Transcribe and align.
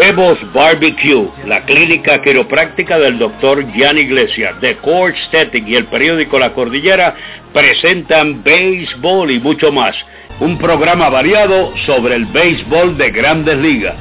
Bebos 0.00 0.38
Barbecue, 0.54 1.28
la 1.44 1.66
clínica 1.66 2.22
quiropráctica 2.22 2.98
del 2.98 3.18
doctor 3.18 3.62
Jan 3.76 3.98
Iglesias, 3.98 4.54
The 4.62 4.78
Core 4.78 5.12
Aesthetic 5.12 5.68
y 5.68 5.76
el 5.76 5.88
periódico 5.88 6.38
La 6.38 6.54
Cordillera 6.54 7.14
presentan 7.52 8.42
béisbol 8.42 9.30
y 9.30 9.40
mucho 9.40 9.70
más. 9.70 9.94
Un 10.40 10.56
programa 10.56 11.10
variado 11.10 11.74
sobre 11.84 12.14
el 12.14 12.24
béisbol 12.24 12.96
de 12.96 13.10
grandes 13.10 13.58
ligas, 13.58 13.94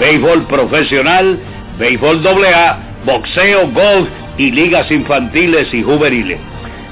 béisbol 0.00 0.48
profesional, 0.48 1.38
béisbol 1.78 2.26
AA, 2.26 2.78
boxeo, 3.04 3.68
golf 3.68 4.08
y 4.36 4.50
ligas 4.50 4.90
infantiles 4.90 5.72
y 5.72 5.84
juveniles. 5.84 6.40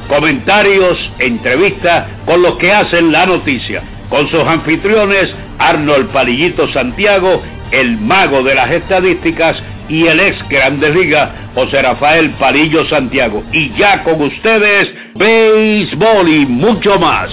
Comentarios, 0.06 1.10
entrevistas 1.18 2.06
con 2.26 2.40
los 2.42 2.56
que 2.58 2.70
hacen 2.70 3.10
la 3.10 3.26
noticia, 3.26 3.82
con 4.12 4.28
sus 4.28 4.42
anfitriones 4.42 5.34
Arnold 5.58 6.12
Palillito 6.12 6.70
Santiago 6.74 7.42
el 7.70 7.96
mago 7.96 8.42
de 8.42 8.54
las 8.54 8.70
estadísticas 8.70 9.56
y 9.88 10.06
el 10.06 10.20
ex 10.20 10.46
Grandes 10.50 10.94
Ligas, 10.94 11.30
José 11.54 11.80
Rafael 11.80 12.30
Palillo 12.38 12.84
Santiago. 12.90 13.42
Y 13.52 13.74
ya 13.74 14.04
con 14.04 14.20
ustedes, 14.20 14.92
béisbol 15.14 16.28
y 16.28 16.44
mucho 16.44 16.98
más. 16.98 17.30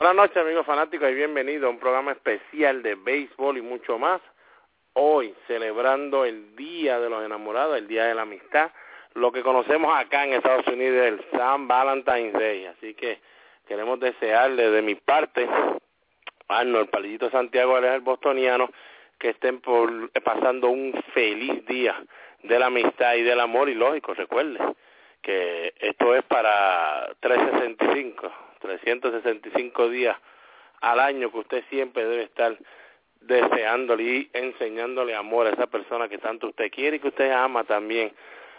Buenas 0.00 0.16
noches 0.16 0.36
amigos 0.38 0.66
fanáticos 0.66 1.08
y 1.08 1.14
bienvenidos 1.14 1.68
a 1.68 1.70
un 1.70 1.78
programa 1.78 2.10
especial 2.10 2.82
de 2.82 2.96
béisbol 2.96 3.58
y 3.58 3.62
mucho 3.62 4.00
más. 4.00 4.20
Hoy 4.94 5.32
celebrando 5.46 6.24
el 6.24 6.56
Día 6.56 6.98
de 6.98 7.08
los 7.08 7.24
Enamorados, 7.24 7.78
el 7.78 7.86
Día 7.86 8.06
de 8.06 8.16
la 8.16 8.22
Amistad, 8.22 8.72
lo 9.16 9.32
que 9.32 9.42
conocemos 9.42 9.94
acá 9.96 10.24
en 10.24 10.34
Estados 10.34 10.66
Unidos 10.68 11.06
el 11.06 11.24
San 11.30 11.66
Valentine's 11.66 12.34
Day. 12.34 12.66
Así 12.66 12.94
que 12.94 13.18
queremos 13.66 13.98
desearle 13.98 14.70
de 14.70 14.82
mi 14.82 14.94
parte, 14.94 15.48
Arnold 16.48 16.90
Palillito 16.90 17.30
Santiago, 17.30 17.78
el 17.78 18.00
bostoniano, 18.00 18.70
que 19.18 19.30
estén 19.30 19.60
por, 19.60 20.10
pasando 20.22 20.68
un 20.68 20.92
feliz 21.14 21.64
día 21.66 21.96
de 22.42 22.58
la 22.58 22.66
amistad 22.66 23.14
y 23.14 23.22
del 23.22 23.40
amor 23.40 23.68
y 23.70 23.74
lógico, 23.74 24.12
recuerde 24.12 24.58
que 25.22 25.72
esto 25.80 26.14
es 26.14 26.22
para 26.24 27.10
365, 27.20 28.30
365 28.60 29.88
días 29.88 30.16
al 30.82 31.00
año 31.00 31.32
que 31.32 31.38
usted 31.38 31.64
siempre 31.70 32.04
debe 32.04 32.24
estar 32.24 32.56
deseándole 33.22 34.02
y 34.02 34.30
enseñándole 34.34 35.14
amor 35.14 35.46
a 35.46 35.50
esa 35.50 35.66
persona 35.66 36.08
que 36.08 36.18
tanto 36.18 36.48
usted 36.48 36.70
quiere 36.70 36.98
y 36.98 37.00
que 37.00 37.08
usted 37.08 37.32
ama 37.32 37.64
también. 37.64 38.12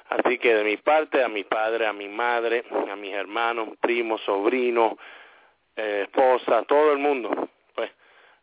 Así 0.09 0.37
que 0.37 0.55
de 0.55 0.63
mi 0.63 0.77
parte, 0.77 1.23
a 1.23 1.27
mi 1.27 1.43
padre, 1.43 1.85
a 1.85 1.93
mi 1.93 2.07
madre, 2.07 2.63
a 2.89 2.95
mis 2.95 3.13
hermanos, 3.13 3.69
primos, 3.81 4.21
sobrinos, 4.21 4.93
eh, 5.75 6.03
esposa, 6.03 6.63
todo 6.63 6.93
el 6.93 6.97
mundo, 6.97 7.49
pues 7.75 7.91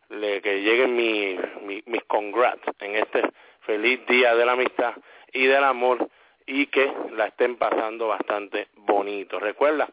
le, 0.09 0.41
que 0.41 0.61
lleguen 0.61 0.95
mi, 0.95 1.37
mi, 1.63 1.83
mis 1.87 2.03
congrats 2.05 2.63
en 2.79 2.95
este 2.95 3.23
feliz 3.61 4.05
día 4.07 4.35
de 4.35 4.45
la 4.45 4.51
amistad 4.51 4.93
y 5.33 5.45
del 5.45 5.63
amor 5.63 6.07
y 6.45 6.67
que 6.67 6.93
la 7.11 7.25
estén 7.25 7.57
pasando 7.57 8.07
bastante 8.07 8.67
bonito. 8.75 9.39
Recuerda 9.39 9.89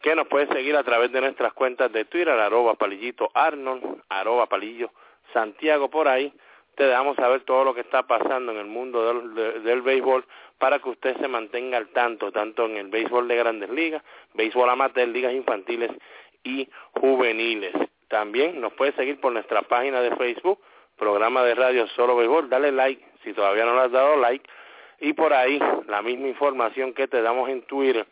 que 0.00 0.14
nos 0.14 0.26
puedes 0.26 0.48
seguir 0.48 0.76
a 0.76 0.82
través 0.82 1.12
de 1.12 1.20
nuestras 1.20 1.52
cuentas 1.52 1.92
de 1.92 2.04
Twitter, 2.04 2.30
arroba 2.30 2.74
palillito 2.74 3.30
Arnold, 3.32 4.02
arroba 4.08 4.46
palillo 4.46 4.90
Santiago 5.32 5.88
por 5.88 6.08
ahí. 6.08 6.32
Te 6.76 6.84
dejamos 6.84 7.16
saber 7.16 7.42
todo 7.42 7.64
lo 7.64 7.74
que 7.74 7.82
está 7.82 8.02
pasando 8.04 8.52
en 8.52 8.58
el 8.58 8.66
mundo 8.66 9.06
del, 9.06 9.62
del 9.62 9.82
béisbol 9.82 10.24
para 10.58 10.78
que 10.78 10.88
usted 10.88 11.16
se 11.18 11.28
mantenga 11.28 11.78
al 11.78 11.88
tanto, 11.88 12.32
tanto 12.32 12.66
en 12.66 12.76
el 12.76 12.88
béisbol 12.88 13.28
de 13.28 13.36
grandes 13.36 13.70
ligas, 13.70 14.02
béisbol 14.34 14.68
amateur, 14.68 15.08
ligas 15.08 15.32
infantiles 15.32 15.90
y 16.42 16.68
juveniles. 16.92 17.72
También 18.08 18.60
nos 18.60 18.72
puede 18.74 18.92
seguir 18.92 19.20
por 19.20 19.32
nuestra 19.32 19.62
página 19.62 20.00
de 20.00 20.14
Facebook, 20.16 20.60
programa 20.96 21.42
de 21.42 21.54
radio 21.54 21.86
Solo 21.88 22.16
Béisbol, 22.16 22.48
dale 22.48 22.72
like 22.72 23.04
si 23.24 23.32
todavía 23.32 23.64
no 23.64 23.74
le 23.74 23.82
has 23.82 23.90
dado 23.90 24.16
like 24.16 24.48
y 25.00 25.12
por 25.12 25.32
ahí 25.32 25.58
la 25.88 26.02
misma 26.02 26.28
información 26.28 26.92
que 26.94 27.08
te 27.08 27.22
damos 27.22 27.48
en 27.48 27.62
Twitter 27.62 28.06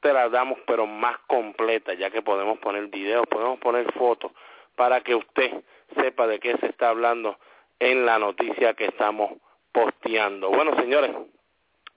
te 0.00 0.12
la 0.12 0.28
damos 0.28 0.58
pero 0.66 0.86
más 0.86 1.18
completa 1.26 1.94
ya 1.94 2.10
que 2.10 2.20
podemos 2.20 2.58
poner 2.58 2.88
videos, 2.88 3.26
podemos 3.26 3.58
poner 3.58 3.90
fotos 3.92 4.32
para 4.76 5.00
que 5.00 5.14
usted 5.14 5.50
sepa 5.96 6.26
de 6.26 6.40
qué 6.40 6.56
se 6.58 6.66
está 6.66 6.90
hablando 6.90 7.38
en 7.84 8.06
la 8.06 8.18
noticia 8.18 8.72
que 8.72 8.86
estamos 8.86 9.32
posteando. 9.70 10.48
Bueno, 10.48 10.74
señores, 10.76 11.10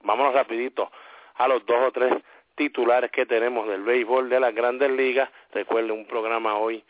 vámonos 0.01 0.33
rapidito 0.33 0.91
a 1.35 1.47
los 1.47 1.65
dos 1.65 1.77
o 1.87 1.91
tres 1.91 2.13
titulares 2.55 3.09
que 3.09 3.25
tenemos 3.25 3.67
del 3.69 3.83
béisbol 3.83 4.29
de 4.29 4.39
las 4.39 4.53
grandes 4.53 4.91
ligas. 4.91 5.29
Recuerde 5.53 5.93
un 5.93 6.05
programa 6.05 6.57
hoy 6.57 6.83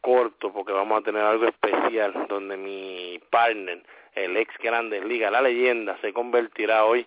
corto 0.00 0.52
porque 0.52 0.72
vamos 0.72 1.00
a 1.00 1.02
tener 1.02 1.22
algo 1.22 1.46
especial 1.46 2.26
donde 2.28 2.56
mi 2.56 3.20
partner, 3.28 3.82
el 4.12 4.36
ex 4.36 4.56
grandes 4.58 5.04
ligas, 5.04 5.32
la 5.32 5.42
leyenda, 5.42 5.98
se 6.00 6.12
convertirá 6.12 6.84
hoy 6.84 7.04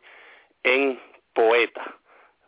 en 0.64 1.00
poeta. 1.34 1.96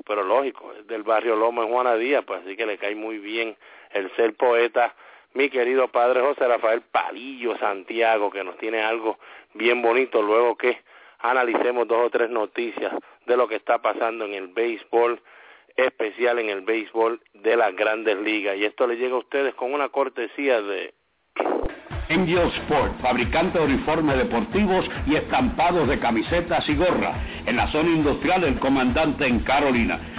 Pero 0.06 0.24
lógico, 0.24 0.74
del 0.86 1.04
barrio 1.04 1.38
Loma 1.38 1.64
en 1.64 1.70
Juana 1.70 1.96
Díaz, 1.96 2.26
pues 2.26 2.42
así 2.42 2.58
que 2.58 2.66
le 2.66 2.78
cae 2.78 2.96
muy 2.96 3.20
bien 3.20 3.56
el 3.92 4.14
ser 4.18 4.36
poeta 4.36 4.94
mi 5.34 5.50
querido 5.50 5.88
padre 5.90 6.22
José 6.22 6.47
Rafael 6.47 6.81
Palillo 6.81 7.57
Santiago, 7.57 8.31
que 8.31 8.44
nos 8.44 8.57
tiene 8.57 8.81
algo 8.81 9.19
bien 9.53 9.81
bonito 9.81 10.22
luego 10.22 10.56
que 10.56 10.81
analicemos 11.19 11.88
dos 11.88 12.07
o 12.07 12.09
tres 12.09 12.29
noticias 12.29 12.94
de 13.25 13.38
lo 13.38 13.47
que 13.47 13.56
está 13.56 13.79
pasando 13.81 14.25
en 14.25 14.34
el 14.34 14.47
béisbol, 14.47 15.22
especial 15.75 16.40
en 16.40 16.50
el 16.50 16.62
béisbol 16.62 17.22
de 17.34 17.56
las 17.56 17.75
grandes 17.75 18.17
ligas. 18.17 18.57
Y 18.57 18.66
esto 18.66 18.88
le 18.88 18.95
llega 18.95 19.16
a 19.16 19.19
ustedes 19.19 19.53
con 19.56 19.73
una 19.73 19.90
cortesía 19.90 20.62
de 20.62 20.94
Angel 22.09 22.47
Sport, 22.63 23.01
fabricante 23.01 23.59
de 23.59 23.66
uniformes 23.66 24.17
deportivos 24.17 24.85
y 25.06 25.16
estampados 25.16 25.88
de 25.88 26.00
camisetas 26.00 26.67
y 26.67 26.75
gorras, 26.75 27.16
en 27.46 27.56
la 27.56 27.72
zona 27.72 27.90
industrial 27.90 28.41
del 28.41 28.59
comandante 28.59 29.28
en 29.28 29.41
Carolina. 29.41 30.19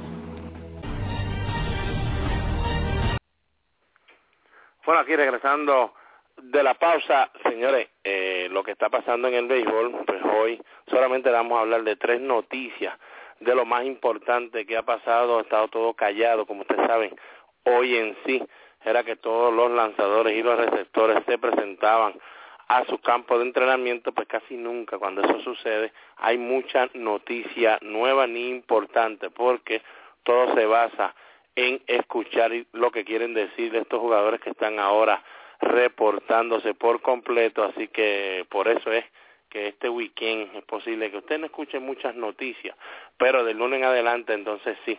Bueno, 4.85 5.01
aquí 5.01 5.15
regresando 5.15 5.93
de 6.37 6.63
la 6.63 6.73
pausa, 6.73 7.29
señores, 7.43 7.89
eh, 8.03 8.47
lo 8.51 8.63
que 8.63 8.71
está 8.71 8.89
pasando 8.89 9.27
en 9.27 9.35
el 9.35 9.47
béisbol, 9.47 10.05
pues 10.07 10.21
hoy 10.23 10.61
solamente 10.87 11.29
vamos 11.29 11.57
a 11.57 11.61
hablar 11.61 11.83
de 11.83 11.95
tres 11.97 12.19
noticias 12.19 12.97
de 13.39 13.55
lo 13.55 13.65
más 13.65 13.85
importante 13.85 14.65
que 14.65 14.77
ha 14.77 14.83
pasado, 14.83 15.37
ha 15.37 15.41
estado 15.41 15.67
todo 15.67 15.93
callado, 15.93 16.45
como 16.45 16.61
ustedes 16.61 16.87
saben, 16.87 17.15
hoy 17.63 17.95
en 17.95 18.17
sí 18.25 18.41
era 18.83 19.03
que 19.03 19.15
todos 19.15 19.53
los 19.53 19.69
lanzadores 19.71 20.35
y 20.35 20.41
los 20.41 20.57
receptores 20.57 21.23
se 21.27 21.37
presentaban 21.37 22.13
a 22.67 22.85
su 22.85 22.99
campo 22.99 23.37
de 23.37 23.45
entrenamiento, 23.45 24.13
pues 24.13 24.27
casi 24.27 24.55
nunca 24.55 24.97
cuando 24.97 25.21
eso 25.21 25.39
sucede 25.41 25.91
hay 26.17 26.37
mucha 26.37 26.89
noticia 26.93 27.77
nueva 27.81 28.25
ni 28.25 28.49
importante, 28.49 29.29
porque 29.29 29.81
todo 30.23 30.55
se 30.55 30.65
basa 30.65 31.13
en 31.55 31.81
escuchar 31.87 32.51
lo 32.73 32.91
que 32.91 33.03
quieren 33.03 33.33
decir 33.33 33.75
estos 33.75 33.99
jugadores 33.99 34.39
que 34.41 34.51
están 34.51 34.79
ahora 34.79 35.23
reportándose 35.59 36.73
por 36.73 37.01
completo, 37.01 37.63
así 37.63 37.87
que 37.89 38.45
por 38.49 38.67
eso 38.67 38.91
es 38.91 39.05
que 39.49 39.67
este 39.67 39.89
weekend 39.89 40.55
es 40.55 40.63
posible 40.63 41.11
que 41.11 41.17
usted 41.17 41.37
no 41.37 41.45
escuche 41.47 41.79
muchas 41.79 42.15
noticias, 42.15 42.75
pero 43.17 43.43
del 43.43 43.57
lunes 43.57 43.79
en 43.79 43.85
adelante 43.85 44.33
entonces 44.33 44.77
sí 44.85 44.97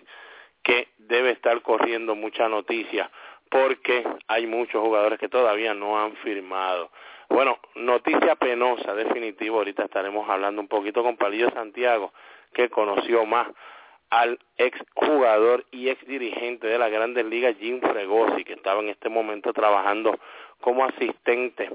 que 0.63 0.89
debe 0.99 1.31
estar 1.31 1.61
corriendo 1.63 2.15
mucha 2.15 2.49
noticia 2.49 3.11
porque 3.51 4.05
hay 4.29 4.47
muchos 4.47 4.81
jugadores 4.81 5.19
que 5.19 5.29
todavía 5.29 5.75
no 5.75 6.01
han 6.01 6.17
firmado. 6.17 6.91
Bueno, 7.29 7.59
noticia 7.75 8.37
penosa, 8.37 8.95
definitivo, 8.95 9.59
ahorita 9.59 9.85
estaremos 9.85 10.29
hablando 10.29 10.61
un 10.61 10.69
poquito 10.69 11.03
con 11.03 11.17
Palillo 11.17 11.51
Santiago, 11.51 12.13
que 12.53 12.71
conoció 12.71 13.27
más 13.27 13.49
al 14.13 14.39
ex 14.59 14.79
jugador 14.95 15.65
y 15.71 15.89
ex 15.89 16.07
dirigente 16.07 16.67
de 16.67 16.79
la 16.79 16.91
Grandes 16.91 17.25
Ligas, 17.25 17.57
Jim 17.59 17.81
Fregosi, 17.81 18.45
que 18.45 18.53
estaba 18.53 18.81
en 18.81 18.91
este 18.91 19.09
momento 19.09 19.55
trabajando 19.55 20.19
como 20.61 20.85
asistente 20.85 21.71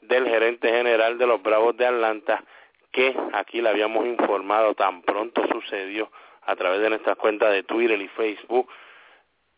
del 0.00 0.26
gerente 0.26 0.70
general 0.70 1.18
de 1.18 1.26
los 1.26 1.42
Bravos 1.42 1.76
de 1.76 1.86
Atlanta, 1.86 2.42
que 2.90 3.14
aquí 3.34 3.60
le 3.60 3.68
habíamos 3.68 4.06
informado 4.06 4.74
tan 4.74 5.02
pronto 5.02 5.46
sucedió 5.52 6.10
a 6.46 6.56
través 6.56 6.80
de 6.80 6.88
nuestras 6.88 7.18
cuentas 7.18 7.52
de 7.52 7.64
Twitter 7.64 8.00
y 8.00 8.08
Facebook, 8.08 8.66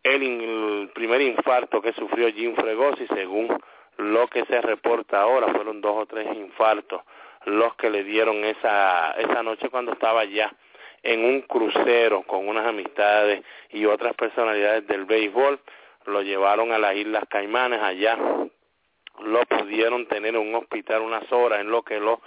el, 0.02 0.90
primer 0.94 1.20
infarto 1.20 1.80
que 1.80 1.92
sufrió 1.92 2.28
Jim 2.32 2.56
Fregosi, 2.56 3.06
según 3.06 3.56
lo 3.98 4.26
que 4.26 4.44
se 4.46 4.60
reporta 4.62 5.20
ahora, 5.20 5.52
fueron 5.52 5.80
dos 5.80 5.94
o 5.96 6.06
tres 6.06 6.26
infartos 6.34 7.02
los 7.44 7.76
que 7.76 7.88
le 7.88 8.02
dieron 8.02 8.42
esa, 8.42 9.12
esa 9.12 9.44
noche 9.44 9.68
cuando 9.68 9.92
estaba 9.92 10.24
ya 10.24 10.52
en 11.06 11.24
un 11.24 11.42
crucero 11.42 12.22
con 12.22 12.48
unas 12.48 12.66
amistades 12.66 13.42
y 13.70 13.86
otras 13.86 14.14
personalidades 14.14 14.86
del 14.86 15.04
béisbol, 15.04 15.60
lo 16.06 16.22
llevaron 16.22 16.72
a 16.72 16.78
las 16.78 16.96
Islas 16.96 17.24
Caimanes, 17.28 17.80
allá 17.80 18.18
lo 19.20 19.40
pudieron 19.46 20.06
tener 20.06 20.34
en 20.34 20.40
un 20.40 20.54
hospital 20.56 21.02
unas 21.02 21.30
horas 21.32 21.60
en 21.60 21.70
lo 21.70 21.82
que 21.82 22.00
lo 22.00 22.20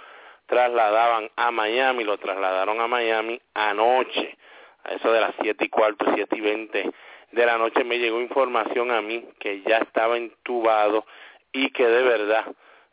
trasladaban 0.46 1.30
a 1.36 1.50
Miami, 1.50 2.04
lo 2.04 2.18
trasladaron 2.18 2.80
a 2.80 2.88
Miami 2.88 3.40
anoche, 3.54 4.36
a 4.84 4.94
eso 4.94 5.12
de 5.12 5.20
las 5.20 5.34
siete 5.40 5.66
y 5.66 5.68
cuarto, 5.68 6.06
siete 6.14 6.36
y 6.36 6.40
veinte 6.40 6.90
de 7.30 7.46
la 7.46 7.58
noche. 7.58 7.84
Me 7.84 7.98
llegó 7.98 8.20
información 8.20 8.90
a 8.90 9.00
mí 9.00 9.28
que 9.38 9.60
ya 9.62 9.78
estaba 9.78 10.16
entubado 10.16 11.04
y 11.52 11.70
que 11.70 11.86
de 11.86 12.02
verdad 12.02 12.44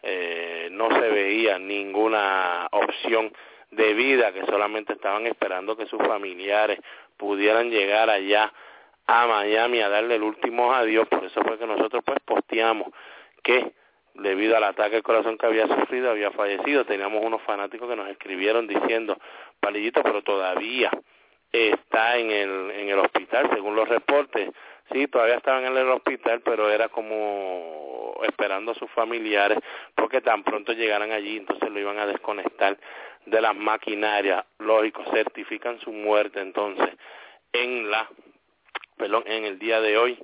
eh, 0.04 0.68
no 0.72 0.90
se 0.92 1.10
veía 1.10 1.58
ninguna 1.58 2.68
opción 2.72 3.32
de 3.72 3.94
vida, 3.94 4.32
que 4.32 4.46
solamente 4.46 4.94
estaban 4.94 5.28
esperando 5.28 5.76
que 5.76 5.86
sus 5.88 6.00
familiares 6.00 6.80
pudieran 7.18 7.70
llegar 7.70 8.10
allá 8.10 8.52
a 9.08 9.28
Miami 9.28 9.82
a 9.82 9.90
darle 9.90 10.16
el 10.16 10.24
último 10.24 10.74
adiós, 10.74 11.08
por 11.08 11.24
eso 11.24 11.42
fue 11.44 11.58
que 11.58 11.66
nosotros 11.66 12.04
pues 12.06 12.20
posteamos 12.26 12.88
que 13.44 13.74
debido 14.16 14.58
al 14.58 14.64
ataque 14.64 14.98
al 14.98 15.04
corazón 15.04 15.38
que 15.38 15.46
había 15.46 15.68
sufrido 15.68 16.10
había 16.10 16.32
fallecido, 16.32 16.86
teníamos 16.86 17.24
unos 17.24 17.42
fanáticos 17.44 17.88
que 17.90 17.96
nos 17.96 18.10
escribieron 18.10 18.68
diciendo, 18.68 19.18
palillito, 19.60 20.02
pero 20.04 20.22
todavía 20.24 20.92
está 21.52 22.18
en 22.18 22.32
el, 22.32 22.72
en 22.72 22.90
el 22.90 23.00
hospital, 23.00 23.50
según 23.54 23.76
los 23.76 23.88
reportes, 23.88 24.50
sí, 24.92 25.08
todavía 25.08 25.36
estaban 25.36 25.66
en 25.66 25.78
el 25.78 25.90
hospital, 25.90 26.42
pero 26.42 26.70
era 26.70 26.90
como 26.90 28.20
esperando 28.24 28.72
a 28.72 28.76
sus 28.76 28.90
familiares, 28.92 29.60
porque 29.96 30.22
tan 30.22 30.44
pronto 30.44 30.74
llegaran 30.74 31.12
allí, 31.12 31.38
entonces 31.38 31.70
lo 31.70 31.80
iban 31.80 32.00
a 32.00 32.08
desconectar 32.08 32.78
de 33.28 33.42
las 33.42 33.56
maquinarias, 33.56 34.46
lógico, 34.60 35.04
certifican 35.12 35.80
su 35.82 35.92
muerte 35.92 36.40
entonces 36.40 36.90
en 37.52 37.92
la, 37.92 38.10
perdón, 38.98 39.24
en 39.26 39.46
el 39.46 39.60
día 39.60 39.82
de 39.82 39.98
hoy, 39.98 40.18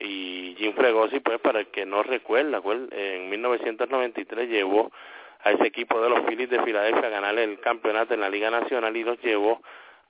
y 0.00 0.54
Jim 0.58 0.74
Fregosi, 0.74 1.20
pues 1.20 1.40
para 1.40 1.60
el 1.60 1.66
que 1.68 1.84
no 1.84 2.02
recuerda, 2.02 2.60
en 2.92 3.30
1993 3.30 4.48
llevó 4.48 4.92
a 5.42 5.52
ese 5.52 5.66
equipo 5.66 6.00
de 6.00 6.10
los 6.10 6.20
Phillies 6.26 6.50
de 6.50 6.62
Filadelfia 6.62 7.06
a 7.06 7.10
ganar 7.10 7.38
el 7.38 7.58
campeonato 7.60 8.14
en 8.14 8.20
la 8.20 8.30
Liga 8.30 8.50
Nacional 8.50 8.96
y 8.96 9.04
los 9.04 9.20
llevó 9.22 9.60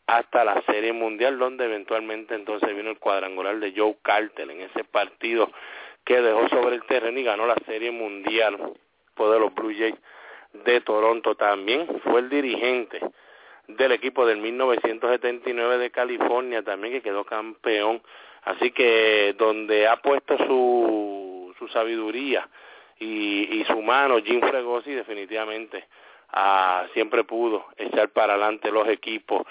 hasta 0.07 0.45
la 0.45 0.63
Serie 0.63 0.93
Mundial, 0.93 1.39
donde 1.39 1.67
eventualmente 1.67 2.35
entonces 2.35 2.75
vino 2.75 2.91
el 2.91 2.99
cuadrangular 2.99 3.59
de 3.59 3.75
Joe 3.77 3.97
Carter 4.03 4.51
en 4.51 4.63
ese 4.63 4.85
partido 4.85 5.51
que 6.05 6.21
dejó 6.21 6.49
sobre 6.49 6.77
el 6.77 6.85
terreno 6.85 7.19
y 7.19 7.25
ganó 7.25 7.47
la 7.47 7.57
Serie 7.67 7.91
Mundial 7.91 8.59
por 9.15 9.33
de 9.33 9.41
los 9.41 9.55
Blue 9.55 9.75
Jays 9.77 9.95
de 10.53 10.81
Toronto. 10.81 11.35
También 11.35 11.87
fue 12.05 12.21
el 12.21 12.29
dirigente 12.29 13.01
del 13.67 13.93
equipo 13.93 14.27
del 14.27 14.39
1979 14.39 15.79
de 15.79 15.91
California, 15.91 16.63
también 16.63 16.95
que 16.95 17.03
quedó 17.03 17.25
campeón. 17.25 18.03
Así 18.43 18.71
que 18.71 19.35
donde 19.39 19.87
ha 19.87 19.97
puesto 19.97 20.39
su, 20.39 21.55
su 21.59 21.69
sabiduría 21.69 22.49
y, 22.99 23.61
y 23.61 23.65
su 23.65 23.81
mano, 23.83 24.19
Jim 24.19 24.41
Fregosi 24.41 24.93
definitivamente 24.93 25.87
ah, 26.31 26.87
siempre 26.95 27.25
pudo 27.25 27.67
echar 27.77 28.09
para 28.11 28.35
adelante 28.35 28.71
los 28.71 28.89
equipos 28.89 29.43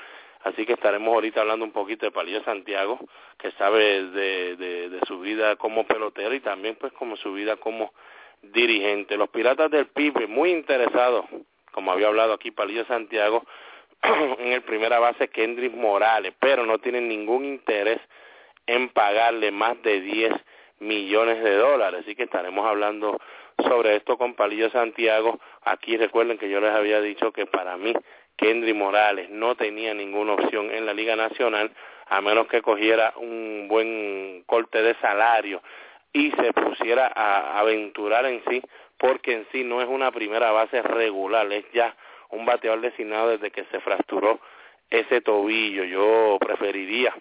Así 0.47 0.65
que 0.65 0.73
estaremos 0.73 1.13
ahorita 1.13 1.41
hablando 1.41 1.65
un 1.65 1.71
poquito 1.71 2.05
de 2.05 2.11
Palillo 2.11 2.41
Santiago, 2.43 2.99
que 3.37 3.51
sabe 3.51 4.03
de, 4.03 4.55
de, 4.55 4.99
su 5.05 5.19
vida 5.19 5.57
como 5.57 5.85
pelotero 5.85 6.33
y 6.33 6.39
también 6.39 6.75
pues 6.75 6.93
como 6.93 7.17
su 7.17 7.33
vida 7.33 7.57
como 7.57 7.93
dirigente. 8.41 9.17
Los 9.17 9.29
Piratas 9.29 9.71
del 9.71 9.87
Pibe, 9.87 10.27
muy 10.27 10.51
interesados, 10.51 11.25
como 11.71 11.91
había 11.91 12.07
hablado 12.07 12.33
aquí 12.33 12.51
Palillo 12.51 12.85
Santiago, 12.85 13.43
en 14.03 14.51
el 14.53 14.61
primera 14.61 14.99
base 14.99 15.29
Kendrick 15.29 15.73
Morales, 15.73 16.33
pero 16.39 16.65
no 16.65 16.79
tienen 16.79 17.07
ningún 17.07 17.45
interés 17.45 17.99
en 18.65 18.89
pagarle 18.89 19.51
más 19.51 19.81
de 19.81 20.01
10 20.01 20.33
millones 20.79 21.43
de 21.43 21.55
dólares. 21.55 22.01
Así 22.01 22.15
que 22.15 22.23
estaremos 22.23 22.65
hablando 22.65 23.19
sobre 23.63 23.95
esto 23.95 24.17
con 24.17 24.35
Palillo 24.35 24.69
Santiago. 24.69 25.39
Aquí 25.63 25.97
recuerden 25.97 26.37
que 26.37 26.49
yo 26.49 26.59
les 26.59 26.71
había 26.71 27.01
dicho 27.01 27.31
que 27.31 27.45
para 27.45 27.77
mí 27.77 27.93
Kendry 28.35 28.73
Morales 28.73 29.29
no 29.29 29.55
tenía 29.55 29.93
ninguna 29.93 30.33
opción 30.33 30.71
en 30.71 30.85
la 30.85 30.93
Liga 30.93 31.15
Nacional 31.15 31.71
a 32.09 32.21
menos 32.21 32.47
que 32.47 32.61
cogiera 32.61 33.13
un 33.17 33.67
buen 33.67 34.43
corte 34.45 34.81
de 34.81 34.95
salario 34.95 35.61
y 36.13 36.31
se 36.31 36.53
pusiera 36.53 37.11
a 37.15 37.59
aventurar 37.59 38.25
en 38.25 38.41
sí, 38.49 38.61
porque 38.97 39.33
en 39.33 39.47
sí 39.51 39.63
no 39.63 39.81
es 39.81 39.87
una 39.87 40.11
primera 40.11 40.51
base 40.51 40.81
regular, 40.81 41.51
es 41.51 41.65
ya 41.73 41.95
un 42.29 42.45
bateador 42.45 42.81
designado 42.81 43.29
desde 43.29 43.51
que 43.51 43.65
se 43.65 43.79
fracturó 43.79 44.39
ese 44.89 45.21
tobillo. 45.21 45.83
Yo 45.83 46.37
preferiría 46.39 47.13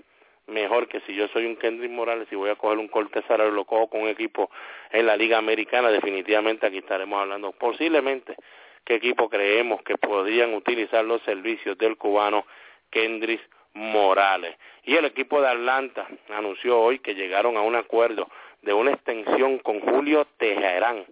mejor 0.46 0.88
que 0.88 1.00
si 1.00 1.14
yo 1.14 1.28
soy 1.28 1.46
un 1.46 1.56
Kendrick 1.56 1.90
Morales 1.90 2.28
y 2.30 2.36
voy 2.36 2.50
a 2.50 2.56
coger 2.56 2.78
un 2.78 2.88
corte 2.88 3.22
salario, 3.26 3.52
lo 3.52 3.64
cojo 3.64 3.88
con 3.88 4.02
un 4.02 4.08
equipo 4.08 4.50
en 4.90 5.06
la 5.06 5.16
Liga 5.16 5.38
Americana, 5.38 5.90
definitivamente 5.90 6.66
aquí 6.66 6.78
estaremos 6.78 7.20
hablando 7.20 7.52
posiblemente 7.52 8.36
qué 8.84 8.94
equipo 8.94 9.28
creemos 9.28 9.82
que 9.82 9.98
podrían 9.98 10.54
utilizar 10.54 11.04
los 11.04 11.20
servicios 11.22 11.76
del 11.76 11.96
cubano 11.96 12.46
Kendris 12.90 13.40
Morales. 13.74 14.56
Y 14.84 14.94
el 14.94 15.04
equipo 15.04 15.40
de 15.40 15.48
Atlanta 15.48 16.06
anunció 16.30 16.80
hoy 16.80 17.00
que 17.00 17.14
llegaron 17.14 17.56
a 17.56 17.62
un 17.62 17.74
acuerdo 17.74 18.28
de 18.62 18.72
una 18.72 18.92
extensión 18.92 19.58
con 19.58 19.80
Julio 19.80 20.26
Teherán, 20.38 21.04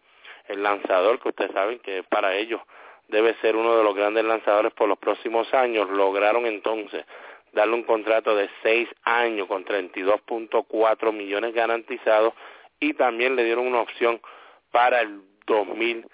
el 0.48 0.62
lanzador 0.62 1.20
que 1.20 1.28
ustedes 1.28 1.52
saben 1.52 1.78
que 1.78 2.02
para 2.02 2.34
ellos 2.34 2.60
debe 3.08 3.34
ser 3.40 3.56
uno 3.56 3.76
de 3.76 3.84
los 3.84 3.94
grandes 3.94 4.24
lanzadores 4.24 4.72
por 4.72 4.88
los 4.88 4.98
próximos 4.98 5.52
años. 5.54 5.88
Lograron 5.90 6.46
entonces 6.46 7.04
darle 7.52 7.74
un 7.74 7.84
contrato 7.84 8.34
de 8.34 8.48
seis 8.62 8.88
años 9.04 9.46
con 9.46 9.64
32.4 9.64 11.12
millones 11.12 11.54
garantizados 11.54 12.34
y 12.80 12.94
también 12.94 13.36
le 13.36 13.44
dieron 13.44 13.66
una 13.66 13.80
opción 13.80 14.20
para 14.70 15.00
el 15.00 15.20
2000 15.46 16.06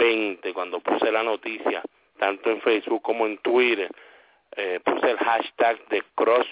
20, 0.00 0.54
cuando 0.54 0.80
puse 0.80 1.12
la 1.12 1.22
noticia, 1.22 1.82
tanto 2.18 2.50
en 2.50 2.62
Facebook 2.62 3.02
como 3.02 3.26
en 3.26 3.36
Twitter, 3.38 3.90
eh, 4.56 4.80
puse 4.82 5.10
el 5.10 5.18
hashtag 5.18 5.86
de 5.88 6.02
Cross 6.14 6.46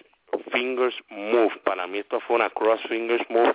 Fingers 0.52 0.94
Move. 1.08 1.56
Para 1.64 1.86
mí 1.86 1.98
esto 1.98 2.20
fue 2.20 2.36
una 2.36 2.50
Cross 2.50 2.82
Fingers 2.88 3.28
Move. 3.30 3.54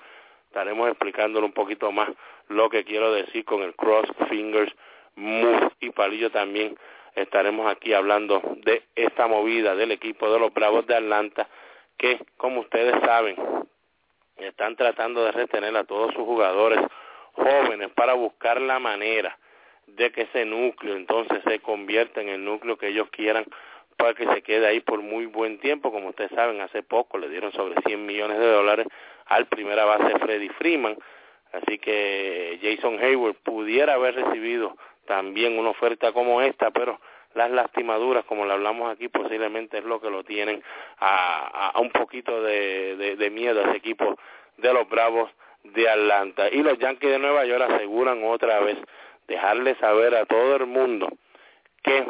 Estaremos 0.54 0.88
explicándolo 0.88 1.48
un 1.48 1.52
poquito 1.52 1.92
más 1.92 2.08
lo 2.48 2.70
que 2.70 2.84
quiero 2.84 3.12
decir 3.12 3.44
con 3.44 3.64
el 3.64 3.74
Cross 3.74 4.06
Fingers 4.30 4.72
Move. 5.16 5.72
Y 5.80 5.90
Palillo 5.90 6.30
también 6.30 6.78
estaremos 7.16 7.66
aquí 7.72 7.92
hablando 7.92 8.40
de 8.58 8.84
esta 8.96 9.26
movida 9.26 9.76
del 9.76 9.92
equipo 9.92 10.32
de 10.32 10.38
los 10.38 10.54
Bravos 10.54 10.86
de 10.86 10.96
Atlanta, 10.96 11.50
que 11.98 12.20
como 12.38 12.62
ustedes 12.62 12.94
saben, 13.04 13.36
están 14.38 14.76
tratando 14.76 15.26
de 15.26 15.32
retener 15.32 15.76
a 15.76 15.86
todos 15.86 16.14
sus 16.14 16.24
jugadores 16.24 16.80
jóvenes 17.32 17.90
para 17.96 18.14
buscar 18.14 18.62
la 18.62 18.78
manera 18.78 19.36
de 19.88 20.12
que 20.12 20.22
ese 20.22 20.46
núcleo 20.46 20.96
entonces 20.96 21.42
se 21.48 21.62
convierta 21.62 22.22
en 22.22 22.30
el 22.30 22.46
núcleo 22.46 22.78
que 22.78 22.90
ellos 22.90 23.10
quieran 23.10 23.44
para 23.98 24.14
que 24.14 24.28
se 24.28 24.44
quede 24.44 24.68
ahí 24.68 24.82
por 24.82 25.02
muy 25.02 25.26
buen 25.26 25.58
tiempo. 25.58 25.92
Como 25.92 26.10
ustedes 26.10 26.32
saben, 26.36 26.62
hace 26.62 26.84
poco 26.84 27.18
le 27.18 27.30
dieron 27.30 27.52
sobre 27.54 27.82
100 27.82 28.06
millones 28.06 28.38
de 28.38 28.52
dólares 28.52 28.88
al 29.28 29.48
primera 29.48 29.86
base 29.86 30.20
Freddy 30.20 30.50
Freeman, 30.50 30.98
así 31.52 31.78
que 31.78 32.60
Jason 32.62 33.00
Hayward 33.00 33.36
pudiera 33.44 33.94
haber 33.94 34.16
recibido 34.16 34.76
también 35.06 35.58
una 35.58 35.70
oferta 35.70 36.12
como 36.12 36.42
esta, 36.42 36.72
pero 36.72 37.00
las 37.34 37.50
lastimaduras, 37.52 38.26
como 38.26 38.46
le 38.46 38.54
hablamos 38.54 38.92
aquí, 38.92 39.08
posiblemente 39.08 39.80
es 39.80 39.84
lo 39.84 40.00
que 40.00 40.10
lo 40.10 40.24
tienen 40.24 40.64
a, 41.00 41.74
un 41.80 41.90
poquito 41.90 42.42
de, 42.42 43.16
de 43.18 43.30
miedo 43.30 43.62
a 43.62 43.70
ese 43.70 43.78
equipo 43.78 44.18
de 44.58 44.74
los 44.74 44.88
Bravos 44.88 45.32
de 45.64 45.90
Atlanta. 45.90 46.50
Y 46.50 46.62
los 46.62 46.78
Yankees 46.78 47.12
de 47.12 47.20
Nueva 47.20 47.46
York 47.46 47.64
aseguran 47.70 48.24
otra 48.24 48.60
vez 48.60 48.78
dejarle 49.28 49.76
saber 49.76 50.16
a 50.16 50.26
todo 50.26 50.58
el 50.58 50.68
mundo 50.68 51.10
que 51.82 52.06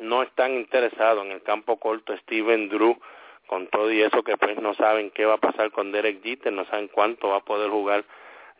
no 0.00 0.22
están 0.22 0.54
interesados 0.54 1.24
en 1.24 1.32
el 1.32 1.42
campo 1.42 1.78
corto 1.78 2.16
Steven 2.18 2.68
Drew 2.68 2.98
con 3.46 3.66
todo 3.68 3.90
y 3.92 4.02
eso 4.02 4.22
que 4.22 4.36
pues 4.36 4.60
no 4.60 4.74
saben 4.74 5.10
qué 5.10 5.24
va 5.24 5.34
a 5.34 5.38
pasar 5.38 5.70
con 5.70 5.92
Derek 5.92 6.22
Jeter, 6.22 6.52
no 6.52 6.64
saben 6.66 6.88
cuánto 6.88 7.28
va 7.28 7.36
a 7.36 7.44
poder 7.44 7.70
jugar 7.70 8.04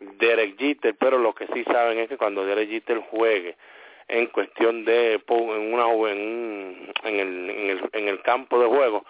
Derek 0.01 0.59
Jeter, 0.59 0.95
pero 0.99 1.19
lo 1.19 1.35
que 1.35 1.47
sí 1.49 1.65
saben 1.65 1.99
es 1.99 2.09
que 2.09 2.17
cuando 2.17 2.45
Derek 2.45 2.69
Jeter 2.69 2.99
juegue 3.11 3.57
en 4.09 4.27
cuestión 4.27 4.85
de 4.85 5.15
en 5.15 5.75
una 5.75 5.87
en, 6.11 6.93
el, 7.05 7.51
en, 7.51 7.71
el, 7.71 7.91
en 7.93 8.09
el 8.09 8.21
campo 8.23 8.61
de 8.61 8.67
juego 8.67 9.05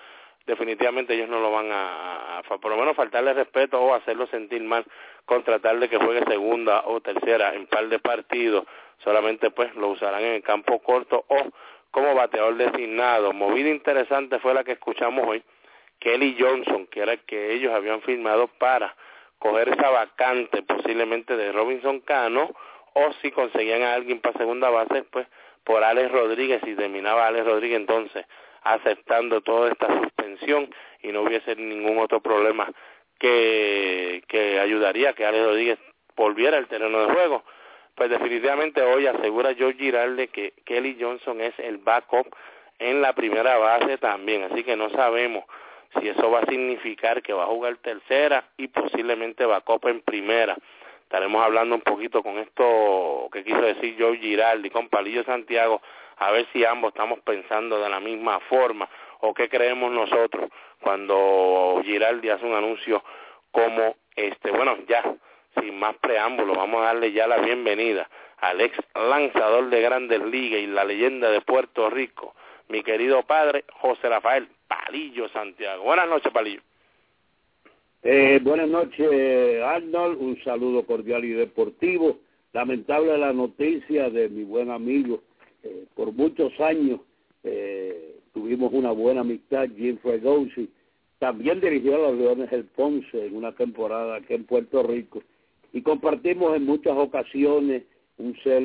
definitivamente 0.47 1.15
ellos 1.15 1.29
no 1.29 1.41
lo 1.41 1.51
van 1.51 1.73
a, 1.73 2.39
a, 2.39 2.43
por 2.43 2.71
lo 2.71 2.77
menos 2.77 2.95
faltarle 2.95 3.33
respeto 3.33 3.81
o 3.81 3.95
hacerlo 3.95 4.27
sentir 4.29 4.63
mal 4.63 4.85
con 5.25 5.43
tratar 5.43 5.79
de 5.81 5.89
que 5.89 5.97
juegue 5.97 6.23
segunda 6.27 6.85
o 6.87 7.01
tercera 7.01 7.55
en 7.55 7.67
par 7.67 7.89
de 7.89 7.99
partidos 7.99 8.65
solamente 8.99 9.51
pues 9.51 9.75
lo 9.75 9.89
usarán 9.89 10.23
en 10.23 10.35
el 10.35 10.43
campo 10.43 10.79
corto 10.81 11.25
o 11.29 11.51
como 11.95 12.13
bateador 12.13 12.57
designado. 12.57 13.33
Movida 13.33 13.71
interesante 13.71 14.41
fue 14.41 14.53
la 14.53 14.65
que 14.65 14.73
escuchamos 14.73 15.27
hoy 15.29 15.43
Kelly 15.99 16.37
Johnson 16.39 16.87
que 16.87 17.01
era 17.01 17.13
el 17.13 17.21
que 17.21 17.53
ellos 17.53 17.73
habían 17.73 18.03
firmado 18.03 18.49
para 18.59 18.95
coger 19.39 19.69
esa 19.69 19.91
vacante 19.91 20.63
posiblemente 20.63 21.37
de 21.37 21.53
Robinson 21.53 22.01
Cano 22.01 22.55
o 22.95 23.13
si 23.21 23.31
conseguían 23.31 23.83
a 23.83 23.95
alguien 23.95 24.21
para 24.21 24.39
segunda 24.39 24.71
base, 24.71 25.03
pues 25.05 25.27
por 25.65 25.83
Alex 25.83 26.13
Rodríguez 26.13 26.63
y 26.67 26.75
terminaba 26.75 27.27
Alex 27.27 27.45
Rodríguez 27.45 27.79
entonces 27.79 28.25
aceptando 28.63 29.41
toda 29.43 29.71
esta 29.71 29.87
suspensión 30.01 30.75
y 31.03 31.13
no 31.13 31.23
hubiese 31.23 31.55
ningún 31.57 31.99
otro 31.99 32.21
problema 32.21 32.73
que, 33.19 34.23
que 34.29 34.59
ayudaría 34.59 35.11
a 35.11 35.13
que 35.13 35.27
Alex 35.27 35.45
Rodríguez 35.45 35.79
volviera 36.17 36.57
al 36.57 36.69
terreno 36.69 37.07
de 37.07 37.13
juego. 37.13 37.45
Pues 37.95 38.11
definitivamente 38.11 38.83
hoy 38.83 39.07
asegura 39.07 39.55
George 39.55 39.79
Giralde 39.79 40.29
que 40.29 40.55
Kelly 40.65 40.97
Johnson 40.99 41.41
es 41.41 41.53
el 41.59 41.79
backup 41.79 42.27
en 42.79 43.03
la 43.03 43.13
primera 43.13 43.57
base 43.59 43.99
también, 43.99 44.45
así 44.45 44.65
que 44.65 44.77
no 44.77 44.91
sabemos 44.91 45.45
si 46.01 46.09
eso 46.09 46.31
va 46.31 46.41
a 46.41 46.47
significar 46.47 47.23
que 47.23 47.33
va 47.33 47.45
a 47.45 47.49
jugar 47.49 47.77
tercera 47.79 48.45
y 48.57 48.69
posiblemente 48.69 49.45
va 49.47 49.57
a 49.57 49.61
copa 49.61 49.91
en 49.91 50.01
primera. 50.01 50.57
Estaremos 51.03 51.43
hablando 51.45 51.75
un 51.75 51.81
poquito 51.83 52.23
con 52.23 52.39
esto 52.39 53.29
que 53.33 53.45
quiso 53.45 53.61
decir 53.61 53.97
Joe 53.99 54.19
Giraldi 54.19 54.71
con 54.71 54.89
Palillo 54.89 55.23
Santiago, 55.25 55.81
a 56.17 56.31
ver 56.31 56.47
si 56.53 56.65
ambos 56.65 56.93
estamos 56.93 57.21
pensando 57.21 57.81
de 57.81 57.89
la 57.89 58.01
misma 58.01 58.41
forma 58.41 58.89
o 59.21 59.35
qué 59.35 59.49
creemos 59.49 59.93
nosotros 59.93 60.51
cuando 60.81 61.81
Giraldi 61.85 62.31
hace 62.31 62.45
un 62.45 62.55
anuncio 62.55 63.03
como 63.51 63.97
este. 64.17 64.51
Bueno, 64.51 64.77
ya, 64.87 65.03
sin 65.61 65.79
más 65.79 65.97
preámbulos, 65.97 66.57
vamos 66.57 66.83
a 66.83 66.87
darle 66.87 67.13
ya 67.13 67.27
la 67.27 67.39
bienvenida 67.39 68.09
al 68.39 68.61
ex 68.61 68.77
lanzador 68.95 69.71
de 69.71 69.81
grandes 69.81 70.21
ligas 70.21 70.61
y 70.61 70.67
la 70.67 70.85
leyenda 70.85 71.31
de 71.31 71.41
Puerto 71.41 71.89
Rico, 71.89 72.35
mi 72.69 72.83
querido 72.83 73.23
padre 73.23 73.65
José 73.81 74.09
Rafael 74.09 74.49
Palillo 74.69 75.29
Santiago. 75.29 75.85
Buenas 75.85 76.09
noches, 76.09 76.33
Palillo. 76.33 76.61
Eh, 78.03 78.41
buenas 78.43 78.69
noches, 78.69 79.63
Arnold. 79.63 80.21
Un 80.21 80.43
saludo 80.45 80.85
cordial 80.85 81.25
y 81.25 81.31
deportivo. 81.31 82.19
Lamentable 82.53 83.17
la 83.19 83.33
noticia 83.33 84.11
de 84.11 84.29
mi 84.29 84.45
buen 84.45 84.71
amigo. 84.71 85.23
Eh, 85.63 85.87
por 85.95 86.13
muchos 86.13 86.53
años 86.61 87.01
eh, 87.43 88.17
tuvimos 88.33 88.73
una 88.73 88.93
buena 88.93 89.23
amistad, 89.23 89.69
Jim 89.77 89.99
Fregosi. 89.99 90.69
También 91.19 91.61
dirigió 91.61 91.95
a 91.95 92.11
los 92.11 92.19
Leones 92.19 92.51
del 92.51 92.65
Ponce 92.65 93.27
en 93.27 93.37
una 93.37 93.53
temporada 93.53 94.17
aquí 94.17 94.35
en 94.35 94.45
Puerto 94.45 94.83
Rico. 94.83 95.23
Y 95.73 95.83
compartimos 95.83 96.55
en 96.57 96.65
muchas 96.65 96.97
ocasiones 96.97 97.85
un 98.19 98.37
ser 98.43 98.63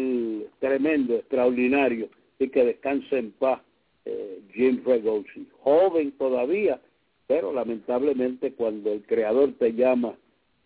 tremendo, 0.59 1.15
extraordinario, 1.15 2.09
y 2.37 2.49
que 2.49 2.65
descanse 2.65 3.17
en 3.17 3.31
paz 3.31 3.61
eh, 4.09 4.41
Jim 4.53 4.81
Fregosi, 4.83 5.47
joven 5.61 6.11
todavía, 6.13 6.81
pero 7.27 7.53
lamentablemente 7.53 8.53
cuando 8.53 8.91
el 8.91 9.03
creador 9.03 9.53
te 9.59 9.73
llama 9.73 10.15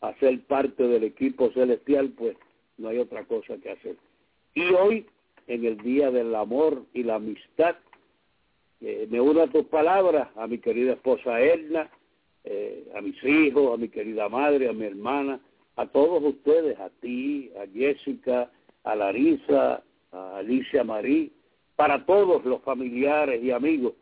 a 0.02 0.14
ser 0.20 0.40
parte 0.42 0.88
del 0.88 1.04
equipo 1.04 1.52
celestial, 1.52 2.10
pues 2.18 2.38
no 2.78 2.90
hay 2.90 3.00
otra 3.00 3.26
cosa 3.26 3.58
que 3.58 3.72
hacer. 3.72 3.96
Y 4.54 4.74
hoy, 4.74 5.06
en 5.48 5.66
el 5.66 5.78
Día 5.78 6.10
del 6.10 6.34
Amor 6.36 6.84
y 6.94 7.04
la 7.04 7.16
Amistad, 7.16 7.76
eh, 8.80 9.08
me 9.10 9.20
uno 9.20 9.42
a 9.42 9.48
tus 9.48 9.66
palabras, 9.66 10.30
a 10.36 10.48
mi 10.48 10.58
querida 10.60 10.94
esposa 10.94 11.42
Edna, 11.42 11.90
eh, 12.46 12.92
a 12.96 13.02
mis 13.02 13.22
hijos, 13.24 13.74
a 13.74 13.78
mi 13.78 13.90
querida 13.90 14.30
madre, 14.30 14.70
a 14.70 14.74
mi 14.74 14.86
hermana, 14.86 15.40
a 15.76 15.86
todos 15.88 16.24
ustedes, 16.24 16.80
a 16.80 16.90
ti, 17.02 17.52
a 17.58 17.66
Jessica, 17.68 18.52
a 18.84 18.96
Larisa, 18.96 19.84
a 20.12 20.38
Alicia 20.38 20.84
Marí, 20.84 21.32
para 21.76 22.06
todos 22.06 22.44
los 22.46 22.62
familiares 22.62 23.44
y 23.44 23.52
amigos. 23.52 23.94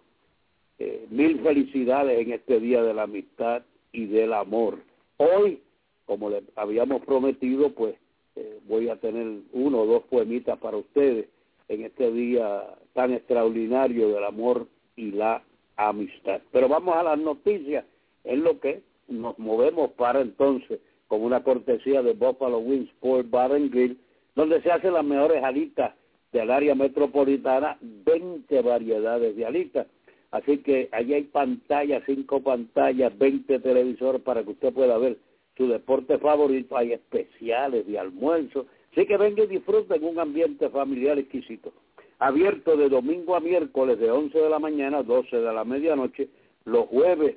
Eh, 0.79 1.05
mil 1.09 1.39
felicidades 1.41 2.19
en 2.19 2.33
este 2.33 2.59
Día 2.59 2.81
de 2.83 2.93
la 2.93 3.03
Amistad 3.03 3.63
y 3.91 4.05
del 4.07 4.33
Amor. 4.33 4.79
Hoy, 5.17 5.61
como 6.05 6.29
le 6.29 6.43
habíamos 6.55 7.03
prometido, 7.05 7.71
pues 7.71 7.95
eh, 8.35 8.59
voy 8.67 8.89
a 8.89 8.95
tener 8.95 9.27
uno 9.53 9.81
o 9.81 9.85
dos 9.85 10.03
poemitas 10.03 10.57
para 10.59 10.77
ustedes 10.77 11.27
en 11.67 11.83
este 11.83 12.11
día 12.11 12.63
tan 12.93 13.13
extraordinario 13.13 14.09
del 14.09 14.23
amor 14.23 14.67
y 14.95 15.11
la 15.11 15.43
amistad. 15.77 16.41
Pero 16.51 16.67
vamos 16.67 16.95
a 16.95 17.03
las 17.03 17.19
noticias, 17.19 17.85
en 18.23 18.43
lo 18.43 18.59
que 18.59 18.81
nos 19.07 19.37
movemos 19.39 19.91
para 19.91 20.21
entonces 20.21 20.79
con 21.07 21.23
una 21.23 21.43
cortesía 21.43 22.01
de 22.01 22.13
Buffalo 22.13 22.59
Wings 22.59 22.89
Sport 22.89 23.29
Bar 23.29 23.51
and 23.53 23.71
Grill, 23.71 23.99
donde 24.35 24.61
se 24.61 24.71
hacen 24.71 24.93
las 24.93 25.03
mejores 25.03 25.43
alitas 25.43 25.93
del 26.31 26.49
área 26.49 26.75
metropolitana 26.75 27.77
20 27.81 28.61
variedades 28.61 29.35
de 29.35 29.45
alitas. 29.45 29.87
Así 30.31 30.59
que 30.59 30.87
allí 30.93 31.13
hay 31.13 31.23
pantallas, 31.23 32.03
cinco 32.05 32.41
pantallas, 32.41 33.17
20 33.17 33.59
televisores 33.59 34.21
para 34.21 34.43
que 34.43 34.51
usted 34.51 34.73
pueda 34.73 34.97
ver 34.97 35.17
su 35.57 35.67
deporte 35.67 36.17
favorito. 36.19 36.77
Hay 36.77 36.93
especiales 36.93 37.85
de 37.85 37.99
almuerzo. 37.99 38.65
Así 38.91 39.05
que 39.05 39.17
venga 39.17 39.43
y 39.43 39.47
disfrute 39.47 39.95
en 39.95 40.05
un 40.05 40.19
ambiente 40.19 40.69
familiar 40.69 41.19
exquisito. 41.19 41.73
Abierto 42.19 42.77
de 42.77 42.87
domingo 42.87 43.35
a 43.35 43.41
miércoles 43.41 43.99
de 43.99 44.09
11 44.09 44.37
de 44.37 44.49
la 44.49 44.59
mañana 44.59 44.99
a 44.99 45.03
12 45.03 45.35
de 45.35 45.53
la 45.53 45.65
medianoche. 45.65 46.29
Los 46.63 46.87
jueves, 46.87 47.35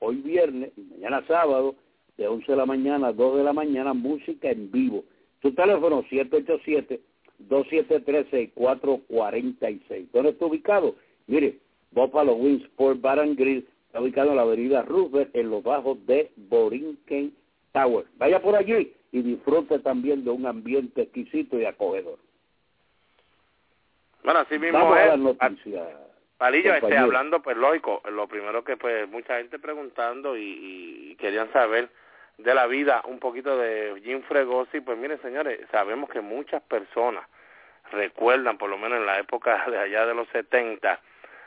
hoy 0.00 0.16
viernes 0.16 0.72
y 0.76 0.82
mañana 0.82 1.24
sábado, 1.26 1.76
de 2.18 2.26
11 2.26 2.50
de 2.50 2.58
la 2.58 2.66
mañana 2.66 3.08
a 3.08 3.12
2 3.12 3.38
de 3.38 3.44
la 3.44 3.52
mañana, 3.52 3.94
música 3.94 4.50
en 4.50 4.70
vivo. 4.70 5.04
Su 5.40 5.54
teléfono 5.54 6.04
787 6.10 7.00
273-6446. 7.48 10.08
¿Dónde 10.12 10.30
está 10.30 10.46
ubicado? 10.46 10.94
Mire, 11.26 11.58
Buffalo 11.92 12.34
Wings 12.34 12.64
Sport 12.64 13.00
Bar 13.00 13.20
and 13.20 13.38
Grill 13.38 13.66
está 13.86 14.00
ubicado 14.00 14.30
en 14.30 14.36
la 14.36 14.42
avenida 14.42 14.82
Roosevelt, 14.82 15.34
en 15.34 15.50
los 15.50 15.62
bajos 15.62 16.04
de 16.06 16.30
Borinquen 16.36 17.32
Tower. 17.72 18.04
Vaya 18.16 18.42
por 18.42 18.56
allí 18.56 18.92
y 19.12 19.22
disfrute 19.22 19.78
también 19.78 20.24
de 20.24 20.30
un 20.30 20.44
ambiente 20.46 21.02
exquisito 21.02 21.58
y 21.58 21.64
acogedor. 21.64 22.18
Bueno, 24.24 24.40
así 24.40 24.58
mismo 24.58 24.78
Vamos 24.78 24.98
es. 24.98 25.04
a 25.04 25.06
la 25.06 25.16
noticia. 25.16 25.88
Palillo, 26.36 26.74
este, 26.74 26.96
hablando, 26.96 27.42
pues 27.42 27.56
lógico, 27.56 28.02
lo 28.12 28.28
primero 28.28 28.62
que 28.62 28.76
pues 28.76 29.08
mucha 29.08 29.38
gente 29.38 29.58
preguntando 29.58 30.36
y, 30.36 31.10
y 31.10 31.16
querían 31.16 31.52
saber 31.52 31.88
de 32.38 32.54
la 32.54 32.66
vida 32.66 33.02
un 33.04 33.18
poquito 33.18 33.58
de 33.58 34.00
Jim 34.02 34.22
Fregosi, 34.22 34.80
pues 34.80 34.96
miren 34.96 35.20
señores, 35.20 35.60
sabemos 35.70 36.08
que 36.08 36.20
muchas 36.20 36.62
personas 36.62 37.24
recuerdan, 37.90 38.58
por 38.58 38.70
lo 38.70 38.78
menos 38.78 38.98
en 38.98 39.06
la 39.06 39.18
época 39.18 39.66
de 39.68 39.78
allá 39.78 40.06
de 40.06 40.14
los 40.14 40.28
70, 40.28 41.00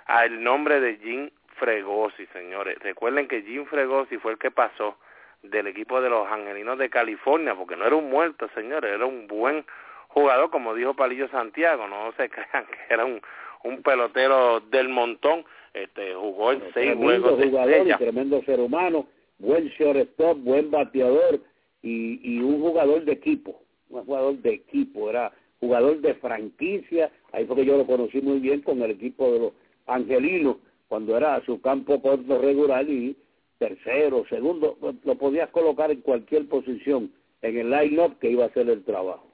al 0.06 0.44
nombre 0.44 0.80
de 0.80 0.98
Jim 0.98 1.30
Fregosi, 1.56 2.26
señores. 2.28 2.78
Recuerden 2.80 3.28
que 3.28 3.42
Jim 3.44 3.66
Fregosi 3.66 4.18
fue 4.18 4.34
el 4.34 4.38
que 4.38 4.52
pasó 4.52 4.98
del 5.44 5.68
equipo 5.68 6.02
de 6.02 6.10
los 6.10 6.28
Angelinos 6.28 6.78
de 6.78 6.90
California, 6.90 7.56
porque 7.56 7.76
no 7.76 7.86
era 7.86 7.96
un 7.96 8.10
muerto, 8.10 8.50
señores, 8.54 8.92
era 8.94 9.06
un 9.06 9.28
buen 9.28 9.66
jugador, 10.10 10.50
como 10.50 10.74
dijo 10.74 10.94
Palillo 10.94 11.30
Santiago, 11.30 11.88
no 11.88 12.12
se 12.18 12.30
crean 12.30 12.66
que 12.66 12.94
era 12.94 13.06
un, 13.06 13.22
un 13.64 13.82
pelotero 13.82 14.60
del 14.60 14.90
montón, 14.90 15.46
este 15.74 16.14
jugó 16.16 16.52
en 16.52 16.64
seis 16.74 16.96
juegos 16.96 17.38
de 17.38 17.48
jugador 17.48 17.70
y 17.70 17.74
estrella. 17.74 17.98
tremendo 17.98 18.42
ser 18.44 18.60
humano, 18.60 19.08
buen 19.42 19.68
shortstop, 19.70 20.38
buen 20.40 20.72
bateador 20.72 21.42
y, 21.82 22.40
un 22.40 22.62
jugador 22.62 23.04
de 23.06 23.14
equipo, 23.14 23.62
un 23.90 24.06
jugador 24.06 24.38
de 24.38 24.54
equipo, 24.54 25.10
era 25.10 25.32
jugador 25.60 26.00
de 26.02 26.14
franquicia, 26.16 27.12
ahí 27.32 27.46
fue 27.46 27.58
que 27.58 27.66
yo 27.66 27.78
lo 27.78 27.86
conocí 27.86 28.22
muy 28.22 28.40
bien 28.40 28.62
con 28.62 28.82
el 28.82 28.92
equipo 28.92 29.32
de 29.32 29.40
los 29.40 29.54
angelinos, 29.88 30.58
cuando 30.88 31.18
era 31.18 31.44
su 31.46 31.62
campo 31.62 32.02
corto 32.02 32.40
regular 32.40 32.88
y 32.88 33.16
tercero, 33.58 34.26
segundo, 34.30 34.78
lo 35.04 35.16
podías 35.16 35.50
colocar 35.50 35.92
en 35.92 36.02
cualquier 36.02 36.48
posición 36.48 37.12
en 37.42 37.58
el 37.58 37.70
line-up 37.70 38.18
que 38.20 38.30
iba 38.30 38.44
a 38.44 38.48
hacer 38.48 38.70
el 38.70 38.84
trabajo. 38.84 39.28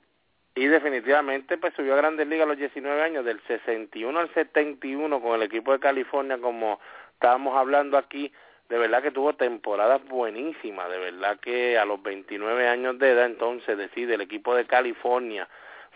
y 0.56 0.66
definitivamente 0.66 1.58
pues 1.58 1.74
subió 1.76 1.94
a 1.94 1.98
Grandes 1.98 2.28
Ligas 2.28 2.46
a 2.46 2.50
los 2.50 2.58
19 2.58 3.02
años, 3.02 3.26
del 3.26 3.40
61 3.48 4.20
al 4.20 4.34
71 4.34 5.22
con 5.22 5.36
el 5.36 5.44
equipo 5.44 5.72
de 5.72 5.80
California, 5.80 6.38
como 6.40 6.80
estábamos 7.14 7.56
hablando 7.56 7.98
aquí, 7.98 8.32
de 8.70 8.78
verdad 8.78 9.02
que 9.02 9.12
tuvo 9.12 9.34
temporadas 9.34 10.04
buenísimas, 10.08 10.90
de 10.90 10.98
verdad 10.98 11.40
que 11.40 11.78
a 11.78 11.86
los 11.86 12.02
29 12.04 12.68
años 12.68 13.00
de 13.00 13.12
edad 13.12 13.26
entonces 13.26 13.78
decide 13.78 14.16
el 14.16 14.22
equipo 14.22 14.56
de 14.56 14.66
California 14.66 15.48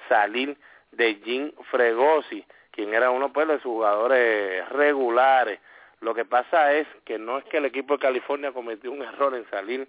salir 0.07 0.57
de 0.91 1.15
Jim 1.23 1.51
Fregosi, 1.69 2.45
quien 2.71 2.93
era 2.93 3.11
uno 3.11 3.33
pues 3.33 3.47
de 3.47 3.55
sus 3.55 3.71
jugadores 3.71 4.67
regulares, 4.69 5.59
Lo 5.99 6.15
que 6.15 6.25
pasa 6.25 6.73
es 6.73 6.87
que 7.05 7.19
no 7.19 7.37
es 7.37 7.45
que 7.45 7.57
el 7.57 7.65
equipo 7.65 7.93
de 7.93 7.99
California 7.99 8.51
cometió 8.51 8.91
un 8.91 9.03
error 9.03 9.35
en 9.35 9.47
salir 9.49 9.87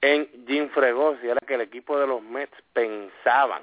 en 0.00 0.28
Jim 0.46 0.70
Fregosi, 0.70 1.28
era 1.28 1.40
que 1.46 1.54
el 1.54 1.60
equipo 1.60 1.98
de 1.98 2.06
los 2.06 2.22
Mets 2.22 2.56
pensaban 2.72 3.62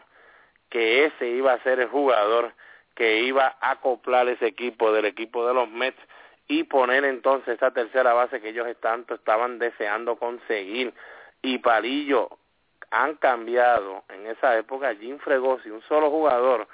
que 0.69 1.05
ese 1.05 1.27
iba 1.27 1.53
a 1.53 1.63
ser 1.63 1.79
el 1.79 1.87
jugador 1.87 2.53
que 2.95 3.21
iba 3.21 3.57
a 3.61 3.71
acoplar 3.71 4.27
ese 4.27 4.47
equipo 4.47 4.91
del 4.91 5.05
equipo 5.05 5.47
de 5.47 5.53
los 5.53 5.69
Mets 5.69 5.99
y 6.49 6.63
poner 6.63 7.05
entonces 7.05 7.55
esa 7.55 7.71
tercera 7.71 8.13
base 8.13 8.41
que 8.41 8.49
ellos 8.49 8.67
tanto 8.81 9.13
estaban 9.13 9.59
deseando 9.59 10.17
conseguir. 10.17 10.93
Y 11.43 11.59
Palillo 11.59 12.27
han 12.89 13.15
cambiado 13.15 14.03
en 14.09 14.25
esa 14.25 14.57
época 14.57 14.95
Jim 14.95 15.19
Fregosi, 15.19 15.69
un 15.69 15.83
solo 15.83 16.09
jugador, 16.09 16.67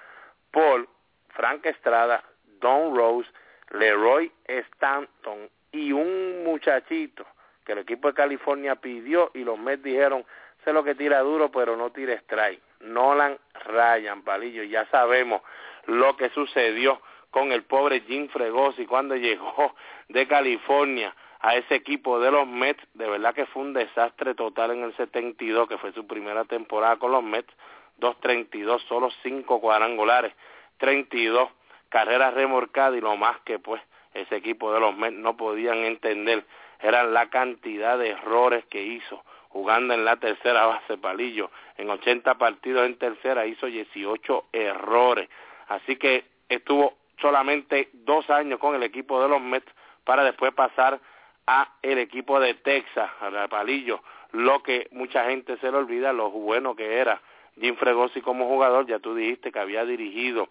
por 0.49 0.87
Frank 1.35 1.65
Estrada, 1.65 2.23
Don 2.61 2.95
Rose, 2.95 3.29
Leroy 3.71 4.31
Stanton 4.45 5.49
y 5.73 5.91
un 5.91 6.45
muchachito 6.45 7.25
que 7.65 7.73
el 7.73 7.79
equipo 7.79 8.07
de 8.07 8.13
California 8.13 8.77
pidió 8.77 9.31
y 9.33 9.43
los 9.43 9.59
Mets 9.59 9.83
dijeron, 9.83 10.23
sé 10.63 10.71
lo 10.71 10.85
que 10.85 10.95
tira 10.95 11.19
duro 11.19 11.51
pero 11.51 11.75
no 11.75 11.91
tira 11.91 12.13
strike. 12.13 12.61
Nolan 12.79 13.37
Ryan, 13.65 14.21
palillo, 14.21 14.63
ya 14.63 14.85
sabemos 14.85 15.41
lo 15.87 16.15
que 16.15 16.29
sucedió 16.29 17.01
con 17.35 17.51
el 17.51 17.63
pobre 17.63 17.99
Jim 18.07 18.29
Fregosi 18.29 18.85
cuando 18.85 19.13
llegó 19.17 19.75
de 20.07 20.25
California 20.25 21.13
a 21.41 21.57
ese 21.57 21.75
equipo 21.75 22.17
de 22.17 22.31
los 22.31 22.47
Mets, 22.47 22.81
de 22.93 23.09
verdad 23.09 23.33
que 23.33 23.45
fue 23.47 23.63
un 23.63 23.73
desastre 23.73 24.35
total 24.35 24.71
en 24.71 24.83
el 24.83 24.95
72, 24.95 25.67
que 25.67 25.77
fue 25.77 25.91
su 25.91 26.07
primera 26.07 26.45
temporada 26.45 26.95
con 26.95 27.11
los 27.11 27.21
Mets, 27.21 27.53
2.32, 27.99 28.79
solo 28.87 29.09
5 29.21 29.59
cuadrangulares, 29.59 30.33
32 30.77 31.49
carreras 31.89 32.33
remorcadas 32.33 32.97
y 32.97 33.01
lo 33.01 33.17
más 33.17 33.37
que 33.41 33.59
pues 33.59 33.81
ese 34.13 34.37
equipo 34.37 34.71
de 34.71 34.79
los 34.79 34.95
Mets 34.95 35.17
no 35.17 35.35
podían 35.35 35.79
entender 35.79 36.45
era 36.79 37.03
la 37.03 37.29
cantidad 37.29 37.97
de 37.97 38.11
errores 38.11 38.63
que 38.69 38.81
hizo 38.81 39.25
jugando 39.49 39.93
en 39.93 40.05
la 40.05 40.15
tercera 40.15 40.67
base 40.67 40.97
palillo. 40.97 41.51
En 41.75 41.89
80 41.89 42.35
partidos 42.35 42.85
en 42.85 42.97
tercera 42.97 43.45
hizo 43.45 43.65
18 43.65 44.45
errores. 44.53 45.27
Así 45.67 45.97
que 45.97 46.23
estuvo 46.47 46.93
solamente 47.19 47.89
dos 47.93 48.29
años 48.29 48.59
con 48.59 48.75
el 48.75 48.83
equipo 48.83 49.21
de 49.21 49.29
los 49.29 49.41
Mets 49.41 49.71
para 50.03 50.23
después 50.23 50.53
pasar 50.53 50.99
a 51.47 51.69
el 51.81 51.99
equipo 51.99 52.39
de 52.39 52.55
Texas, 52.55 53.09
a 53.21 53.47
Palillo, 53.47 54.01
lo 54.31 54.63
que 54.63 54.87
mucha 54.91 55.25
gente 55.25 55.57
se 55.57 55.71
le 55.71 55.77
olvida, 55.77 56.11
lo 56.13 56.29
bueno 56.31 56.75
que 56.75 56.97
era 56.97 57.21
Jim 57.59 57.75
Fregosi 57.75 58.21
como 58.21 58.47
jugador, 58.47 58.85
ya 58.85 58.99
tú 58.99 59.15
dijiste 59.15 59.51
que 59.51 59.59
había 59.59 59.85
dirigido 59.85 60.49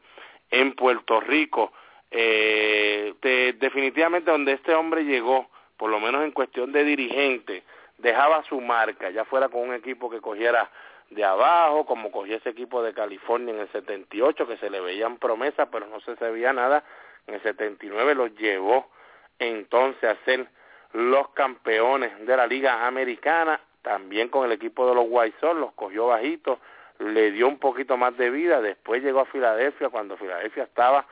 en 0.51 0.75
Puerto 0.75 1.21
Rico. 1.21 1.73
Eh, 2.11 3.15
definitivamente 3.59 4.31
donde 4.31 4.53
este 4.53 4.75
hombre 4.75 5.05
llegó, 5.05 5.49
por 5.77 5.91
lo 5.91 5.99
menos 6.01 6.25
en 6.25 6.31
cuestión 6.31 6.73
de 6.73 6.85
dirigente, 6.85 7.65
dejaba 7.99 8.43
su 8.45 8.61
marca, 8.61 9.11
ya 9.11 9.25
fuera 9.25 9.49
con 9.49 9.69
un 9.69 9.75
equipo 9.75 10.09
que 10.09 10.21
cogiera 10.21 10.71
de 11.15 11.25
abajo, 11.25 11.87
como 11.87 12.11
cogió 12.11 12.37
ese 12.37 12.51
equipo 12.51 12.83
de 12.83 12.93
California 12.93 13.55
en 13.55 13.61
el 13.61 13.69
78, 13.71 14.47
que 14.47 14.57
se 14.59 14.71
le 14.71 14.81
veían 14.81 15.19
promesas, 15.19 15.69
pero 15.71 15.87
no 15.87 16.01
se 16.01 16.17
sabía 16.17 16.53
nada. 16.53 16.85
En 17.27 17.35
el 17.35 17.43
79 17.43 18.15
los 18.15 18.35
llevó 18.35 18.91
entonces 19.39 20.05
a 20.05 20.25
ser 20.25 20.47
los 20.93 21.29
campeones 21.31 22.27
de 22.27 22.37
la 22.37 22.47
Liga 22.47 22.87
Americana, 22.87 23.61
también 23.83 24.29
con 24.29 24.47
el 24.47 24.53
equipo 24.53 24.89
de 24.89 24.95
los 24.95 25.07
White 25.09 25.55
los 25.55 25.73
cogió 25.73 26.07
bajitos, 26.07 26.59
le 26.99 27.33
dio 27.33 27.49
un 27.49 27.59
poquito 27.59 27.97
más 27.97 28.17
de 28.17 28.31
vida, 28.31 28.61
después 28.61 29.03
llegó 29.03 29.21
a 29.21 29.27
Filadelfia 29.27 29.89
cuando 29.89 30.17
Filadelfia 30.17 30.65
estaba 30.65 31.07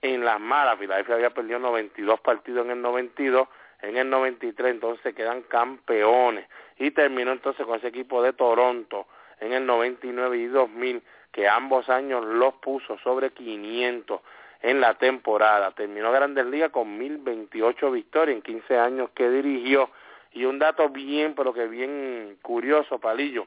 en 0.00 0.24
las 0.24 0.40
malas, 0.40 0.78
Filadelfia 0.78 1.16
había 1.16 1.30
perdido 1.30 1.58
92 1.58 2.20
partidos 2.20 2.64
en 2.64 2.72
el 2.72 2.82
92, 2.82 3.48
en 3.82 3.96
el 3.96 4.08
93 4.08 4.72
entonces 4.72 5.14
quedan 5.14 5.42
campeones 5.42 6.48
y 6.78 6.90
terminó 6.90 7.32
entonces 7.32 7.66
con 7.66 7.76
ese 7.78 7.88
equipo 7.88 8.22
de 8.22 8.32
Toronto 8.32 9.06
en 9.40 9.52
el 9.52 9.66
99 9.66 10.38
y 10.38 10.46
2000 10.46 11.02
que 11.32 11.48
ambos 11.48 11.88
años 11.88 12.24
los 12.24 12.54
puso 12.54 12.98
sobre 12.98 13.30
500 13.30 14.20
en 14.62 14.80
la 14.80 14.94
temporada. 14.94 15.72
Terminó 15.72 16.10
Grandes 16.10 16.46
Ligas 16.46 16.70
con 16.70 16.98
1028 16.98 17.90
victorias 17.90 18.36
en 18.36 18.42
15 18.42 18.78
años 18.78 19.10
que 19.14 19.30
dirigió 19.30 19.90
y 20.32 20.44
un 20.44 20.58
dato 20.58 20.88
bien 20.88 21.34
pero 21.34 21.52
que 21.52 21.66
bien 21.66 22.38
curioso, 22.42 22.98
Palillo 22.98 23.46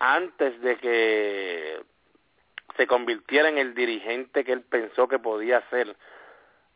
antes 0.00 0.58
de 0.62 0.76
que 0.78 1.80
se 2.76 2.86
convirtiera 2.86 3.48
en 3.48 3.58
el 3.58 3.74
dirigente 3.74 4.44
que 4.44 4.52
él 4.52 4.62
pensó 4.62 5.06
que 5.06 5.18
podía 5.18 5.62
ser. 5.68 5.94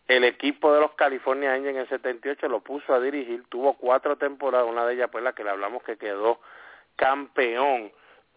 El 0.07 0.25
equipo 0.25 0.73
de 0.73 0.81
los 0.81 0.93
California 0.93 1.55
Angels 1.55 1.75
en 1.75 1.81
el 1.81 1.89
78 1.89 2.47
lo 2.49 2.61
puso 2.61 2.95
a 2.95 3.01
dirigir, 3.01 3.45
tuvo 3.49 3.75
cuatro 3.75 4.17
temporadas, 4.17 4.69
una 4.69 4.85
de 4.85 4.95
ellas 4.95 5.09
pues 5.11 5.25
la 5.25 5.33
que 5.33 5.43
le 5.43 5.51
hablamos 5.51 5.83
que 5.83 5.97
quedó 5.97 6.39
campeón, 6.97 7.91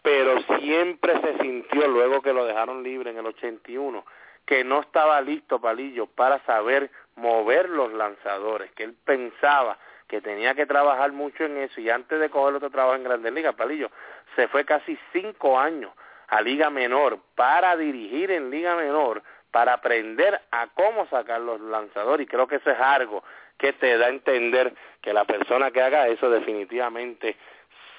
pero 0.08 0.40
siempre 0.58 1.20
se 1.20 1.36
sintió 1.42 1.86
luego 1.86 2.22
que 2.22 2.32
lo 2.32 2.46
dejaron 2.46 2.82
libre 2.82 3.10
en 3.10 3.18
el 3.18 3.26
81 3.26 4.06
que 4.46 4.64
no 4.64 4.80
estaba 4.80 5.20
listo 5.20 5.60
Palillo 5.60 6.06
para 6.06 6.42
saber 6.46 6.90
mover 7.16 7.68
los 7.68 7.92
lanzadores, 7.92 8.70
que 8.72 8.84
él 8.84 8.96
pensaba 9.04 9.76
que 10.06 10.22
tenía 10.22 10.54
que 10.54 10.64
trabajar 10.64 11.12
mucho 11.12 11.44
en 11.44 11.58
eso 11.58 11.82
y 11.82 11.90
antes 11.90 12.18
de 12.18 12.30
coger 12.30 12.54
otro 12.54 12.70
trabajo 12.70 12.96
en 12.96 13.04
Grandes 13.04 13.34
Ligas, 13.34 13.54
Palillo, 13.54 13.90
se 14.34 14.48
fue 14.48 14.64
casi 14.64 14.98
cinco 15.12 15.60
años 15.60 15.92
a 16.28 16.40
Liga 16.40 16.70
Menor 16.70 17.18
para 17.34 17.76
dirigir 17.76 18.30
en 18.30 18.48
Liga 18.48 18.74
Menor, 18.76 19.22
para 19.50 19.74
aprender 19.74 20.40
a 20.50 20.68
cómo 20.68 21.06
sacar 21.08 21.42
los 21.42 21.60
lanzadores 21.60 22.24
y 22.24 22.30
creo 22.30 22.48
que 22.48 22.56
eso 22.56 22.70
es 22.70 22.80
algo 22.80 23.22
que 23.58 23.74
te 23.74 23.98
da 23.98 24.06
a 24.06 24.10
entender 24.10 24.72
que 25.02 25.12
la 25.12 25.26
persona 25.26 25.70
que 25.70 25.82
haga 25.82 26.08
eso 26.08 26.30
definitivamente 26.30 27.36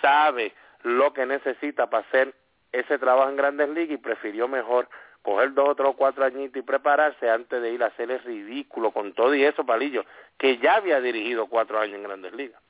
sabe 0.02 0.56
lo 0.84 1.14
que 1.14 1.26
necesita 1.26 1.90
para 1.90 2.06
hacer 2.08 2.34
ese 2.72 2.98
trabajo 2.98 3.30
en 3.30 3.36
Grandes 3.36 3.70
Ligas 3.70 3.92
y 3.92 3.98
prefirió 3.98 4.48
mejor 4.48 4.88
coger 5.22 5.54
dos, 5.54 5.76
tres 5.76 5.90
o 5.90 5.94
cuatro 5.94 6.24
añitos 6.24 6.58
y 6.58 6.66
prepararse 6.66 7.30
antes 7.30 7.62
de 7.62 7.74
ir 7.74 7.84
a 7.84 7.88
hacer 7.88 8.10
el 8.12 8.20
ridículo 8.20 8.92
con 8.92 9.14
todo 9.14 9.36
y 9.36 9.44
eso, 9.44 9.66
Palillo, 9.66 10.04
que 10.38 10.58
ya 10.58 10.76
había 10.76 11.02
dirigido 11.02 11.48
cuatro 11.48 11.80
años 11.80 11.96
en 11.96 12.04
Grandes 12.04 12.34
Ligas. 12.34 12.62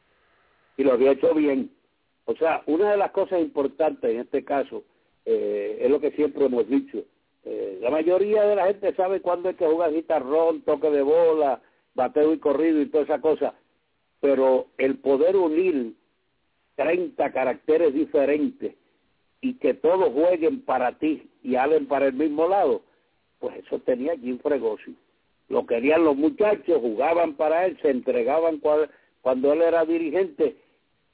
Y 0.77 0.83
lo 0.83 0.93
había 0.93 1.11
hecho 1.11 1.33
bien. 1.33 1.71
O 2.25 2.35
sea, 2.35 2.63
una 2.65 2.91
de 2.91 2.97
las 2.97 3.11
cosas 3.11 3.39
importantes 3.39 4.09
en 4.09 4.21
este 4.21 4.43
caso 4.43 4.83
eh, 5.25 5.77
es 5.81 5.89
lo 5.89 5.99
que 5.99 6.11
siempre 6.11 6.45
hemos 6.45 6.67
dicho. 6.67 6.99
Eh, 7.45 7.79
la 7.81 7.89
mayoría 7.89 8.43
de 8.43 8.55
la 8.55 8.67
gente 8.67 8.93
sabe 8.95 9.21
cuándo 9.21 9.49
hay 9.49 9.55
que 9.55 9.67
jugar 9.67 9.93
guitarrón, 9.93 10.61
toque 10.61 10.89
de 10.89 11.01
bola, 11.01 11.61
bateo 11.95 12.33
y 12.33 12.39
corrido 12.39 12.81
y 12.81 12.87
toda 12.87 13.03
esa 13.03 13.21
cosa, 13.21 13.53
pero 14.21 14.67
el 14.77 14.99
poder 14.99 15.35
unir 15.35 15.93
30 16.79 17.33
caracteres 17.33 17.93
diferentes 17.93 18.73
y 19.41 19.55
que 19.55 19.73
todos 19.73 20.13
jueguen 20.13 20.61
para 20.61 20.97
ti 20.97 21.29
y 21.43 21.57
hablen 21.57 21.87
para 21.87 22.07
el 22.07 22.13
mismo 22.13 22.47
lado, 22.47 22.83
pues 23.39 23.57
eso 23.57 23.79
tenía 23.79 24.15
Jim 24.15 24.39
Fregosi. 24.39 24.95
Lo 25.49 25.65
querían 25.65 26.05
los 26.05 26.15
muchachos, 26.15 26.79
jugaban 26.79 27.33
para 27.33 27.65
él, 27.65 27.77
se 27.81 27.89
entregaban 27.89 28.61
cuando 29.21 29.51
él 29.51 29.61
era 29.61 29.83
dirigente 29.83 30.55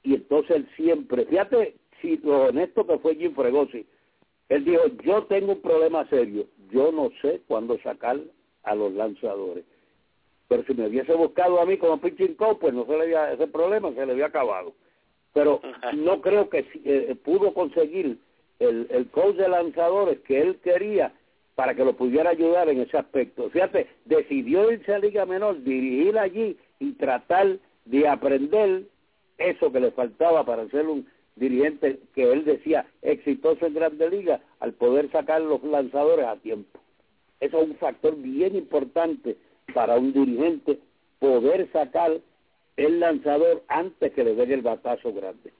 y 0.04 0.14
entonces 0.14 0.58
él 0.58 0.68
siempre, 0.76 1.26
fíjate 1.26 1.74
si 2.00 2.16
lo 2.18 2.44
honesto 2.44 2.86
que 2.86 2.98
fue 2.98 3.16
Jim 3.16 3.34
Fregosi, 3.34 3.84
él 4.48 4.64
dijo, 4.64 4.82
yo 5.02 5.24
tengo 5.24 5.54
un 5.54 5.62
problema 5.62 6.08
serio, 6.08 6.46
yo 6.70 6.92
no 6.92 7.10
sé 7.22 7.42
cuándo 7.48 7.76
sacar 7.80 8.20
a 8.62 8.74
los 8.76 8.92
lanzadores. 8.92 9.64
Pero 10.46 10.62
si 10.62 10.74
me 10.74 10.86
hubiese 10.86 11.12
buscado 11.14 11.60
a 11.60 11.66
mí 11.66 11.76
como 11.76 12.00
pitching 12.00 12.34
coach, 12.36 12.58
pues 12.60 12.72
no 12.72 12.86
se 12.86 12.92
le 12.92 13.02
había, 13.02 13.32
ese 13.32 13.48
problema 13.48 13.92
se 13.94 14.06
le 14.06 14.12
había 14.12 14.26
acabado 14.26 14.72
pero 15.36 15.60
no 15.94 16.22
creo 16.22 16.48
que 16.48 16.64
eh, 16.86 17.14
pudo 17.22 17.52
conseguir 17.52 18.16
el, 18.58 18.86
el 18.90 19.06
coach 19.10 19.36
de 19.36 19.48
lanzadores 19.50 20.18
que 20.20 20.40
él 20.40 20.56
quería 20.64 21.12
para 21.54 21.74
que 21.74 21.84
lo 21.84 21.92
pudiera 21.92 22.30
ayudar 22.30 22.70
en 22.70 22.80
ese 22.80 22.96
aspecto. 22.96 23.50
Fíjate, 23.50 23.86
decidió 24.06 24.72
irse 24.72 24.94
a 24.94 24.98
Liga 24.98 25.26
Menor, 25.26 25.62
dirigir 25.62 26.18
allí 26.18 26.56
y 26.80 26.92
tratar 26.92 27.58
de 27.84 28.08
aprender 28.08 28.84
eso 29.36 29.70
que 29.70 29.80
le 29.80 29.90
faltaba 29.90 30.44
para 30.46 30.68
ser 30.70 30.86
un 30.86 31.06
dirigente 31.34 32.00
que 32.14 32.32
él 32.32 32.46
decía 32.46 32.86
exitoso 33.02 33.66
en 33.66 33.74
Grande 33.74 34.08
Liga 34.08 34.40
al 34.60 34.72
poder 34.72 35.10
sacar 35.10 35.42
los 35.42 35.62
lanzadores 35.62 36.26
a 36.26 36.36
tiempo. 36.36 36.80
Eso 37.40 37.60
es 37.60 37.68
un 37.68 37.76
factor 37.76 38.16
bien 38.16 38.56
importante 38.56 39.36
para 39.74 39.98
un 39.98 40.14
dirigente 40.14 40.78
poder 41.18 41.70
sacar 41.72 42.20
el 42.76 43.00
lanzador 43.00 43.62
antes 43.68 44.12
que 44.12 44.24
le 44.24 44.34
dé 44.34 44.52
el 44.52 44.62
batazo 44.62 45.12
grande. 45.12 45.52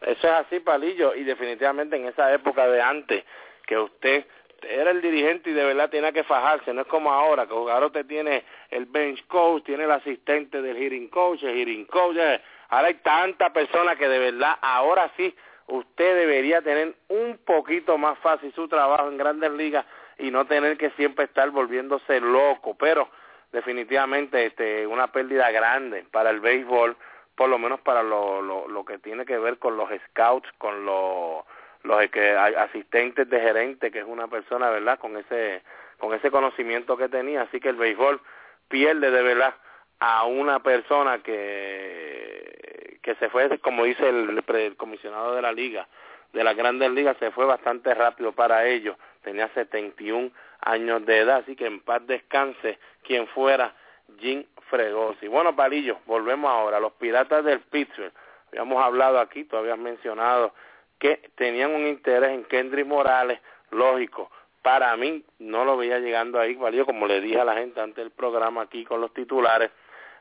Eso 0.00 0.26
es 0.26 0.32
así, 0.32 0.60
Palillo, 0.60 1.14
y 1.14 1.24
definitivamente 1.24 1.96
en 1.96 2.06
esa 2.06 2.32
época 2.32 2.66
de 2.68 2.80
antes, 2.80 3.24
que 3.66 3.78
usted 3.78 4.24
era 4.62 4.90
el 4.90 5.00
dirigente 5.00 5.50
y 5.50 5.52
de 5.52 5.64
verdad 5.64 5.90
tenía 5.90 6.12
que 6.12 6.24
fajarse, 6.24 6.72
no 6.72 6.82
es 6.82 6.86
como 6.86 7.12
ahora, 7.12 7.46
que 7.46 7.54
ahora 7.54 7.86
usted 7.86 8.06
tiene 8.06 8.44
el 8.70 8.86
bench 8.86 9.26
coach, 9.26 9.64
tiene 9.64 9.84
el 9.84 9.90
asistente 9.90 10.60
del 10.60 10.76
hitting 10.76 11.08
coach, 11.08 11.42
el 11.42 11.56
hitting 11.56 11.86
coach, 11.86 12.16
eh, 12.16 12.40
ahora 12.68 12.88
hay 12.88 12.94
tanta 12.94 13.52
personas 13.52 13.96
que 13.96 14.08
de 14.08 14.18
verdad 14.18 14.56
ahora 14.60 15.10
sí 15.16 15.34
usted 15.66 16.16
debería 16.16 16.62
tener 16.62 16.94
un 17.08 17.38
poquito 17.44 17.96
más 17.96 18.18
fácil 18.18 18.52
su 18.54 18.68
trabajo 18.68 19.08
en 19.08 19.16
grandes 19.16 19.52
ligas 19.52 19.84
y 20.18 20.30
no 20.30 20.46
tener 20.46 20.76
que 20.76 20.90
siempre 20.90 21.26
estar 21.26 21.50
volviéndose 21.50 22.20
loco, 22.20 22.76
pero 22.78 23.08
definitivamente 23.52 24.46
este 24.46 24.86
una 24.86 25.08
pérdida 25.08 25.50
grande 25.50 26.04
para 26.10 26.30
el 26.30 26.40
béisbol, 26.40 26.96
por 27.34 27.48
lo 27.48 27.58
menos 27.58 27.80
para 27.80 28.02
lo, 28.02 28.42
lo, 28.42 28.68
lo 28.68 28.84
que 28.84 28.98
tiene 28.98 29.24
que 29.24 29.38
ver 29.38 29.58
con 29.58 29.76
los 29.76 29.88
scouts, 30.08 30.50
con 30.58 30.84
los 30.84 31.44
los 31.82 32.10
que, 32.10 32.32
asistentes 32.32 33.28
de 33.30 33.40
gerente, 33.40 33.90
que 33.90 34.00
es 34.00 34.04
una 34.06 34.28
persona, 34.28 34.68
¿verdad?, 34.68 34.98
con 34.98 35.16
ese 35.16 35.62
con 35.98 36.14
ese 36.14 36.30
conocimiento 36.30 36.96
que 36.96 37.08
tenía, 37.08 37.42
así 37.42 37.60
que 37.60 37.68
el 37.68 37.76
béisbol 37.76 38.20
pierde 38.68 39.10
de 39.10 39.22
verdad 39.22 39.54
a 39.98 40.24
una 40.24 40.60
persona 40.60 41.18
que 41.22 42.98
que 43.02 43.14
se 43.16 43.28
fue, 43.30 43.58
como 43.58 43.84
dice 43.84 44.08
el, 44.08 44.42
el 44.46 44.76
comisionado 44.76 45.34
de 45.34 45.42
la 45.42 45.52
liga, 45.52 45.88
de 46.32 46.44
las 46.44 46.56
grandes 46.56 46.90
ligas, 46.90 47.16
se 47.18 47.30
fue 47.30 47.44
bastante 47.44 47.92
rápido 47.94 48.32
para 48.32 48.66
ellos, 48.66 48.96
tenía 49.22 49.48
71 49.48 50.30
años 50.62 51.04
de 51.06 51.18
edad, 51.18 51.38
así 51.38 51.56
que 51.56 51.66
en 51.66 51.80
paz 51.80 52.02
descanse 52.06 52.78
quien 53.02 53.26
fuera 53.28 53.74
Jim 54.18 54.44
Fregosi. 54.68 55.28
Bueno, 55.28 55.54
Palillo, 55.54 55.98
volvemos 56.06 56.50
ahora. 56.50 56.80
Los 56.80 56.92
Piratas 56.92 57.44
del 57.44 57.60
Pittsburgh, 57.60 58.12
habíamos 58.48 58.82
hablado 58.82 59.18
aquí, 59.18 59.44
tú 59.44 59.56
habías 59.56 59.78
mencionado 59.78 60.52
que 60.98 61.30
tenían 61.34 61.70
un 61.70 61.86
interés 61.86 62.30
en 62.30 62.44
Kendrick 62.44 62.86
Morales, 62.86 63.40
lógico. 63.70 64.30
Para 64.62 64.94
mí, 64.96 65.24
no 65.38 65.64
lo 65.64 65.76
veía 65.76 65.98
llegando 65.98 66.38
ahí, 66.38 66.54
Palillo, 66.54 66.84
como 66.84 67.06
le 67.06 67.20
dije 67.20 67.40
a 67.40 67.44
la 67.44 67.54
gente 67.54 67.80
antes 67.80 67.96
del 67.96 68.10
programa 68.10 68.62
aquí 68.62 68.84
con 68.84 69.00
los 69.00 69.14
titulares, 69.14 69.70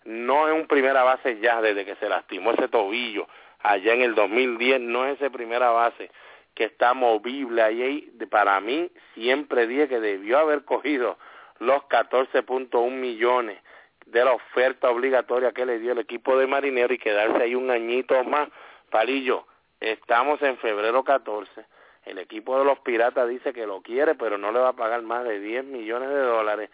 no 0.05 0.47
es 0.47 0.53
un 0.53 0.67
primera 0.67 1.03
base 1.03 1.39
ya 1.39 1.61
desde 1.61 1.83
que 1.83 1.95
se 1.95 2.07
lastimó 2.07 2.51
ese 2.51 2.69
tobillo 2.69 3.27
allá 3.61 3.93
en 3.93 4.01
el 4.01 4.15
2010, 4.15 4.79
no 4.79 5.05
es 5.05 5.15
ese 5.15 5.29
primera 5.29 5.71
base 5.71 6.09
que 6.53 6.65
está 6.65 6.93
movible 6.93 7.61
ahí, 7.61 8.11
para 8.29 8.59
mí 8.59 8.91
siempre 9.13 9.67
dije 9.67 9.87
que 9.87 9.99
debió 9.99 10.39
haber 10.39 10.65
cogido 10.65 11.17
los 11.59 11.83
14.1 11.83 12.91
millones 12.91 13.59
de 14.05 14.25
la 14.25 14.33
oferta 14.33 14.89
obligatoria 14.89 15.51
que 15.51 15.65
le 15.65 15.79
dio 15.79 15.91
el 15.91 15.99
equipo 15.99 16.37
de 16.37 16.47
Marinero 16.47 16.93
y 16.93 16.97
quedarse 16.97 17.43
ahí 17.43 17.55
un 17.55 17.69
añito 17.69 18.23
más. 18.23 18.49
Palillo, 18.89 19.45
estamos 19.79 20.41
en 20.41 20.57
febrero 20.57 21.03
14, 21.03 21.65
el 22.05 22.17
equipo 22.17 22.57
de 22.57 22.65
los 22.65 22.79
Piratas 22.79 23.29
dice 23.29 23.53
que 23.53 23.67
lo 23.67 23.81
quiere, 23.81 24.15
pero 24.15 24.37
no 24.37 24.51
le 24.51 24.59
va 24.59 24.69
a 24.69 24.73
pagar 24.75 25.01
más 25.03 25.23
de 25.25 25.39
10 25.39 25.65
millones 25.65 26.09
de 26.09 26.21
dólares. 26.21 26.69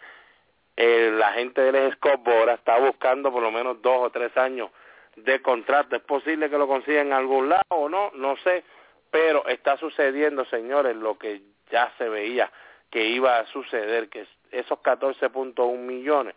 la 0.76 1.32
gente 1.32 1.60
del 1.60 1.92
Scott 1.92 2.22
Bora 2.24 2.54
está 2.54 2.78
buscando 2.78 3.30
por 3.30 3.42
lo 3.42 3.50
menos 3.50 3.82
dos 3.82 3.98
o 3.98 4.10
tres 4.10 4.34
años 4.36 4.70
de 5.16 5.42
contrato. 5.42 5.96
Es 5.96 6.02
posible 6.02 6.48
que 6.48 6.58
lo 6.58 6.66
consiga 6.66 7.02
en 7.02 7.12
algún 7.12 7.48
lado 7.50 7.64
o 7.68 7.88
no, 7.88 8.10
no 8.14 8.36
sé, 8.38 8.64
pero 9.10 9.46
está 9.48 9.76
sucediendo, 9.78 10.44
señores, 10.46 10.96
lo 10.96 11.18
que 11.18 11.42
ya 11.70 11.92
se 11.98 12.08
veía 12.08 12.50
que 12.90 13.08
iba 13.08 13.38
a 13.38 13.46
suceder, 13.46 14.08
que 14.08 14.26
esos 14.50 14.78
14.1 14.78 15.78
millones 15.78 16.34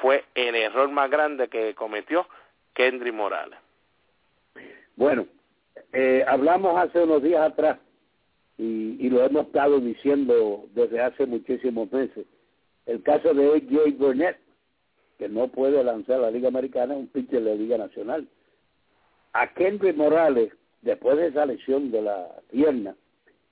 fue 0.00 0.24
el 0.34 0.54
error 0.54 0.90
más 0.90 1.10
grande 1.10 1.48
que 1.48 1.74
cometió 1.74 2.26
Kendry 2.74 3.12
Morales. 3.12 3.58
Bueno, 4.96 5.26
eh, 5.92 6.24
hablamos 6.26 6.76
hace 6.76 7.02
unos 7.02 7.22
días 7.22 7.42
atrás 7.42 7.78
y, 8.58 8.96
y, 8.98 9.08
lo 9.08 9.24
hemos 9.24 9.46
estado 9.46 9.78
diciendo 9.80 10.64
desde 10.74 11.00
hace 11.00 11.26
muchísimos 11.26 11.90
meses. 11.92 12.26
El 12.86 13.02
caso 13.02 13.32
de 13.32 13.46
A.J. 13.46 13.96
Burnett, 13.96 14.38
que 15.18 15.28
no 15.28 15.48
puede 15.48 15.82
lanzar 15.82 16.20
la 16.20 16.30
Liga 16.30 16.48
Americana, 16.48 16.94
un 16.94 17.08
pitcher 17.08 17.42
de 17.42 17.50
la 17.50 17.56
Liga 17.56 17.78
Nacional. 17.78 18.28
A 19.32 19.46
Kendry 19.54 19.92
Morales 19.92 20.52
después 20.82 21.16
de 21.16 21.28
esa 21.28 21.46
lesión 21.46 21.90
de 21.90 22.02
la 22.02 22.28
pierna, 22.50 22.94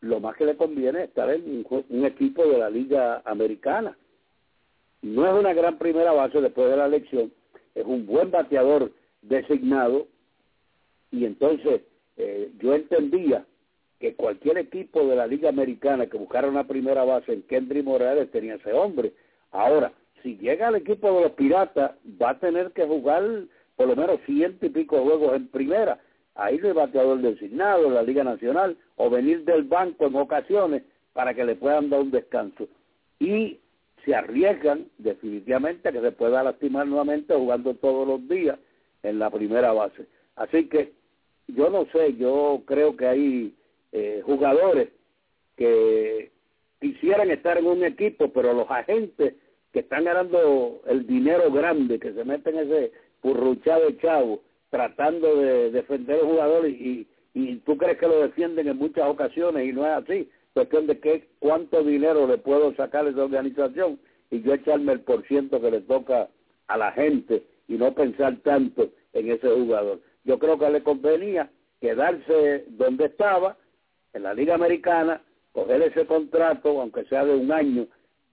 lo 0.00 0.20
más 0.20 0.36
que 0.36 0.44
le 0.44 0.56
conviene 0.56 1.00
es 1.00 1.08
estar 1.08 1.30
en 1.30 1.64
un, 1.68 2.04
equipo 2.04 2.44
de 2.46 2.58
la 2.58 2.70
Liga 2.70 3.22
Americana. 3.24 3.96
No 5.02 5.26
es 5.26 5.32
una 5.32 5.54
gran 5.54 5.78
primera 5.78 6.12
base 6.12 6.40
después 6.40 6.70
de 6.70 6.76
la 6.76 6.88
lesión, 6.88 7.32
es 7.74 7.84
un 7.84 8.06
buen 8.06 8.30
bateador 8.30 8.92
designado 9.22 10.06
y 11.10 11.24
entonces 11.24 11.82
eh, 12.16 12.50
yo 12.58 12.74
entendía 12.74 13.44
que 13.98 14.14
cualquier 14.14 14.58
equipo 14.58 15.06
de 15.06 15.16
la 15.16 15.26
Liga 15.26 15.50
Americana 15.50 16.06
que 16.06 16.16
buscara 16.16 16.48
una 16.48 16.66
primera 16.66 17.04
base 17.04 17.32
en 17.32 17.42
Kendry 17.42 17.82
Morales 17.82 18.30
tenía 18.30 18.54
ese 18.54 18.72
hombre. 18.72 19.12
Ahora, 19.50 19.92
si 20.22 20.36
llega 20.36 20.68
al 20.68 20.76
equipo 20.76 21.12
de 21.12 21.22
los 21.22 21.32
Piratas, 21.32 21.92
va 22.20 22.30
a 22.30 22.38
tener 22.38 22.72
que 22.72 22.86
jugar 22.86 23.22
por 23.76 23.88
lo 23.88 23.96
menos 23.96 24.20
ciento 24.26 24.66
y 24.66 24.70
pico 24.70 25.02
juegos 25.02 25.34
en 25.36 25.48
primera 25.48 25.98
a 26.40 26.50
ir 26.52 26.62
de 26.62 26.72
bateador 26.72 27.20
designado 27.20 27.86
en 27.86 27.94
la 27.94 28.02
Liga 28.02 28.24
Nacional 28.24 28.76
o 28.96 29.10
venir 29.10 29.44
del 29.44 29.64
banco 29.64 30.06
en 30.06 30.16
ocasiones 30.16 30.82
para 31.12 31.34
que 31.34 31.44
le 31.44 31.54
puedan 31.54 31.90
dar 31.90 32.00
un 32.00 32.10
descanso. 32.10 32.66
Y 33.18 33.58
se 34.06 34.14
arriesgan 34.14 34.86
definitivamente 34.96 35.88
a 35.88 35.92
que 35.92 36.00
se 36.00 36.12
pueda 36.12 36.42
lastimar 36.42 36.86
nuevamente 36.86 37.34
jugando 37.34 37.74
todos 37.74 38.08
los 38.08 38.26
días 38.26 38.58
en 39.02 39.18
la 39.18 39.28
primera 39.28 39.72
base. 39.72 40.06
Así 40.36 40.66
que 40.66 40.92
yo 41.48 41.68
no 41.68 41.84
sé, 41.92 42.16
yo 42.16 42.62
creo 42.64 42.96
que 42.96 43.06
hay 43.06 43.54
eh, 43.92 44.22
jugadores 44.24 44.88
que 45.56 46.30
quisieran 46.80 47.30
estar 47.30 47.58
en 47.58 47.66
un 47.66 47.84
equipo, 47.84 48.32
pero 48.32 48.54
los 48.54 48.70
agentes 48.70 49.34
que 49.74 49.80
están 49.80 50.04
ganando 50.04 50.80
el 50.86 51.06
dinero 51.06 51.52
grande, 51.52 51.98
que 51.98 52.14
se 52.14 52.24
meten 52.24 52.56
ese 52.56 52.92
purruchado 53.20 53.90
chavo, 54.00 54.40
tratando 54.70 55.36
de 55.36 55.70
defender 55.70 56.20
al 56.20 56.26
jugador 56.26 56.68
y, 56.68 57.06
y, 57.34 57.56
tú 57.56 57.76
crees 57.76 57.98
que 57.98 58.06
lo 58.06 58.20
defienden 58.22 58.68
en 58.68 58.76
muchas 58.76 59.08
ocasiones 59.08 59.68
y 59.68 59.72
no 59.72 59.84
es 59.84 59.92
así. 59.92 60.30
Cuestión 60.54 60.86
de 60.86 60.98
que 60.98 61.28
cuánto 61.38 61.82
dinero 61.82 62.26
le 62.26 62.38
puedo 62.38 62.74
sacar 62.74 63.06
a 63.06 63.10
esa 63.10 63.24
organización 63.24 64.00
y 64.30 64.42
yo 64.42 64.54
echarme 64.54 64.92
el 64.92 65.00
por 65.00 65.26
ciento 65.26 65.60
que 65.60 65.70
le 65.70 65.80
toca 65.80 66.28
a 66.68 66.76
la 66.76 66.92
gente 66.92 67.42
y 67.68 67.74
no 67.74 67.94
pensar 67.94 68.36
tanto 68.42 68.90
en 69.12 69.30
ese 69.30 69.48
jugador. 69.48 70.00
Yo 70.24 70.38
creo 70.38 70.58
que 70.58 70.70
le 70.70 70.82
convenía 70.82 71.50
quedarse 71.80 72.64
donde 72.68 73.06
estaba, 73.06 73.56
en 74.12 74.24
la 74.24 74.34
Liga 74.34 74.54
Americana, 74.54 75.22
coger 75.52 75.82
ese 75.82 76.04
contrato, 76.04 76.80
aunque 76.80 77.04
sea 77.04 77.24
de 77.24 77.34
un 77.34 77.52
año, 77.52 77.86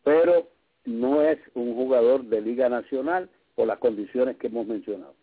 pero 0.03 0.47
no 0.85 1.21
es 1.21 1.37
un 1.53 1.75
jugador 1.75 2.23
de 2.23 2.41
Liga 2.41 2.67
Nacional 2.67 3.29
por 3.55 3.67
las 3.67 3.77
condiciones 3.77 4.37
que 4.37 4.47
hemos 4.47 4.65
mencionado 4.65 5.16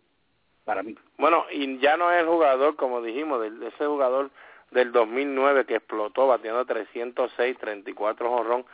para 0.64 0.83
mí. 0.83 0.96
Bueno, 1.18 1.46
y 1.50 1.79
ya 1.79 1.96
no 1.96 2.11
es 2.12 2.20
el 2.20 2.27
jugador, 2.27 2.77
como 2.77 3.03
dijimos, 3.03 3.40
de 3.40 3.68
ese 3.68 3.87
jugador 3.87 4.31
del 4.70 4.92
2009 4.92 5.66
que 5.66 5.77
explotó 5.77 6.27
bateando 6.27 6.64
306, 6.64 7.59
34 7.59 8.29
jorrón, 8.29 8.64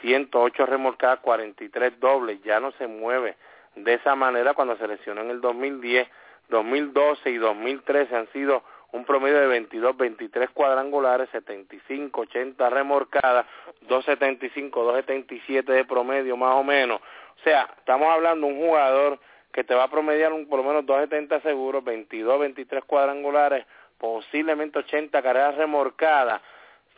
108 0.00 0.66
remolcadas, 0.66 1.20
43 1.20 2.00
dobles, 2.00 2.42
ya 2.42 2.60
no 2.60 2.72
se 2.72 2.86
mueve 2.86 3.36
de 3.76 3.94
esa 3.94 4.14
manera 4.14 4.54
cuando 4.54 4.76
se 4.76 4.88
lesionó 4.88 5.20
en 5.22 5.30
el 5.30 5.40
2010, 5.40 6.08
2012 6.48 7.30
y 7.30 7.36
2013 7.36 8.16
han 8.16 8.28
sido 8.32 8.62
un 8.92 9.04
promedio 9.04 9.38
de 9.38 9.46
22, 9.46 9.96
23 9.96 10.50
cuadrangulares, 10.50 11.28
75, 11.30 12.22
80 12.22 12.70
remorcadas, 12.70 13.46
275, 13.82 14.82
277 14.82 15.72
de 15.72 15.84
promedio 15.84 16.36
más 16.36 16.56
o 16.56 16.64
menos. 16.64 17.00
O 17.00 17.42
sea, 17.44 17.72
estamos 17.78 18.08
hablando 18.08 18.46
de 18.46 18.52
un 18.52 18.58
jugador 18.58 19.20
que 19.52 19.64
te 19.64 19.74
va 19.74 19.84
a 19.84 19.90
promediar 19.90 20.32
un, 20.32 20.46
por 20.48 20.58
lo 20.58 20.64
menos 20.64 20.86
270 20.86 21.40
seguros, 21.40 21.84
22, 21.84 22.40
23 22.40 22.84
cuadrangulares, 22.84 23.66
posiblemente 23.98 24.78
80 24.78 25.22
carreras 25.22 25.56
remorcadas. 25.56 26.40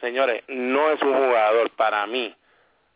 Señores, 0.00 0.42
no 0.48 0.90
es 0.90 1.00
un 1.02 1.14
jugador 1.14 1.70
para 1.70 2.06
mí. 2.06 2.34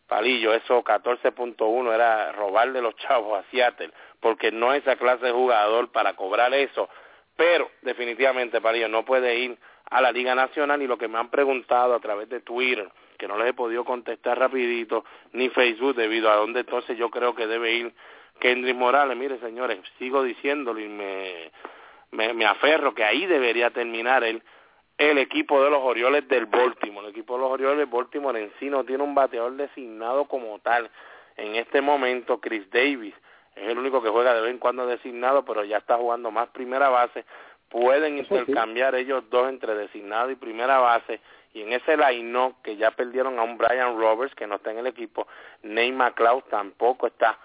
Palillo, 0.07 0.53
eso 0.53 0.83
14.1 0.83 1.93
era 1.93 2.31
robarle 2.31 2.81
los 2.81 2.95
chavos 2.97 3.39
a 3.39 3.49
Seattle, 3.49 3.91
porque 4.19 4.51
no 4.51 4.73
es 4.73 4.81
esa 4.83 4.95
clase 4.95 5.25
de 5.25 5.31
jugador 5.31 5.91
para 5.91 6.13
cobrar 6.15 6.53
eso. 6.53 6.89
Pero 7.35 7.69
definitivamente, 7.81 8.61
Palillo, 8.61 8.87
no 8.87 9.05
puede 9.05 9.35
ir 9.37 9.57
a 9.89 10.01
la 10.01 10.11
Liga 10.11 10.35
Nacional 10.35 10.81
y 10.81 10.87
lo 10.87 10.97
que 10.97 11.07
me 11.07 11.17
han 11.17 11.29
preguntado 11.29 11.93
a 11.93 11.99
través 11.99 12.29
de 12.29 12.41
Twitter, 12.41 12.89
que 13.17 13.27
no 13.27 13.37
les 13.37 13.49
he 13.49 13.53
podido 13.53 13.85
contestar 13.85 14.37
rapidito, 14.37 15.05
ni 15.33 15.49
Facebook, 15.49 15.95
debido 15.95 16.29
a 16.29 16.35
dónde 16.35 16.61
entonces 16.61 16.97
yo 16.97 17.09
creo 17.09 17.35
que 17.35 17.47
debe 17.47 17.73
ir 17.73 17.93
Kendrick 18.39 18.75
Morales, 18.75 19.17
mire 19.17 19.39
señores, 19.39 19.79
sigo 19.97 20.23
diciéndolo 20.23 20.79
y 20.79 20.87
me, 20.87 21.51
me, 22.11 22.45
aferro 22.45 22.93
que 22.93 23.03
ahí 23.03 23.25
debería 23.25 23.71
terminar 23.71 24.23
el, 24.23 24.41
el 24.97 25.17
equipo 25.17 25.63
de 25.63 25.69
los 25.69 25.81
Orioles 25.81 26.27
del 26.27 26.45
Baltimore. 26.45 27.07
El 27.07 27.11
equipo 27.11 27.35
de 27.35 27.41
los 27.41 27.51
Orioles 27.51 27.77
del 27.77 27.87
Baltimore 27.87 28.41
en 28.41 28.51
sí 28.59 28.69
no 28.69 28.83
tiene 28.83 29.03
un 29.03 29.15
bateador 29.15 29.53
designado 29.53 30.25
como 30.25 30.59
tal. 30.59 30.89
En 31.35 31.55
este 31.55 31.81
momento, 31.81 32.39
Chris 32.39 32.69
Davis 32.71 33.13
es 33.55 33.69
el 33.69 33.77
único 33.77 34.01
que 34.01 34.09
juega 34.09 34.33
de 34.33 34.41
vez 34.41 34.51
en 34.51 34.59
cuando 34.59 34.85
designado, 34.85 35.43
pero 35.43 35.63
ya 35.63 35.77
está 35.77 35.97
jugando 35.97 36.31
más 36.31 36.49
primera 36.49 36.89
base. 36.89 37.25
Pueden 37.69 38.17
intercambiar 38.17 38.95
ellos 38.95 39.29
dos 39.29 39.49
entre 39.49 39.75
designado 39.75 40.31
y 40.31 40.35
primera 40.35 40.79
base. 40.79 41.19
Y 41.53 41.61
en 41.63 41.73
ese 41.73 41.97
line 41.97 42.53
que 42.63 42.77
ya 42.77 42.91
perdieron 42.91 43.39
a 43.39 43.43
un 43.43 43.57
Brian 43.57 43.97
Roberts, 43.97 44.35
que 44.35 44.47
no 44.47 44.55
está 44.55 44.71
en 44.71 44.79
el 44.79 44.87
equipo, 44.87 45.27
Nate 45.63 45.91
McLeod 45.91 46.43
tampoco 46.49 47.07
está 47.07 47.37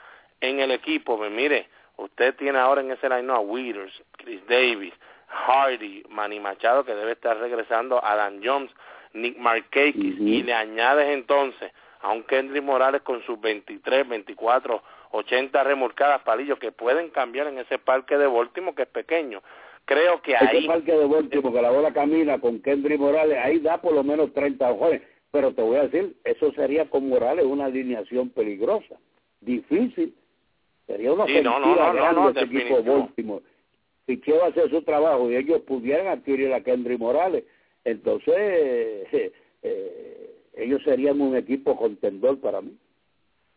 en 0.43 0.61
el 0.61 0.71
equipo, 0.73 1.17
pues 1.17 1.31
mire, 1.31 1.69
usted 1.97 2.35
tiene 2.37 2.59
ahora 2.59 2.83
en 2.83 2.91
ese 2.91 3.09
line 3.09 3.33
a 3.33 3.39
Withers, 3.39 4.03
Chris 4.19 4.41
Davis, 4.47 4.93
Hardy, 5.29 6.03
Manny 6.11 6.41
Machado, 6.41 6.85
que 6.85 6.95
debe 6.95 7.13
estar 7.13 7.39
regresando, 7.39 8.05
Adam 8.05 8.41
Jones, 8.45 8.71
Nick 9.15 9.39
Markakis, 9.39 10.21
y 10.21 10.43
le 10.43 10.53
añades 10.53 11.09
entonces 11.09 11.73
a 12.01 12.11
un 12.11 12.25
Kendrick 12.25 12.63
Morales 12.63 13.03
con 13.03 13.23
sus 13.25 13.41
23, 13.41 14.09
24 14.09 14.83
80 15.13 15.63
remolcadas 15.65 16.23
palillos 16.23 16.59
que 16.59 16.73
pueden 16.73 17.11
cambiar 17.11 17.47
en 17.47 17.59
ese 17.59 17.79
parque 17.79 18.17
de 18.19 18.27
Baltimore 18.27 18.75
que 18.75 18.83
es 18.83 18.89
pequeño. 18.89 19.43
Creo 19.85 20.23
que 20.23 20.37
ahí... 20.37 20.59
Ese 20.59 20.67
parque 20.67 20.93
de 20.93 21.07
Baltimore 21.07 21.55
que 21.55 21.63
la 21.63 21.71
bola 21.71 21.93
camina 21.93 22.41
con 22.41 22.61
Kendry 22.61 22.99
Morales, 22.99 23.39
ahí 23.43 23.59
da 23.59 23.81
por 23.81 23.93
lo 23.93 24.03
menos 24.03 24.33
30 24.33 24.71
ojones. 24.71 25.03
Pero 25.31 25.55
te 25.55 25.63
voy 25.63 25.77
a 25.77 25.85
decir, 25.85 26.17
eso 26.25 26.53
sería 26.53 26.89
con 26.89 27.09
Morales 27.09 27.45
una 27.45 27.67
alineación 27.67 28.31
peligrosa, 28.31 28.97
difícil. 29.41 30.15
Sería 30.87 31.13
una 31.13 31.27
sí, 31.27 31.41
no, 31.43 31.59
no, 31.61 31.75
no, 31.75 31.93
no, 31.93 32.13
no, 32.13 32.31
ese 32.31 32.43
equipo 32.43 32.83
de 32.83 32.91
Baltimore. 32.91 33.45
Si 34.07 34.21
quiero 34.21 34.45
hacer 34.45 34.69
su 34.71 34.83
trabajo 34.83 35.31
y 35.31 35.37
ellos 35.37 35.61
pudieran 35.63 36.09
adquirir 36.09 36.53
a 36.53 36.63
Kendry 36.63 36.99
Morales, 36.99 37.45
entonces 37.85 38.35
eh, 38.37 39.33
eh, 39.63 40.35
ellos 40.55 40.83
serían 40.85 41.21
un 41.21 41.37
equipo 41.37 41.77
contendor 41.77 42.41
para 42.41 42.61
mí. 42.61 42.77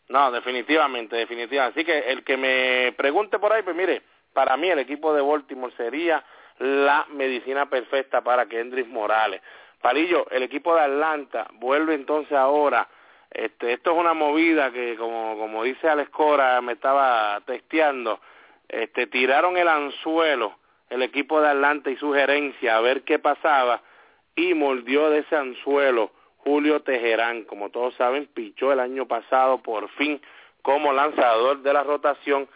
No, 0.09 0.31
definitivamente, 0.31 1.15
definitivamente. 1.15 1.79
Así 1.79 1.85
que 1.85 2.11
el 2.11 2.23
que 2.23 2.37
me 2.37 2.93
pregunte 2.95 3.39
por 3.39 3.51
ahí, 3.51 3.63
pues 3.63 3.75
mire, 3.75 4.03
para 4.33 4.55
mí 4.55 4.69
el 4.69 4.79
equipo 4.79 5.13
de 5.13 5.21
Baltimore 5.21 5.73
sería 5.75 6.23
la 6.59 7.05
medicina 7.11 7.69
perfecta 7.69 8.21
para 8.21 8.47
Kendrick 8.47 8.87
Morales. 8.87 9.41
Palillo, 9.81 10.29
el 10.29 10.43
equipo 10.43 10.75
de 10.75 10.81
Atlanta 10.81 11.47
vuelve 11.53 11.95
entonces 11.95 12.33
ahora. 12.33 12.87
Este, 13.35 13.73
esto 13.73 13.91
es 13.91 13.97
una 13.97 14.13
movida 14.13 14.71
que, 14.71 14.95
como, 14.95 15.37
como 15.37 15.63
dice 15.63 15.89
Alex 15.89 16.09
Cora, 16.09 16.61
me 16.61 16.71
estaba 16.71 17.41
testeando. 17.45 18.21
Este, 18.69 19.07
tiraron 19.07 19.57
el 19.57 19.67
anzuelo 19.67 20.55
el 20.89 21.01
equipo 21.01 21.41
de 21.41 21.49
Atlanta 21.49 21.89
y 21.89 21.97
su 21.97 22.13
gerencia 22.13 22.77
a 22.77 22.81
ver 22.81 23.03
qué 23.03 23.19
pasaba 23.19 23.81
y 24.35 24.53
mordió 24.53 25.09
de 25.09 25.19
ese 25.19 25.35
anzuelo 25.35 26.11
Julio 26.37 26.81
Tejerán. 26.81 27.43
Como 27.43 27.71
todos 27.71 27.93
saben, 27.95 28.27
pichó 28.33 28.71
el 28.71 28.79
año 28.79 29.05
pasado 29.05 29.57
por 29.57 29.89
fin 29.89 30.21
como 30.61 30.93
lanzador 30.93 31.61
de 31.61 31.73
la 31.73 31.83
rotación 31.83 32.47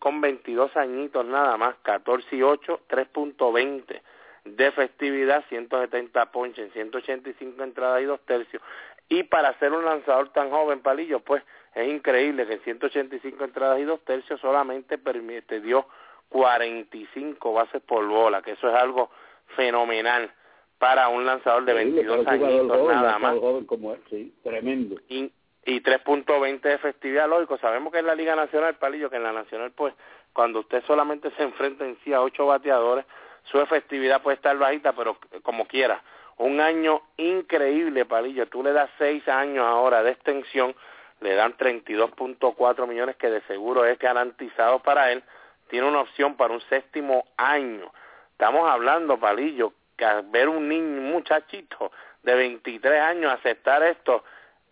con 0.00 0.20
22 0.20 0.76
añitos 0.76 1.24
nada 1.26 1.56
más, 1.58 1.76
14 1.82 2.34
y 2.34 2.42
8, 2.42 2.80
3.20 2.88 4.00
de 4.44 4.72
festividad, 4.72 5.44
170 5.48 6.32
ponches 6.32 6.66
en 6.66 6.72
185 6.72 7.62
entradas 7.62 8.02
y 8.02 8.06
dos 8.06 8.20
tercios. 8.24 8.62
Y 9.08 9.22
para 9.24 9.58
ser 9.58 9.72
un 9.72 9.84
lanzador 9.84 10.30
tan 10.30 10.50
joven, 10.50 10.80
Palillo, 10.80 11.20
pues 11.20 11.42
es 11.74 11.88
increíble 11.88 12.46
que 12.46 12.54
en 12.54 12.60
185 12.60 13.44
entradas 13.44 13.78
y 13.78 13.84
dos 13.84 14.04
tercios 14.04 14.40
solamente 14.40 14.98
permite, 14.98 15.60
dio 15.60 15.86
45 16.28 17.52
bases 17.52 17.80
por 17.82 18.06
bola, 18.06 18.42
que 18.42 18.52
eso 18.52 18.68
es 18.68 18.74
algo 18.74 19.10
fenomenal 19.56 20.30
para 20.78 21.08
un 21.08 21.26
lanzador 21.26 21.64
de 21.64 21.74
22 21.74 22.26
años 22.26 22.66
nada 22.86 23.18
más. 23.18 23.36
como 23.66 23.96
sí, 24.10 24.32
tremendo. 24.42 24.96
Y, 25.08 25.32
y 25.64 25.80
3.20 25.80 26.60
de 26.60 26.78
festividad, 26.78 27.28
lógico, 27.28 27.58
sabemos 27.58 27.92
que 27.92 27.98
en 27.98 28.06
la 28.06 28.14
Liga 28.14 28.36
Nacional, 28.36 28.76
Palillo, 28.76 29.10
que 29.10 29.16
en 29.16 29.24
la 29.24 29.32
Nacional, 29.32 29.72
pues, 29.72 29.94
cuando 30.32 30.60
usted 30.60 30.82
solamente 30.86 31.30
se 31.36 31.42
enfrenta 31.42 31.84
en 31.84 31.98
sí 32.04 32.12
a 32.12 32.20
ocho 32.20 32.46
bateadores, 32.46 33.04
su 33.44 33.60
efectividad 33.60 34.22
puede 34.22 34.36
estar 34.36 34.56
bajita, 34.56 34.92
pero 34.92 35.16
como 35.42 35.66
quiera. 35.66 36.02
Un 36.38 36.60
año 36.60 37.02
increíble, 37.16 38.04
Palillo. 38.04 38.46
Tú 38.46 38.62
le 38.62 38.72
das 38.72 38.88
seis 38.96 39.26
años 39.28 39.64
ahora 39.66 40.02
de 40.02 40.12
extensión, 40.12 40.74
le 41.20 41.34
dan 41.34 41.56
32.4 41.56 42.86
millones 42.86 43.16
que 43.16 43.28
de 43.28 43.40
seguro 43.42 43.84
es 43.84 43.98
garantizado 43.98 44.78
para 44.78 45.10
él. 45.10 45.22
Tiene 45.68 45.88
una 45.88 46.00
opción 46.00 46.36
para 46.36 46.54
un 46.54 46.60
séptimo 46.62 47.26
año. 47.36 47.92
Estamos 48.32 48.70
hablando, 48.70 49.18
Palillo, 49.18 49.72
que 49.96 50.06
ver 50.30 50.48
un 50.48 50.68
niño, 50.68 51.00
un 51.00 51.10
muchachito 51.10 51.90
de 52.22 52.34
23 52.34 53.00
años 53.00 53.32
aceptar 53.32 53.82
esto 53.82 54.22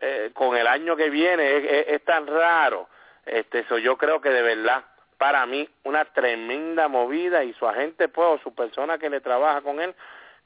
eh, 0.01 0.31
con 0.35 0.57
el 0.57 0.69
año 0.69 0.95
que 0.95 1.11
viene 1.11 1.93
es, 1.93 2.05
tan 2.05 2.29
raro. 2.29 2.89
Este, 3.25 3.61
eso 3.61 3.79
yo 3.79 3.97
creo 3.97 4.21
que 4.21 4.31
de 4.31 4.43
verdad 4.43 4.85
para 5.19 5.45
mí 5.47 5.69
una 5.83 6.05
tremenda 6.05 6.87
movida 6.87 7.43
y 7.43 7.53
su 7.55 7.67
agente 7.67 8.07
pues 8.09 8.29
o 8.29 8.39
su 8.39 8.55
persona 8.55 8.99
que 8.99 9.11
le 9.11 9.21
trabaja 9.21 9.63
con 9.63 9.81
él 9.81 9.95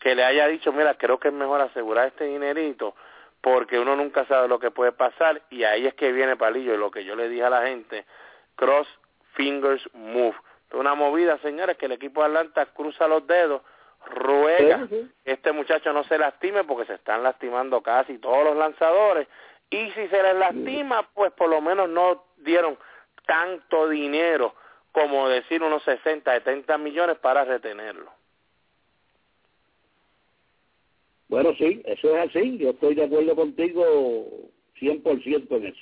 que 0.00 0.14
le 0.14 0.24
haya 0.24 0.48
dicho 0.48 0.72
mira 0.72 0.94
creo 0.94 1.20
que 1.20 1.28
es 1.28 1.34
mejor 1.34 1.60
asegurar 1.60 2.08
este 2.08 2.24
dinerito 2.24 2.94
porque 3.40 3.78
uno 3.78 3.96
nunca 3.96 4.26
sabe 4.26 4.48
lo 4.48 4.58
que 4.58 4.70
puede 4.70 4.92
pasar 4.92 5.42
y 5.50 5.64
ahí 5.64 5.86
es 5.86 5.94
que 5.94 6.12
viene 6.12 6.36
Palillo 6.36 6.74
y 6.74 6.78
lo 6.78 6.90
que 6.90 7.04
yo 7.04 7.14
le 7.14 7.28
dije 7.28 7.44
a 7.44 7.50
la 7.50 7.66
gente 7.66 8.04
cross 8.56 8.88
fingers 9.34 9.82
move. 9.94 10.34
Una 10.72 10.94
movida 10.94 11.38
señores 11.38 11.76
que 11.76 11.86
el 11.86 11.92
equipo 11.92 12.20
de 12.20 12.28
Atlanta 12.28 12.66
cruza 12.66 13.08
los 13.08 13.26
dedos 13.26 13.62
ruega 14.06 14.86
que 14.88 15.06
este 15.24 15.52
muchacho 15.52 15.92
no 15.92 16.04
se 16.04 16.18
lastime 16.18 16.64
porque 16.64 16.86
se 16.86 16.94
están 16.94 17.22
lastimando 17.22 17.82
casi 17.82 18.18
todos 18.18 18.44
los 18.44 18.56
lanzadores. 18.56 19.28
Y 19.70 19.90
si 19.92 20.08
se 20.08 20.22
les 20.22 20.34
lastima 20.36 21.08
pues 21.14 21.32
por 21.32 21.48
lo 21.48 21.60
menos 21.60 21.88
no 21.88 22.24
dieron 22.38 22.78
tanto 23.26 23.88
dinero 23.88 24.54
como 24.92 25.28
decir 25.28 25.62
unos 25.62 25.82
60, 25.84 26.32
70 26.32 26.78
millones 26.78 27.18
para 27.18 27.44
retenerlo. 27.44 28.19
Bueno, 31.30 31.54
sí, 31.56 31.80
eso 31.86 32.16
es 32.16 32.28
así. 32.28 32.58
Yo 32.58 32.70
estoy 32.70 32.94
de 32.94 33.04
acuerdo 33.04 33.36
contigo 33.36 34.26
100% 34.78 35.56
en 35.56 35.66
eso. 35.66 35.80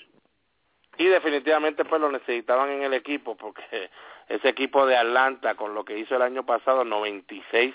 Y 0.99 1.07
definitivamente 1.07 1.85
pues 1.85 2.01
lo 2.01 2.13
necesitaban 2.13 2.71
en 2.71 2.83
el 2.83 2.93
equipo 2.93 3.37
porque 3.37 3.63
ese 4.29 4.49
equipo 4.49 4.87
de 4.87 4.97
Atlanta 4.97 5.55
con 5.55 5.75
lo 5.75 5.85
que 5.85 5.99
hizo 5.99 6.17
el 6.17 6.23
año 6.23 6.45
pasado 6.45 6.85
96 6.85 7.75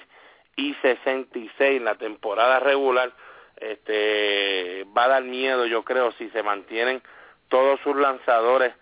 y 0.56 0.74
66 0.76 1.78
en 1.78 1.86
la 1.86 1.96
temporada 1.96 2.60
regular 2.60 3.12
este 3.58 4.86
va 4.96 5.06
a 5.06 5.08
dar 5.08 5.24
miedo 5.24 5.66
yo 5.66 5.84
creo 5.84 6.12
si 6.12 6.30
se 6.30 6.44
mantienen 6.44 7.02
todos 7.48 7.80
sus 7.80 7.96
lanzadores 7.96 8.74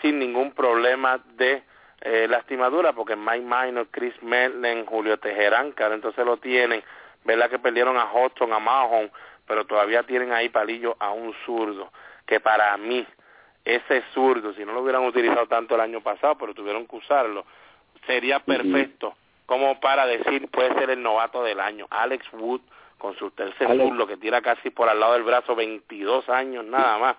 sin 0.00 0.18
ningún 0.18 0.52
problema 0.52 1.20
de 1.36 1.62
eh, 2.00 2.28
lastimadura, 2.28 2.92
porque 2.92 3.16
Mike 3.16 3.46
Minor, 3.46 3.88
Chris 3.90 4.14
Merlin, 4.22 4.84
Julio 4.84 5.18
Tejerán, 5.18 5.72
que 5.72 5.84
entonces 5.84 6.24
lo 6.26 6.36
tienen, 6.36 6.82
¿verdad? 7.24 7.50
Que 7.50 7.58
perdieron 7.58 7.96
a 7.96 8.10
Hudson, 8.12 8.52
a 8.52 8.58
Mahon, 8.58 9.10
pero 9.46 9.66
todavía 9.66 10.02
tienen 10.04 10.32
ahí 10.32 10.48
palillo 10.48 10.96
a 10.98 11.10
un 11.10 11.34
zurdo, 11.44 11.92
que 12.26 12.40
para 12.40 12.76
mí, 12.76 13.06
ese 13.64 14.02
zurdo, 14.12 14.52
si 14.54 14.64
no 14.64 14.72
lo 14.72 14.82
hubieran 14.82 15.04
utilizado 15.04 15.46
tanto 15.46 15.74
el 15.74 15.80
año 15.80 16.00
pasado, 16.00 16.36
pero 16.36 16.54
tuvieron 16.54 16.86
que 16.86 16.96
usarlo, 16.96 17.44
sería 18.06 18.40
perfecto 18.40 19.14
como 19.46 19.78
para 19.80 20.06
decir, 20.06 20.48
puede 20.48 20.74
ser 20.74 20.90
el 20.90 21.02
novato 21.02 21.42
del 21.42 21.60
año. 21.60 21.86
Alex 21.90 22.26
Wood, 22.32 22.62
con 22.98 23.16
su 23.16 23.30
tercer 23.32 23.68
zurdo, 23.76 24.06
que 24.06 24.16
tira 24.16 24.40
casi 24.40 24.70
por 24.70 24.88
al 24.88 24.98
lado 24.98 25.14
del 25.14 25.22
brazo, 25.22 25.54
22 25.54 26.28
años 26.28 26.64
nada 26.64 26.98
más, 26.98 27.16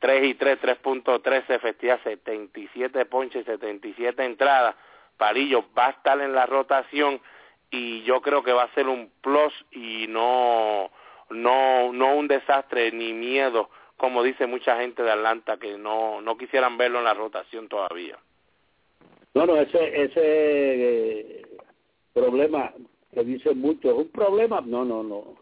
3 0.00 0.24
y 0.24 0.34
3, 0.34 0.60
3.13, 0.60 1.44
efectiva 1.48 1.98
77 2.04 3.06
ponches, 3.06 3.46
77 3.46 4.24
entradas. 4.24 4.74
Palillo 5.16 5.64
va 5.76 5.86
a 5.86 5.90
estar 5.90 6.20
en 6.20 6.34
la 6.34 6.46
rotación 6.46 7.20
y 7.70 8.02
yo 8.02 8.20
creo 8.20 8.42
que 8.42 8.52
va 8.52 8.64
a 8.64 8.74
ser 8.74 8.88
un 8.88 9.10
plus 9.20 9.52
y 9.72 10.06
no, 10.08 10.90
no, 11.30 11.92
no 11.92 12.16
un 12.16 12.28
desastre 12.28 12.90
ni 12.92 13.12
miedo, 13.12 13.68
como 13.96 14.22
dice 14.22 14.46
mucha 14.46 14.80
gente 14.80 15.02
de 15.02 15.10
Atlanta, 15.10 15.58
que 15.58 15.76
no, 15.76 16.20
no 16.20 16.36
quisieran 16.36 16.78
verlo 16.78 16.98
en 16.98 17.04
la 17.04 17.14
rotación 17.14 17.68
todavía. 17.68 18.18
No, 19.34 19.46
no, 19.46 19.56
ese, 19.56 20.02
ese 20.02 20.12
eh, 20.16 21.46
problema 22.14 22.72
que 23.12 23.24
dice 23.24 23.54
mucho, 23.54 23.90
¿es 23.90 23.96
un 23.96 24.08
problema? 24.08 24.62
No, 24.64 24.84
no, 24.84 25.02
no. 25.02 25.36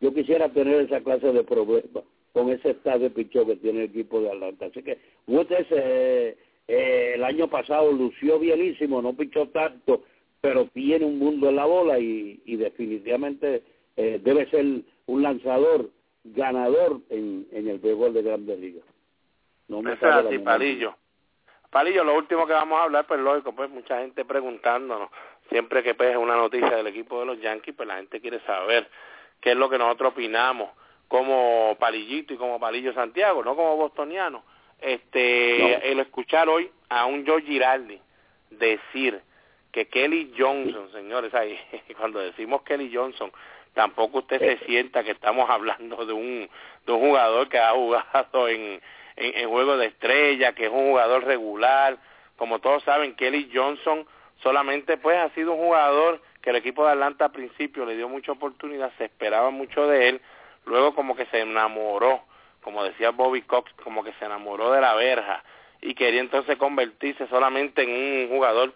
Yo 0.00 0.12
quisiera 0.12 0.48
tener 0.48 0.82
esa 0.82 1.00
clase 1.00 1.32
de 1.32 1.44
problema 1.44 2.02
con 2.32 2.50
ese 2.50 2.70
estado 2.70 3.00
de 3.00 3.10
pichón 3.10 3.46
que 3.46 3.56
tiene 3.56 3.84
el 3.84 3.90
equipo 3.90 4.20
de 4.20 4.30
Atlanta. 4.30 4.66
Así 4.66 4.82
que 4.82 4.98
Woods 5.26 5.50
eh, 5.70 6.36
eh, 6.68 7.12
el 7.14 7.24
año 7.24 7.48
pasado 7.48 7.90
lució 7.92 8.38
bienísimo, 8.38 9.00
no 9.00 9.14
pichó 9.14 9.48
tanto, 9.48 10.02
pero 10.46 10.66
tiene 10.66 11.04
un 11.04 11.18
mundo 11.18 11.48
en 11.48 11.56
la 11.56 11.64
bola 11.64 11.98
y, 11.98 12.40
y 12.44 12.54
definitivamente 12.54 13.64
eh, 13.96 14.20
debe 14.22 14.48
ser 14.48 14.64
un 15.06 15.22
lanzador 15.22 15.90
ganador 16.22 17.00
en, 17.10 17.48
en 17.50 17.68
el 17.68 17.80
béisbol 17.80 18.14
de 18.14 18.22
Grandes 18.22 18.56
Ligas. 18.60 18.84
No 19.66 19.82
me 19.82 19.94
así, 19.94 20.38
Palillo. 20.38 20.94
Palillo, 21.68 22.04
lo 22.04 22.16
último 22.16 22.46
que 22.46 22.52
vamos 22.52 22.78
a 22.78 22.84
hablar, 22.84 23.08
pues 23.08 23.18
lógico, 23.18 23.56
pues 23.56 23.68
mucha 23.70 23.98
gente 23.98 24.24
preguntándonos, 24.24 25.10
siempre 25.50 25.82
que 25.82 25.94
pues 25.94 26.16
una 26.16 26.36
noticia 26.36 26.76
del 26.76 26.86
equipo 26.86 27.18
de 27.18 27.26
los 27.26 27.40
Yankees, 27.40 27.74
pues 27.76 27.88
la 27.88 27.96
gente 27.96 28.20
quiere 28.20 28.38
saber 28.46 28.88
qué 29.40 29.50
es 29.50 29.56
lo 29.56 29.68
que 29.68 29.78
nosotros 29.78 30.12
opinamos 30.12 30.70
como 31.08 31.76
Palillito 31.80 32.34
y 32.34 32.36
como 32.36 32.60
Palillo 32.60 32.94
Santiago, 32.94 33.42
no 33.42 33.56
como 33.56 33.76
bostoniano. 33.76 34.44
Este, 34.80 35.90
el 35.90 35.98
escuchar 35.98 36.48
hoy 36.48 36.70
a 36.88 37.06
un 37.06 37.26
Joe 37.26 37.42
Giraldi 37.42 38.00
decir 38.50 39.20
que 39.76 39.88
Kelly 39.88 40.32
Johnson, 40.34 40.90
señores, 40.90 41.34
ahí, 41.34 41.60
cuando 41.98 42.18
decimos 42.20 42.62
Kelly 42.62 42.90
Johnson, 42.90 43.30
tampoco 43.74 44.20
usted 44.20 44.38
se 44.38 44.64
sienta 44.64 45.04
que 45.04 45.10
estamos 45.10 45.50
hablando 45.50 46.06
de 46.06 46.14
un, 46.14 46.48
de 46.86 46.92
un 46.92 47.00
jugador 47.00 47.46
que 47.50 47.58
ha 47.58 47.72
jugado 47.72 48.48
en, 48.48 48.80
en, 49.16 49.38
en 49.38 49.50
juego 49.50 49.76
de 49.76 49.88
estrella, 49.88 50.54
que 50.54 50.64
es 50.64 50.72
un 50.72 50.88
jugador 50.88 51.24
regular. 51.24 51.98
Como 52.38 52.58
todos 52.60 52.84
saben, 52.84 53.16
Kelly 53.16 53.50
Johnson 53.52 54.06
solamente 54.42 54.96
pues 54.96 55.18
ha 55.18 55.28
sido 55.34 55.52
un 55.52 55.58
jugador 55.58 56.22
que 56.40 56.48
el 56.48 56.56
equipo 56.56 56.86
de 56.86 56.92
Atlanta 56.92 57.26
al 57.26 57.32
principio 57.32 57.84
le 57.84 57.96
dio 57.96 58.08
mucha 58.08 58.32
oportunidad, 58.32 58.90
se 58.96 59.04
esperaba 59.04 59.50
mucho 59.50 59.86
de 59.86 60.08
él, 60.08 60.22
luego 60.64 60.94
como 60.94 61.14
que 61.14 61.26
se 61.26 61.40
enamoró, 61.40 62.22
como 62.62 62.82
decía 62.82 63.10
Bobby 63.10 63.42
Cox, 63.42 63.70
como 63.84 64.02
que 64.02 64.14
se 64.14 64.24
enamoró 64.24 64.72
de 64.72 64.80
la 64.80 64.94
verja 64.94 65.44
y 65.82 65.94
quería 65.94 66.22
entonces 66.22 66.56
convertirse 66.56 67.26
solamente 67.26 67.82
en 67.82 67.90
un 68.30 68.34
jugador 68.34 68.72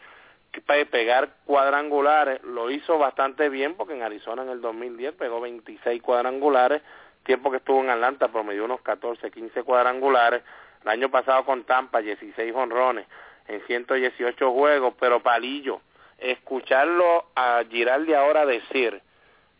pegar 0.90 1.30
cuadrangulares, 1.44 2.42
lo 2.42 2.70
hizo 2.70 2.98
bastante 2.98 3.48
bien 3.48 3.74
porque 3.76 3.94
en 3.94 4.02
Arizona 4.02 4.42
en 4.42 4.50
el 4.50 4.60
2010 4.60 5.14
pegó 5.14 5.40
26 5.40 6.02
cuadrangulares, 6.02 6.82
tiempo 7.24 7.50
que 7.50 7.58
estuvo 7.58 7.80
en 7.80 7.90
Atlanta 7.90 8.28
promedió 8.28 8.64
unos 8.64 8.80
14, 8.82 9.30
15 9.30 9.62
cuadrangulares, 9.62 10.42
el 10.82 10.88
año 10.88 11.10
pasado 11.10 11.44
con 11.44 11.64
Tampa 11.64 12.00
16 12.00 12.54
honrones 12.54 13.06
en 13.46 13.60
118 13.66 14.52
juegos, 14.52 14.94
pero 14.98 15.20
Palillo, 15.20 15.80
escucharlo 16.18 17.26
a 17.34 17.62
Giraldi 17.68 18.14
ahora 18.14 18.46
decir 18.46 19.00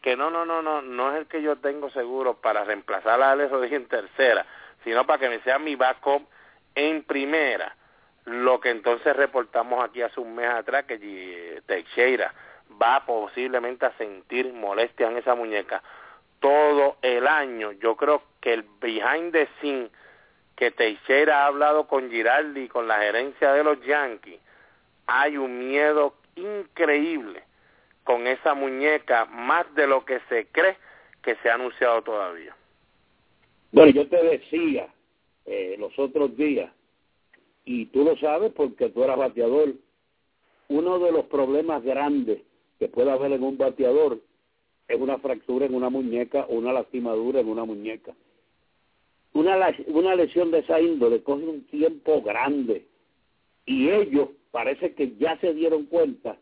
que 0.03 0.16
no, 0.16 0.31
no, 0.31 0.44
no, 0.44 0.62
no, 0.62 0.81
no 0.83 1.12
es 1.12 1.18
el 1.18 1.26
que 1.26 1.42
yo 1.42 1.57
tengo 1.57 1.90
seguro 1.90 2.40
para 2.40 2.64
reemplazar 2.64 3.20
a 3.22 3.33
Alex 3.33 3.50
Rodríguez 3.50 3.81
en 3.81 3.88
tercera, 3.88 4.46
sino 4.85 5.07
para 5.07 5.18
que 5.18 5.29
me 5.29 5.40
sea 5.40 5.59
mi 5.59 5.76
backup 5.76 6.26
en 6.74 7.03
primera 7.05 7.76
lo 8.24 8.61
que 8.61 8.70
entonces 8.70 9.16
reportamos 9.16 9.85
aquí 9.85 10.02
hace 10.02 10.20
un 10.20 10.35
mes 10.35 10.48
atrás, 10.48 10.85
que 10.85 11.62
Teixeira 11.66 12.35
va 12.80 13.04
posiblemente 13.04 13.87
a 13.87 13.96
sentir 13.96 14.52
molestias 14.52 15.11
en 15.11 15.18
esa 15.18 15.35
muñeca 15.35 15.83
todo 16.38 16.96
el 17.02 17.26
año. 17.26 17.72
Yo 17.72 17.96
creo 17.96 18.22
que 18.40 18.52
el 18.54 18.64
behind 18.80 19.33
the 19.33 19.48
scene 19.61 19.90
que 20.56 20.70
Teixeira 20.70 21.42
ha 21.42 21.46
hablado 21.46 21.87
con 21.87 22.11
Giraldi 22.11 22.62
y 22.62 22.68
con 22.68 22.87
la 22.87 22.98
gerencia 22.98 23.52
de 23.52 23.64
los 23.64 23.80
Yankees, 23.85 24.40
hay 25.06 25.37
un 25.37 25.59
miedo 25.59 26.14
increíble 26.37 27.42
con 28.04 28.26
esa 28.26 28.54
muñeca, 28.54 29.24
más 29.26 29.72
de 29.74 29.87
lo 29.87 30.04
que 30.04 30.20
se 30.28 30.46
cree 30.46 30.76
que 31.22 31.37
se 31.37 31.50
ha 31.50 31.54
anunciado 31.54 32.02
todavía. 32.02 32.54
Bueno, 33.72 33.92
yo 33.92 34.09
te 34.09 34.22
decía 34.22 34.88
eh, 35.46 35.76
los 35.78 35.96
otros 35.98 36.37
días 36.37 36.70
y 37.64 37.87
tú 37.87 38.05
lo 38.05 38.16
sabes 38.16 38.53
porque 38.53 38.90
tú 38.90 39.05
eras 39.05 39.18
bateador. 39.18 39.75
Uno 40.68 40.99
de 40.99 41.12
los 41.12 41.25
problemas 41.27 41.83
grandes 41.83 42.42
que 42.79 42.88
puede 42.88 43.11
haber 43.11 43.33
en 43.33 43.42
un 43.42 43.59
bateador 43.59 44.20
es 44.88 45.01
una 45.01 45.18
fractura 45.18 45.66
en 45.66 45.75
una 45.75 45.90
muñeca 45.90 46.46
o 46.49 46.55
una 46.55 46.73
lastimadura 46.73 47.40
en 47.40 47.49
una 47.49 47.64
muñeca. 47.64 48.14
Una, 49.33 49.75
una 49.87 50.14
lesión 50.14 50.51
de 50.51 50.61
esa 50.61 50.81
índole 50.81 51.23
coge 51.23 51.44
un 51.44 51.64
tiempo 51.66 52.23
grande 52.23 52.87
y 53.66 53.88
ellos 53.88 54.31
parece 54.51 54.94
que 54.94 55.14
ya 55.16 55.38
se 55.38 55.55
dieron 55.55 55.87
cuenta 55.87 56.37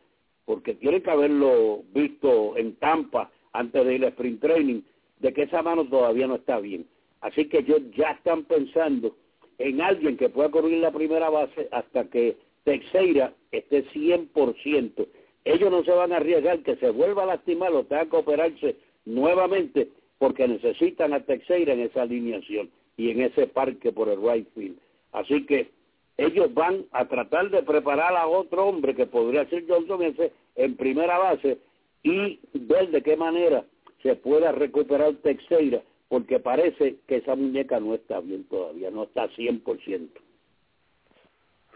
porque 0.47 0.75
tienen 0.75 1.03
que 1.03 1.11
haberlo 1.11 1.83
visto 1.93 2.57
en 2.57 2.77
Tampa 2.77 3.31
antes 3.53 3.85
de 3.85 3.95
ir 3.95 4.05
a 4.05 4.09
sprint 4.09 4.41
training 4.41 4.81
de 5.19 5.33
que 5.35 5.43
esa 5.43 5.63
mano 5.63 5.85
todavía 5.85 6.27
no 6.27 6.37
está 6.37 6.59
bien. 6.61 6.87
Así 7.21 7.49
que 7.49 7.59
ellos 7.59 7.83
ya 7.95 8.13
están 8.13 8.45
pensando 8.45 9.15
en 9.59 9.81
alguien 9.81 10.17
que 10.17 10.29
pueda 10.29 10.51
correr 10.51 10.79
la 10.79 10.93
primera 10.93 11.31
base 11.31 11.69
hasta 11.73 12.05
que 12.09 12.37
Teixeira 12.65 13.33
esté 13.51 13.85
100%. 13.91 15.07
Ellos 15.45 15.71
no 15.71 15.85
se 15.85 15.91
van 15.91 16.13
a 16.13 16.17
arriesgar 16.17 16.61
que 16.61 16.77
se 16.77 16.91
vuelva 16.91 17.25
a 17.25 17.27
lastimar 17.27 17.73
o 17.73 17.85
tenga 17.85 18.07
que 18.07 18.17
operarse 18.17 18.77
nuevamente 19.05 19.89
porque 20.19 20.47
necesitan 20.47 21.13
a 21.13 21.21
Teixeira 21.21 21.73
en 21.73 21.81
esa 21.81 22.03
alineación 22.03 22.71
y 22.97 23.11
en 23.11 23.23
ese 23.23 23.47
parque 23.47 23.93
por 23.93 24.09
el 24.09 24.21
right 24.21 24.47
field. 24.55 24.79
Así 25.13 25.47
que 25.47 25.71
ellos 26.17 26.53
van 26.53 26.85
a 26.93 27.07
tratar 27.07 27.49
de 27.51 27.63
preparar 27.63 28.17
a 28.17 28.27
otro 28.27 28.67
hombre 28.67 28.95
que 28.95 29.07
podría 29.07 29.49
ser 29.49 29.65
Johnson 29.69 30.03
ese 30.03 30.33
en 30.57 30.77
primera 30.77 31.17
base 31.17 31.59
y 32.03 32.41
ver 32.53 32.91
de 32.91 33.03
qué 33.03 33.17
manera 33.17 33.65
se 34.03 34.17
pueda 34.17 34.53
recuperar 34.53 35.15
Teixeira 35.15 35.83
porque 36.09 36.41
parece 36.41 36.97
que 37.07 37.17
esa 37.17 37.35
muñeca 37.35 37.79
no 37.81 37.95
está 37.95 38.21
bien 38.21 38.45
todavía, 38.49 38.91
no 38.91 39.05
está 39.05 39.29
100%. 39.29 40.09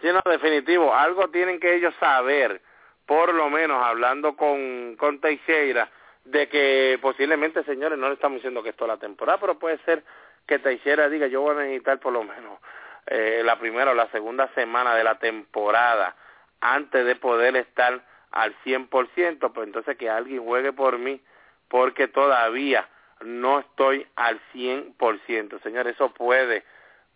Sí, 0.01 0.09
no, 0.09 0.31
definitivo. 0.31 0.95
Algo 0.95 1.29
tienen 1.29 1.61
que 1.61 1.75
ellos 1.75 1.95
saber, 2.01 2.61
por 3.07 3.35
lo 3.35 3.51
menos 3.51 3.83
hablando 3.85 4.37
con, 4.37 4.97
con 4.97 5.21
Teixeira, 5.21 5.91
de 6.25 6.49
que 6.49 6.99
posiblemente, 7.01 7.63
señores, 7.65 7.99
no 7.99 8.09
le 8.09 8.15
estamos 8.15 8.37
diciendo 8.37 8.63
que 8.63 8.71
esto 8.71 8.85
es 8.85 8.89
la 8.89 8.97
temporada, 8.97 9.39
pero 9.39 9.59
puede 9.59 9.79
ser 9.85 10.03
que 10.47 10.59
Teixeira 10.59 11.09
diga, 11.09 11.27
yo 11.27 11.43
voy 11.43 11.55
a 11.55 11.61
necesitar 11.61 12.01
por 12.01 12.13
lo 12.13 12.25
menos 12.25 12.59
eh, 13.07 13.43
la 13.45 13.59
primera 13.59 13.91
o 13.91 13.95
la 13.95 14.11
segunda 14.11 14.49
semana 14.55 14.95
de 14.95 15.05
la 15.05 15.19
temporada 15.19 16.17
antes 16.61 17.05
de 17.05 17.17
poder 17.17 17.57
estar 17.57 18.03
al 18.31 18.55
100%, 18.65 19.53
pues 19.53 19.67
entonces 19.67 19.97
que 19.97 20.09
alguien 20.09 20.45
juegue 20.45 20.73
por 20.73 20.99
mí, 20.99 21.21
porque 21.69 22.09
todavía 22.09 22.89
no 23.25 23.61
estoy 23.61 24.07
al 24.17 24.41
100%. 24.55 25.63
Señores, 25.63 25.95
eso 25.95 26.13
puede 26.13 26.65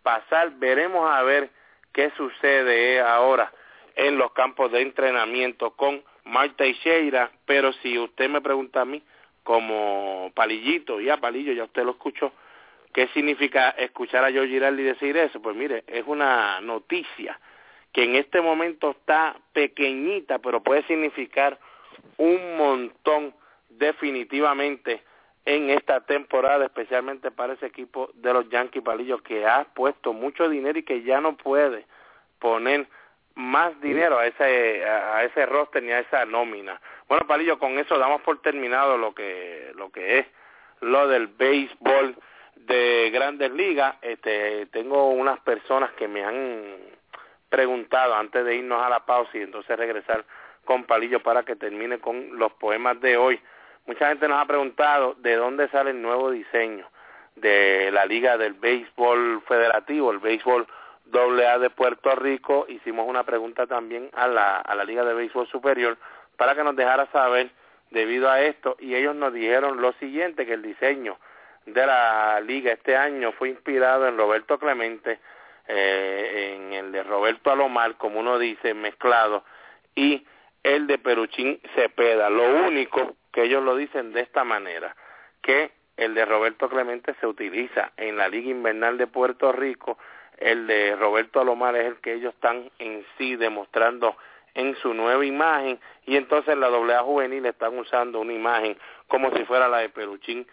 pasar. 0.03 0.51
Veremos 0.57 1.09
a 1.09 1.23
ver 1.23 1.49
qué 1.93 2.11
sucede 2.17 3.01
ahora 3.01 3.51
en 3.95 4.17
los 4.17 4.31
campos 4.33 4.71
de 4.71 4.81
entrenamiento 4.81 5.71
con 5.71 6.03
Marta 6.25 6.57
Teixeira, 6.57 7.31
pero 7.45 7.73
si 7.73 7.97
usted 7.97 8.29
me 8.29 8.41
pregunta 8.41 8.81
a 8.81 8.85
mí, 8.85 9.01
como 9.43 10.31
palillito, 10.35 10.99
ya 10.99 11.17
palillo, 11.17 11.53
ya 11.53 11.63
usted 11.63 11.83
lo 11.83 11.91
escuchó, 11.91 12.33
¿qué 12.93 13.07
significa 13.13 13.69
escuchar 13.69 14.25
a 14.25 14.31
Joe 14.31 14.47
Girardi 14.47 14.83
decir 14.83 15.15
eso? 15.15 15.41
Pues 15.41 15.55
mire, 15.55 15.83
es 15.87 16.03
una 16.05 16.59
noticia 16.61 17.39
que 17.93 18.03
en 18.03 18.15
este 18.15 18.41
momento 18.41 18.91
está 18.91 19.37
pequeñita, 19.53 20.39
pero 20.39 20.61
puede 20.61 20.83
significar 20.83 21.57
un 22.17 22.57
montón 22.57 23.33
definitivamente 23.69 25.01
en 25.47 25.69
esta 25.69 26.01
temporada, 26.01 26.65
especialmente 26.65 27.31
para 27.31 27.53
ese 27.53 27.67
equipo 27.67 28.09
de 28.15 28.33
los 28.33 28.49
Yankees 28.49 28.83
Palillo 28.83 29.19
que 29.23 29.47
ha 29.47 29.63
puesto 29.63 30.11
mucho 30.11 30.49
dinero 30.49 30.77
y 30.77 30.83
que 30.83 31.03
ya 31.03 31.21
no 31.21 31.37
puede 31.37 31.85
poner 32.37 32.85
más 33.33 33.79
dinero 33.79 34.19
a 34.19 34.27
ese 34.27 34.83
a 34.85 35.23
ese 35.23 35.45
roster 35.45 35.81
ni 35.81 35.91
a 35.93 35.99
esa 35.99 36.25
nómina. 36.25 36.81
Bueno, 37.07 37.25
Palillo, 37.25 37.57
con 37.59 37.79
eso 37.79 37.97
damos 37.97 38.21
por 38.23 38.41
terminado 38.41 38.97
lo 38.97 39.15
que 39.15 39.71
lo 39.75 39.89
que 39.89 40.19
es 40.19 40.27
lo 40.81 41.07
del 41.07 41.27
béisbol 41.27 42.17
de 42.55 43.09
Grandes 43.13 43.51
Ligas. 43.53 43.95
Este, 44.01 44.65
tengo 44.65 45.11
unas 45.11 45.39
personas 45.39 45.91
que 45.93 46.09
me 46.09 46.25
han 46.25 46.75
preguntado 47.47 48.15
antes 48.15 48.43
de 48.43 48.55
irnos 48.55 48.83
a 48.83 48.89
la 48.89 49.05
pausa 49.05 49.31
y 49.37 49.43
entonces 49.43 49.79
regresar 49.79 50.25
con 50.65 50.83
Palillo 50.83 51.21
para 51.23 51.43
que 51.43 51.55
termine 51.55 51.99
con 51.99 52.37
los 52.37 52.51
poemas 52.51 52.99
de 52.99 53.15
hoy. 53.15 53.39
Mucha 53.87 54.09
gente 54.09 54.27
nos 54.27 54.41
ha 54.41 54.45
preguntado 54.45 55.15
de 55.19 55.37
dónde 55.37 55.69
sale 55.69 55.91
el 55.91 56.01
nuevo 56.01 56.29
diseño 56.29 56.85
de 57.37 57.89
la 57.93 58.05
Liga 58.05 58.37
del 58.37 58.53
Béisbol 58.53 59.41
Federativo, 59.47 60.11
el 60.11 60.19
Béisbol 60.19 60.67
AA 61.13 61.59
de 61.59 61.69
Puerto 61.69 62.13
Rico. 62.15 62.65
Hicimos 62.67 63.07
una 63.07 63.23
pregunta 63.23 63.65
también 63.65 64.09
a 64.13 64.27
la, 64.27 64.57
a 64.57 64.75
la 64.75 64.83
Liga 64.83 65.05
de 65.05 65.13
Béisbol 65.13 65.47
Superior 65.47 65.97
para 66.35 66.53
que 66.53 66.65
nos 66.65 66.75
dejara 66.75 67.09
saber 67.13 67.49
debido 67.91 68.29
a 68.29 68.41
esto 68.41 68.75
y 68.77 68.93
ellos 68.93 69.15
nos 69.15 69.31
dijeron 69.31 69.81
lo 69.81 69.93
siguiente, 69.93 70.45
que 70.45 70.55
el 70.55 70.63
diseño 70.63 71.17
de 71.65 71.85
la 71.85 72.41
liga 72.41 72.73
este 72.73 72.97
año 72.97 73.31
fue 73.31 73.49
inspirado 73.49 74.05
en 74.05 74.17
Roberto 74.17 74.59
Clemente, 74.59 75.19
eh, 75.65 76.55
en 76.55 76.73
el 76.73 76.91
de 76.91 77.03
Roberto 77.03 77.51
Alomar, 77.51 77.95
como 77.95 78.19
uno 78.19 78.37
dice, 78.37 78.73
mezclado, 78.73 79.45
y 79.95 80.25
el 80.75 80.85
de 80.85 80.97
Peruchín 80.97 81.61
Cepeda. 81.75 82.29
Lo 82.29 82.67
único 82.67 83.15
que 83.31 83.43
ellos 83.43 83.63
lo 83.63 83.77
dicen 83.77 84.11
de 84.11 84.21
esta 84.21 84.43
manera, 84.43 84.95
que 85.41 85.71
el 85.95 86.13
de 86.13 86.25
Roberto 86.25 86.67
Clemente 86.67 87.15
se 87.21 87.27
utiliza 87.27 87.93
en 87.95 88.17
la 88.17 88.27
Liga 88.27 88.49
Invernal 88.49 88.97
de 88.97 89.07
Puerto 89.07 89.53
Rico, 89.53 89.97
el 90.37 90.67
de 90.67 90.95
Roberto 90.97 91.39
Alomar 91.39 91.75
es 91.77 91.85
el 91.85 91.95
que 92.01 92.13
ellos 92.13 92.33
están 92.33 92.69
en 92.79 93.05
sí 93.17 93.37
demostrando 93.37 94.17
en 94.55 94.75
su 94.75 94.93
nueva 94.93 95.25
imagen 95.25 95.79
y 96.05 96.17
entonces 96.17 96.53
en 96.53 96.59
la 96.59 96.67
AA 96.67 97.03
juvenil 97.03 97.45
están 97.45 97.77
usando 97.77 98.19
una 98.19 98.33
imagen 98.33 98.77
como 99.07 99.31
si 99.35 99.45
fuera 99.45 99.69
la 99.69 99.77
de 99.77 99.89
Peruchín 99.89 100.45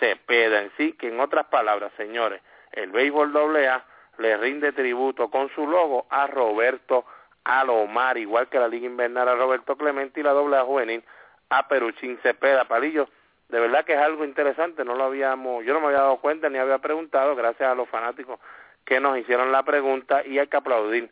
Cepeda 0.00 0.62
en 0.62 0.72
sí, 0.76 0.94
que 0.94 1.08
en 1.08 1.20
otras 1.20 1.46
palabras, 1.46 1.92
señores, 1.96 2.42
el 2.72 2.90
béisbol 2.90 3.34
AA 3.36 3.84
le 4.18 4.36
rinde 4.36 4.72
tributo 4.72 5.30
con 5.30 5.48
su 5.54 5.66
logo 5.66 6.06
a 6.10 6.26
Roberto 6.26 7.04
Alomar, 7.44 8.18
igual 8.18 8.48
que 8.48 8.58
la 8.58 8.68
Liga 8.68 8.86
Invernal 8.86 9.28
a 9.28 9.34
Roberto 9.34 9.76
Clemente 9.76 10.20
y 10.20 10.22
la 10.22 10.32
AA 10.32 10.64
juvenil 10.64 11.02
a 11.48 11.68
Peruchín 11.68 12.18
Cepeda 12.22 12.64
Palillo. 12.64 13.08
De 13.48 13.58
verdad 13.58 13.84
que 13.84 13.94
es 13.94 13.98
algo 13.98 14.24
interesante, 14.24 14.84
no 14.84 14.94
lo 14.94 15.04
habíamos, 15.04 15.64
yo 15.64 15.74
no 15.74 15.80
me 15.80 15.86
había 15.86 16.00
dado 16.00 16.18
cuenta 16.18 16.48
ni 16.48 16.58
había 16.58 16.78
preguntado, 16.78 17.34
gracias 17.34 17.68
a 17.68 17.74
los 17.74 17.88
fanáticos 17.88 18.38
que 18.84 19.00
nos 19.00 19.18
hicieron 19.18 19.50
la 19.50 19.62
pregunta 19.64 20.24
y 20.24 20.38
hay 20.38 20.46
que 20.46 20.56
aplaudir 20.56 21.10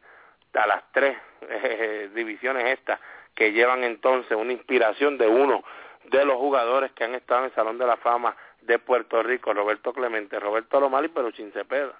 a 0.55 0.66
las 0.66 0.83
tres 0.93 1.16
eh, 1.43 2.11
divisiones 2.14 2.64
estas 2.79 3.01
que 3.35 3.53
llevan 3.53 3.85
entonces 3.85 4.37
una 4.37 4.53
inspiración 4.53 5.18
de 5.18 5.26
uno 5.26 5.62
de 6.11 6.24
los 6.24 6.37
jugadores 6.37 6.93
que 6.93 7.05
han 7.05 7.14
estado 7.14 7.41
en 7.41 7.47
el 7.47 7.55
Salón 7.55 7.79
de 7.79 7.87
la 7.87 7.97
Fama 7.97 8.35
de 8.62 8.79
Puerto 8.79 9.22
Rico, 9.22 9.53
Roberto 9.53 9.93
Clemente, 9.93 10.39
Roberto 10.41 10.81
Lomar 10.81 11.05
y 11.05 11.09
Peruchín 11.09 11.53
Cepeda. 11.53 11.95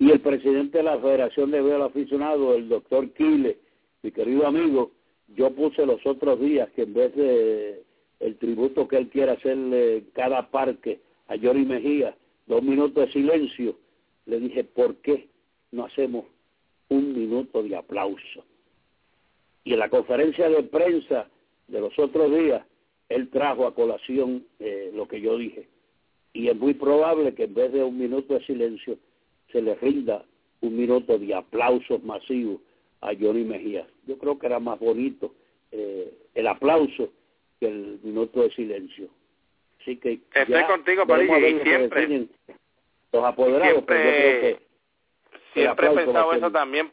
Y 0.00 0.10
el 0.10 0.20
presidente 0.20 0.78
de 0.78 0.84
la 0.84 0.98
Federación 0.98 1.52
de 1.52 1.62
Béisbol 1.62 1.82
Aficionado, 1.82 2.54
el 2.54 2.68
doctor 2.68 3.08
Quile, 3.12 3.58
mi 4.02 4.10
querido 4.10 4.44
amigo, 4.48 4.90
yo 5.36 5.52
puse 5.52 5.86
los 5.86 6.04
otros 6.04 6.40
días 6.40 6.68
que 6.70 6.82
en 6.82 6.94
vez 6.94 7.14
de 7.14 7.84
el 8.18 8.36
tributo 8.38 8.88
que 8.88 8.96
él 8.96 9.08
quiere 9.10 9.32
hacerle 9.32 10.04
cada 10.12 10.50
parque 10.50 11.00
a 11.28 11.36
Yori 11.36 11.64
Mejía, 11.64 12.16
dos 12.46 12.62
minutos 12.62 13.06
de 13.06 13.12
silencio, 13.12 13.76
le 14.26 14.40
dije, 14.40 14.64
¿por 14.64 14.96
qué 14.96 15.28
no 15.70 15.84
hacemos 15.84 16.24
un 16.88 17.14
minuto 17.14 17.62
de 17.62 17.76
aplauso. 17.76 18.44
Y 19.64 19.72
en 19.72 19.78
la 19.78 19.88
conferencia 19.88 20.48
de 20.48 20.62
prensa 20.64 21.28
de 21.68 21.80
los 21.80 21.96
otros 21.98 22.34
días, 22.34 22.64
él 23.08 23.30
trajo 23.30 23.66
a 23.66 23.74
colación 23.74 24.44
eh, 24.58 24.90
lo 24.94 25.06
que 25.08 25.20
yo 25.20 25.36
dije. 25.38 25.68
Y 26.32 26.48
es 26.48 26.56
muy 26.56 26.74
probable 26.74 27.34
que 27.34 27.44
en 27.44 27.54
vez 27.54 27.72
de 27.72 27.82
un 27.82 27.98
minuto 27.98 28.34
de 28.34 28.44
silencio, 28.44 28.98
se 29.52 29.62
le 29.62 29.74
rinda 29.76 30.24
un 30.60 30.76
minuto 30.76 31.18
de 31.18 31.34
aplausos 31.34 32.02
masivos 32.02 32.60
a 33.00 33.08
Johnny 33.18 33.44
Mejía. 33.44 33.86
Yo 34.06 34.18
creo 34.18 34.38
que 34.38 34.46
era 34.46 34.60
más 34.60 34.78
bonito 34.78 35.34
eh, 35.72 36.12
el 36.34 36.46
aplauso 36.46 37.10
que 37.58 37.68
el 37.68 38.00
minuto 38.02 38.42
de 38.42 38.50
silencio. 38.50 39.08
Así 39.80 39.96
que 39.96 40.20
estoy 40.34 40.64
contigo, 40.64 41.06
Palillo, 41.06 41.38
y 41.38 41.60
siempre 41.60 42.28
los 43.12 43.24
apoderados, 43.24 43.72
siempre, 43.72 44.60
siempre 45.54 45.86
he 45.86 45.94
pensado 45.94 46.32
eso 46.32 46.50
también. 46.50 46.92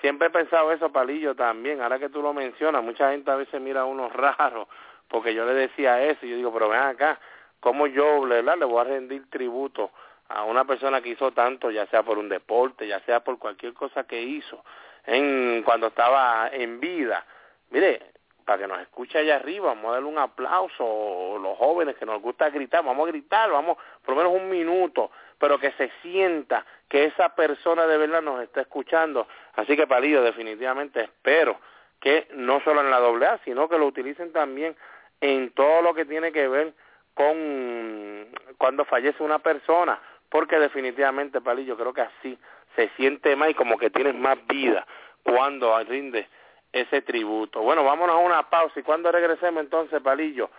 Siempre 0.00 0.28
he 0.28 0.30
pensado 0.30 0.72
eso, 0.72 0.90
Palillo, 0.90 1.34
también. 1.34 1.80
Ahora 1.80 1.98
que 1.98 2.08
tú 2.08 2.20
lo 2.22 2.32
mencionas, 2.32 2.82
mucha 2.82 3.12
gente 3.12 3.30
a 3.30 3.36
veces 3.36 3.60
mira 3.60 3.82
a 3.82 3.84
unos 3.84 4.12
raros, 4.38 4.68
porque 5.08 5.34
yo 5.34 5.44
le 5.46 5.54
decía 5.54 6.02
eso, 6.04 6.24
y 6.24 6.30
yo 6.30 6.36
digo, 6.36 6.52
pero 6.52 6.68
ven 6.70 6.80
acá, 6.80 7.20
¿cómo 7.60 7.86
yo 7.86 8.22
¿verdad? 8.22 8.58
le 8.58 8.64
voy 8.64 8.80
a 8.80 8.84
rendir 8.84 9.28
tributo 9.30 9.90
a 10.34 10.44
una 10.44 10.64
persona 10.64 11.00
que 11.00 11.10
hizo 11.10 11.30
tanto, 11.32 11.70
ya 11.70 11.86
sea 11.86 12.02
por 12.02 12.18
un 12.18 12.28
deporte, 12.28 12.86
ya 12.88 13.00
sea 13.00 13.20
por 13.20 13.38
cualquier 13.38 13.72
cosa 13.72 14.04
que 14.04 14.20
hizo, 14.20 14.64
en 15.06 15.62
cuando 15.62 15.88
estaba 15.88 16.48
en 16.52 16.80
vida? 16.80 17.24
Mire, 17.70 18.14
para 18.44 18.58
que 18.58 18.66
nos 18.66 18.80
escuche 18.80 19.18
allá 19.18 19.36
arriba, 19.36 19.68
vamos 19.68 19.90
a 19.90 19.94
darle 19.94 20.08
un 20.08 20.18
aplauso, 20.18 21.38
los 21.40 21.56
jóvenes 21.56 21.96
que 21.96 22.04
nos 22.04 22.20
gusta 22.20 22.50
gritar, 22.50 22.84
vamos 22.84 23.06
a 23.06 23.10
gritar, 23.10 23.50
vamos 23.50 23.78
por 24.04 24.14
lo 24.14 24.22
menos 24.22 24.40
un 24.40 24.50
minuto, 24.50 25.10
pero 25.38 25.58
que 25.58 25.72
se 25.72 25.90
sienta 26.02 26.66
que 26.88 27.04
esa 27.04 27.34
persona 27.34 27.86
de 27.86 27.96
verdad 27.96 28.22
nos 28.22 28.42
está 28.42 28.60
escuchando. 28.60 29.26
Así 29.54 29.76
que 29.76 29.86
Palillo, 29.86 30.22
definitivamente 30.22 31.02
espero 31.02 31.58
que 32.00 32.28
no 32.34 32.60
solo 32.60 32.80
en 32.80 32.90
la 32.90 32.98
AA, 32.98 33.40
sino 33.44 33.68
que 33.68 33.78
lo 33.78 33.86
utilicen 33.86 34.32
también 34.32 34.76
en 35.20 35.52
todo 35.52 35.80
lo 35.80 35.94
que 35.94 36.04
tiene 36.04 36.32
que 36.32 36.48
ver 36.48 36.74
con 37.14 38.26
cuando 38.58 38.84
fallece 38.84 39.22
una 39.22 39.38
persona, 39.38 40.00
porque 40.34 40.58
definitivamente, 40.58 41.40
Palillo, 41.40 41.76
creo 41.76 41.92
que 41.92 42.00
así 42.00 42.36
se 42.74 42.88
siente 42.96 43.36
más 43.36 43.50
y 43.50 43.54
como 43.54 43.78
que 43.78 43.88
tienes 43.90 44.16
más 44.16 44.36
vida 44.48 44.84
cuando 45.22 45.78
rinde 45.84 46.26
ese 46.72 47.02
tributo. 47.02 47.60
Bueno, 47.60 47.84
vámonos 47.84 48.16
a 48.16 48.18
una 48.18 48.50
pausa 48.50 48.80
y 48.80 48.82
cuando 48.82 49.12
regresemos 49.12 49.62
entonces, 49.62 50.02
Palillo, 50.02 50.50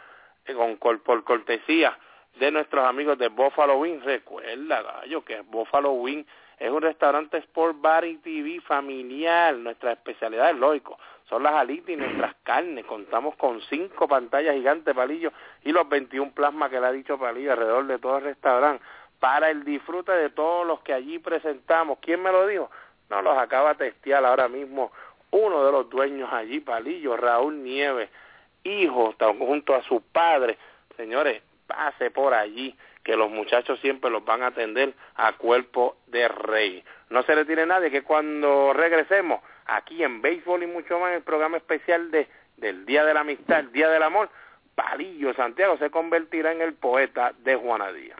eh, 0.46 0.54
con, 0.54 0.78
por 0.78 1.24
cortesía 1.26 2.00
de 2.36 2.52
nuestros 2.52 2.86
amigos 2.86 3.18
de 3.18 3.28
Buffalo 3.28 3.76
Wing, 3.76 4.00
recuerda, 4.06 4.82
gallo, 4.82 5.26
que 5.26 5.42
Buffalo 5.42 5.92
Wing 5.92 6.24
es 6.58 6.72
un 6.72 6.82
restaurante 6.82 7.38
Sport 7.40 7.82
Bar 7.82 8.06
y 8.06 8.16
TV 8.20 8.62
familiar, 8.62 9.56
nuestra 9.56 9.92
especialidad 9.92 10.52
es 10.52 10.56
lógico, 10.56 10.98
son 11.28 11.44
las 11.44 11.54
alitas 11.54 11.90
y 11.90 11.98
nuestras 11.98 12.34
carnes, 12.44 12.86
contamos 12.86 13.36
con 13.36 13.60
cinco 13.64 14.08
pantallas 14.08 14.56
gigantes, 14.56 14.96
Palillo, 14.96 15.34
y 15.64 15.74
los 15.74 15.90
21 15.90 16.32
plasmas 16.32 16.70
que 16.70 16.80
le 16.80 16.88
ha 16.88 16.92
dicho 16.94 17.20
Palillo 17.20 17.52
alrededor 17.52 17.88
de 17.88 18.00
todo 18.00 18.20
el 18.20 18.24
restaurante, 18.24 18.82
para 19.20 19.50
el 19.50 19.64
disfrute 19.64 20.12
de 20.12 20.30
todos 20.30 20.66
los 20.66 20.82
que 20.82 20.94
allí 20.94 21.20
presentamos. 21.20 22.00
¿Quién 22.02 22.22
me 22.22 22.32
lo 22.32 22.48
dijo? 22.48 22.70
No, 23.10 23.22
los 23.22 23.38
acaba 23.38 23.74
de 23.74 23.92
testear 23.92 24.26
ahora 24.26 24.48
mismo 24.48 24.92
uno 25.32 25.66
de 25.66 25.72
los 25.72 25.90
dueños 25.90 26.32
allí, 26.32 26.60
Palillo, 26.60 27.18
Raúl 27.18 27.62
Nieves, 27.64 28.10
hijo, 28.64 29.16
junto 29.40 29.76
a 29.76 29.84
su 29.84 30.02
padre. 30.02 30.58
Señores, 30.96 31.42
pase 31.68 32.12
por 32.12 32.34
allí, 32.34 32.76
que 33.04 33.16
los 33.16 33.30
muchachos 33.30 33.80
siempre 33.82 34.10
los 34.10 34.26
van 34.26 34.42
a 34.42 34.48
atender 34.48 34.94
a 35.16 35.34
cuerpo 35.34 35.98
de 36.08 36.28
rey. 36.28 36.84
No 37.10 37.22
se 37.24 37.36
le 37.36 37.46
tiene 37.46 37.66
nadie 37.66 37.92
que 37.92 38.04
cuando 38.04 38.74
regresemos 38.74 39.42
aquí 39.66 40.04
en 40.04 40.22
Béisbol 40.22 40.64
y 40.64 40.68
mucho 40.68 41.00
más 41.00 41.10
en 41.10 41.18
el 41.18 41.24
programa 41.24 41.58
especial 41.58 42.10
de 42.12 42.28
del 42.58 42.86
Día 42.86 43.04
de 43.04 43.14
la 43.14 43.22
Amistad, 43.22 43.60
el 43.60 43.72
Día 43.72 43.90
del 43.90 44.04
Amor, 44.04 44.30
Palillo 44.76 45.34
Santiago 45.34 45.78
se 45.78 45.90
convertirá 45.90 46.52
en 46.52 46.62
el 46.62 46.74
poeta 46.74 47.34
de 47.40 47.56
Juana 47.56 47.92
Díaz. 47.92 48.20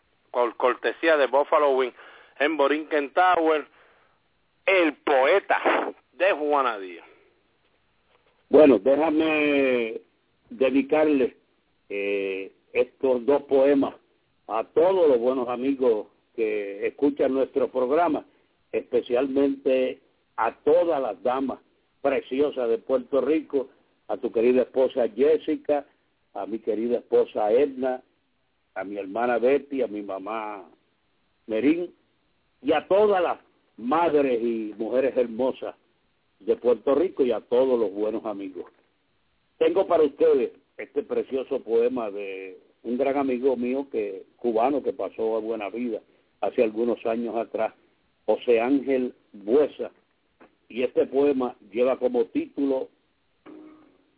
con 0.31 0.51
cortesía 0.53 1.17
de 1.17 1.27
Buffalo 1.27 1.71
Wing 1.71 1.91
en 2.39 2.57
Borinquen 2.57 3.13
Tower, 3.13 3.67
el 4.65 4.93
poeta 4.93 5.93
de 6.13 6.31
Juana 6.31 6.79
Díaz. 6.79 7.05
Bueno, 8.49 8.79
déjame 8.79 10.01
dedicarle 10.49 11.37
eh, 11.89 12.51
estos 12.73 13.25
dos 13.25 13.43
poemas 13.43 13.95
a 14.47 14.63
todos 14.63 15.07
los 15.07 15.19
buenos 15.19 15.47
amigos 15.47 16.07
que 16.35 16.87
escuchan 16.87 17.33
nuestro 17.33 17.69
programa, 17.69 18.25
especialmente 18.71 19.99
a 20.37 20.53
todas 20.63 21.01
las 21.01 21.21
damas 21.23 21.59
preciosas 22.01 22.69
de 22.69 22.77
Puerto 22.77 23.21
Rico, 23.21 23.69
a 24.07 24.17
tu 24.17 24.31
querida 24.31 24.63
esposa 24.63 25.07
Jessica, 25.09 25.85
a 26.33 26.45
mi 26.45 26.59
querida 26.59 26.97
esposa 26.97 27.51
Edna, 27.51 28.01
a 28.75 28.83
mi 28.83 28.97
hermana 28.97 29.37
Betty, 29.37 29.81
a 29.81 29.87
mi 29.87 30.01
mamá 30.01 30.63
Merín 31.47 31.93
y 32.61 32.73
a 32.73 32.87
todas 32.87 33.21
las 33.21 33.39
madres 33.77 34.41
y 34.41 34.73
mujeres 34.77 35.15
hermosas 35.17 35.75
de 36.39 36.55
Puerto 36.55 36.95
Rico 36.95 37.23
y 37.23 37.31
a 37.31 37.41
todos 37.41 37.79
los 37.79 37.91
buenos 37.91 38.25
amigos. 38.25 38.65
Tengo 39.57 39.85
para 39.87 40.03
ustedes 40.03 40.51
este 40.77 41.03
precioso 41.03 41.59
poema 41.61 42.09
de 42.09 42.57
un 42.83 42.97
gran 42.97 43.17
amigo 43.17 43.55
mío 43.55 43.87
que 43.91 44.23
cubano 44.37 44.81
que 44.81 44.93
pasó 44.93 45.35
a 45.35 45.39
buena 45.39 45.69
vida 45.69 46.01
hace 46.41 46.63
algunos 46.63 47.05
años 47.05 47.35
atrás, 47.35 47.73
José 48.25 48.59
Ángel 48.59 49.13
Buesa, 49.33 49.91
y 50.67 50.83
este 50.83 51.05
poema 51.05 51.55
lleva 51.71 51.99
como 51.99 52.25
título 52.25 52.89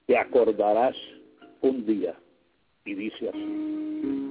Te 0.05 0.17
acordarás 0.17 0.95
un 1.61 1.85
día 1.85 2.15
y 2.85 2.93
dice 2.93 3.29
así. 3.29 4.22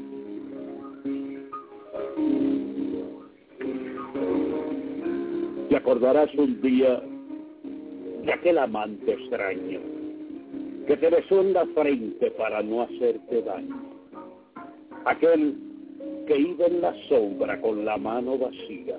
Te 5.73 5.79
acordarás 5.79 6.29
un 6.35 6.61
día 6.61 7.03
de 8.27 8.31
aquel 8.31 8.59
amante 8.59 9.11
extraño 9.11 9.81
que 10.87 10.99
te 10.99 11.09
besó 11.09 11.41
en 11.41 11.55
la 11.55 11.64
frente 11.68 12.31
para 12.33 12.62
no 12.62 12.83
hacerte 12.83 13.41
daño. 13.41 13.81
Aquel 15.07 15.57
que 16.27 16.39
iba 16.39 16.66
en 16.66 16.83
la 16.83 16.95
sombra 17.09 17.59
con 17.62 17.87
la 17.87 17.97
mano 17.97 18.37
vacía, 18.37 18.99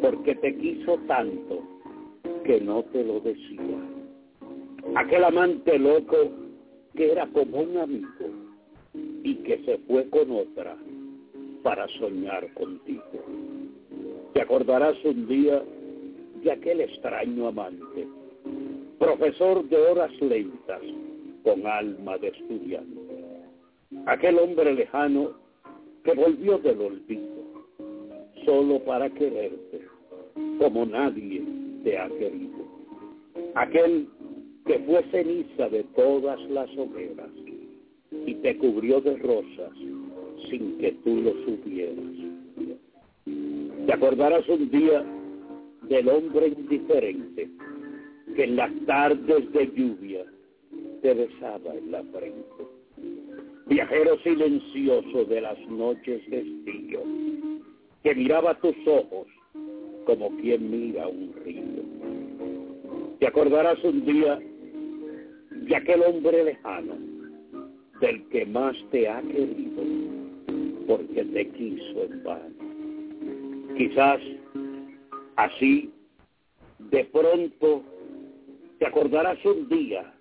porque 0.00 0.36
te 0.36 0.56
quiso 0.58 0.96
tanto 1.08 1.64
que 2.44 2.60
no 2.60 2.84
te 2.84 3.02
lo 3.02 3.18
decía. 3.18 3.76
Aquel 4.94 5.24
amante 5.24 5.76
loco 5.76 6.16
que 6.94 7.10
era 7.10 7.26
como 7.26 7.62
un 7.62 7.78
amigo 7.78 8.30
y 9.24 9.34
que 9.42 9.58
se 9.64 9.78
fue 9.88 10.08
con 10.08 10.30
otra 10.30 10.76
para 11.64 11.88
soñar 11.98 12.48
contigo. 12.54 13.43
Te 14.34 14.42
acordarás 14.42 14.96
un 15.04 15.28
día 15.28 15.62
de 16.42 16.50
aquel 16.50 16.80
extraño 16.80 17.46
amante, 17.46 18.08
profesor 18.98 19.64
de 19.68 19.76
horas 19.76 20.10
lentas 20.20 20.82
con 21.44 21.64
alma 21.64 22.18
de 22.18 22.28
estudiante. 22.28 23.00
Aquel 24.06 24.40
hombre 24.40 24.74
lejano 24.74 25.34
que 26.02 26.14
volvió 26.14 26.58
del 26.58 26.80
olvido, 26.80 27.44
solo 28.44 28.80
para 28.80 29.08
quererte, 29.10 29.82
como 30.58 30.84
nadie 30.84 31.40
te 31.84 31.96
ha 31.96 32.08
querido. 32.08 32.64
Aquel 33.54 34.08
que 34.66 34.80
fue 34.80 35.04
ceniza 35.12 35.68
de 35.68 35.84
todas 35.94 36.40
las 36.50 36.68
hogueras 36.76 37.30
y 38.26 38.34
te 38.34 38.58
cubrió 38.58 39.00
de 39.00 39.16
rosas 39.16 39.78
sin 40.50 40.76
que 40.78 40.90
tú 41.04 41.20
lo 41.20 41.32
supieras. 41.44 42.33
Te 43.86 43.92
acordarás 43.92 44.48
un 44.48 44.70
día 44.70 45.04
del 45.82 46.08
hombre 46.08 46.48
indiferente 46.48 47.50
que 48.34 48.44
en 48.44 48.56
las 48.56 48.72
tardes 48.86 49.52
de 49.52 49.66
lluvia 49.74 50.24
te 51.02 51.12
besaba 51.12 51.74
en 51.74 51.92
la 51.92 52.02
frente. 52.04 52.64
Viajero 53.66 54.18
silencioso 54.20 55.24
de 55.26 55.40
las 55.42 55.58
noches 55.68 56.28
de 56.30 56.38
estío, 56.38 57.00
que 58.02 58.14
miraba 58.14 58.58
tus 58.60 58.76
ojos 58.86 59.26
como 60.06 60.34
quien 60.38 60.70
mira 60.70 61.06
un 61.06 61.34
río. 61.44 61.62
Te 63.18 63.26
acordarás 63.26 63.82
un 63.84 64.04
día 64.06 64.38
de 65.50 65.76
aquel 65.76 66.02
hombre 66.02 66.44
lejano, 66.44 66.94
del 68.00 68.26
que 68.28 68.46
más 68.46 68.76
te 68.90 69.08
ha 69.08 69.20
querido, 69.22 69.82
porque 70.86 71.24
te 71.24 71.48
quiso 71.50 72.04
en 72.04 72.24
vano. 72.24 72.53
Quizás 73.76 74.20
así, 75.36 75.90
de 76.78 77.04
pronto, 77.06 77.82
te 78.78 78.86
acordarás 78.86 79.44
un 79.44 79.68
día 79.68 80.14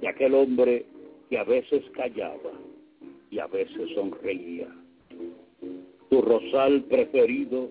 de 0.00 0.08
aquel 0.08 0.34
hombre 0.34 0.84
que 1.30 1.38
a 1.38 1.44
veces 1.44 1.82
callaba 1.92 2.52
y 3.30 3.38
a 3.38 3.46
veces 3.46 3.90
sonreía. 3.94 4.68
Tu 6.10 6.20
rosal 6.20 6.82
preferido 6.84 7.70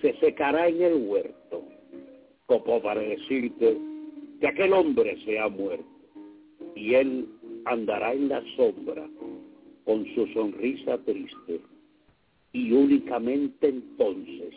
se 0.00 0.14
secará 0.18 0.68
en 0.68 0.82
el 0.82 0.94
huerto, 1.08 1.64
como 2.46 2.80
para 2.82 3.00
decirte 3.00 3.76
que 4.40 4.46
aquel 4.46 4.72
hombre 4.72 5.16
se 5.24 5.38
ha 5.40 5.48
muerto 5.48 5.84
y 6.74 6.94
él 6.94 7.26
andará 7.64 8.12
en 8.12 8.28
la 8.28 8.42
sombra 8.56 9.08
con 9.84 10.04
su 10.14 10.26
sonrisa 10.28 10.98
triste 10.98 11.60
y 12.56 12.72
únicamente 12.72 13.68
entonces 13.68 14.54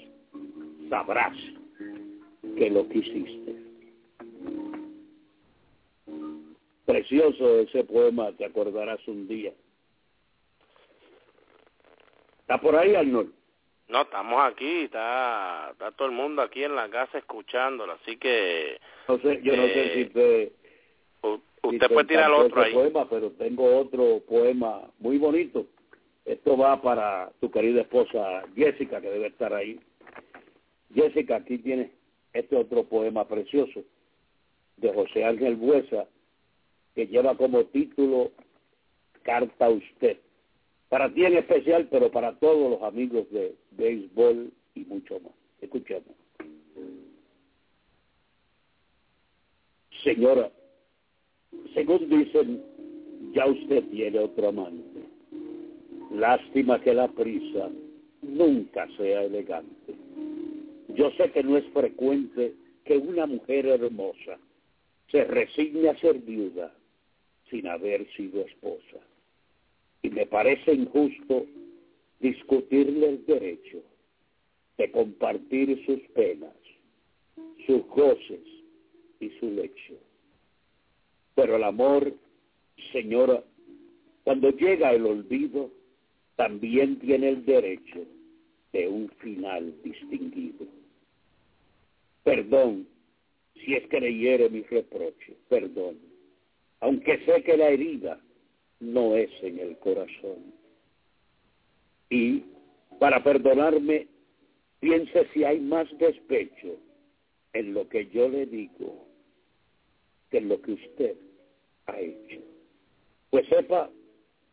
sabrás 0.89 1.36
que 2.58 2.70
lo 2.70 2.88
quisiste. 2.88 3.56
Precioso 6.86 7.60
ese 7.60 7.84
poema, 7.84 8.32
te 8.32 8.45
acordarás 8.45 9.06
un 9.06 9.28
día. 9.28 9.52
¿Está 12.39 12.62
por 12.62 12.78
ahí, 12.78 12.95
Arnold? 12.95 13.34
No, 13.89 14.04
estamos 14.04 14.39
aquí, 14.43 14.84
está, 14.84 15.70
está 15.74 15.91
todo 15.91 16.08
el 16.08 16.14
mundo 16.14 16.41
aquí 16.41 16.64
en 16.64 16.76
la 16.76 16.89
casa 16.89 17.18
escuchándolo, 17.18 17.93
así 17.93 18.16
que... 18.16 18.80
No 19.10 19.20
sé, 19.20 19.41
yo 19.43 19.58
no 19.58 19.64
sé 19.64 19.84
eh, 19.84 19.93
si 19.93 20.06
te... 20.14 20.54
Usted 21.64 21.88
si 21.88 21.93
puede 21.93 22.08
tirar 22.08 22.32
otro 22.32 22.62
ahí. 22.62 22.74
Poema, 22.74 23.10
pero 23.10 23.32
tengo 23.32 23.78
otro 23.78 24.22
poema 24.22 24.89
muy 25.00 25.18
bonito. 25.18 25.66
Esto 26.30 26.55
va 26.55 26.80
para 26.80 27.32
tu 27.39 27.49
querida 27.49 27.82
esposa 27.82 28.43
Jessica, 28.55 29.01
que 29.01 29.09
debe 29.09 29.27
estar 29.30 29.51
ahí. 29.51 29.80
Jessica, 30.93 31.38
aquí 31.38 31.57
tienes 31.57 31.89
este 32.34 32.55
otro 32.55 32.84
poema 32.84 33.27
precioso 33.27 33.82
de 34.77 34.93
José 34.93 35.25
Ángel 35.25 35.55
Buesa, 35.55 36.05
que 36.93 37.07
lleva 37.07 37.36
como 37.36 37.65
título 37.65 38.32
Carta 39.23 39.65
a 39.65 39.69
usted. 39.69 40.19
Para 40.88 41.11
ti 41.11 41.25
en 41.25 41.38
especial, 41.38 41.88
pero 41.89 42.11
para 42.11 42.38
todos 42.38 42.73
los 42.73 42.84
amigos 42.84 43.27
de 43.32 43.55
béisbol 43.71 44.51
y 44.75 44.82
mucho 44.82 45.19
más. 45.21 45.34
Escuchemos. 45.61 46.15
Señora, 50.03 50.51
según 51.73 52.07
dicen, 52.07 52.63
ya 53.34 53.47
usted 53.47 53.84
tiene 53.86 54.19
otro 54.19 54.49
amante. 54.49 54.89
Lástima 56.12 56.82
que 56.82 56.93
la 56.93 57.07
prisa 57.07 57.70
nunca 58.22 58.88
sea 58.97 59.24
elegante. 59.24 59.95
Yo 60.89 61.12
sé 61.12 61.32
que 61.32 61.43
no 61.43 61.57
es 61.57 61.66
frecuente 61.72 62.53
que 62.84 62.97
una 62.97 63.26
mujer 63.28 63.68
hermosa 63.68 64.39
se 65.12 65.24
resigne 65.24 65.89
a 65.89 65.97
ser 65.99 66.20
viuda 66.20 66.74
sin 67.49 67.68
haber 67.68 68.07
sido 68.14 68.41
esposa. 68.41 68.97
Y 70.01 70.10
me 70.10 70.26
parece 70.26 70.74
injusto 70.74 71.45
discutirle 72.20 73.10
el 73.10 73.26
derecho 73.26 73.82
de 74.78 74.91
compartir 74.91 75.86
sus 75.86 75.99
penas, 76.14 76.55
sus 77.66 77.86
goces 77.88 78.39
y 79.20 79.30
su 79.39 79.51
lecho. 79.51 79.95
Pero 81.36 81.57
el 81.57 81.64
amor, 81.64 82.14
señora, 82.91 83.43
cuando 84.24 84.49
llega 84.51 84.91
el 84.91 85.05
olvido, 85.05 85.70
también 86.40 86.98
tiene 87.00 87.28
el 87.32 87.44
derecho 87.44 88.00
de 88.72 88.88
un 88.88 89.10
final 89.20 89.76
distinguido. 89.84 90.68
Perdón 92.24 92.88
si 93.56 93.76
es 93.76 93.86
que 93.90 94.00
le 94.00 94.16
hiere 94.16 94.50
mi 94.50 94.62
reproche, 94.62 95.36
perdón, 95.50 95.98
aunque 96.80 97.18
sé 97.26 97.44
que 97.44 97.58
la 97.58 97.68
herida 97.68 98.22
no 98.80 99.18
es 99.18 99.30
en 99.44 99.60
el 99.60 99.78
corazón. 99.80 100.54
Y 102.10 102.46
para 103.00 103.22
perdonarme, 103.22 104.08
piense 104.80 105.28
si 105.34 105.44
hay 105.44 105.60
más 105.60 105.90
despecho 105.98 106.78
en 107.52 107.74
lo 107.74 107.90
que 107.90 108.08
yo 108.12 108.30
le 108.30 108.46
digo 108.46 109.06
que 110.32 110.38
en 110.38 110.48
lo 110.48 110.62
que 110.62 110.72
usted 110.72 111.18
ha 111.88 112.00
hecho. 112.00 112.40
Pues 113.30 113.46
sepa 113.50 113.90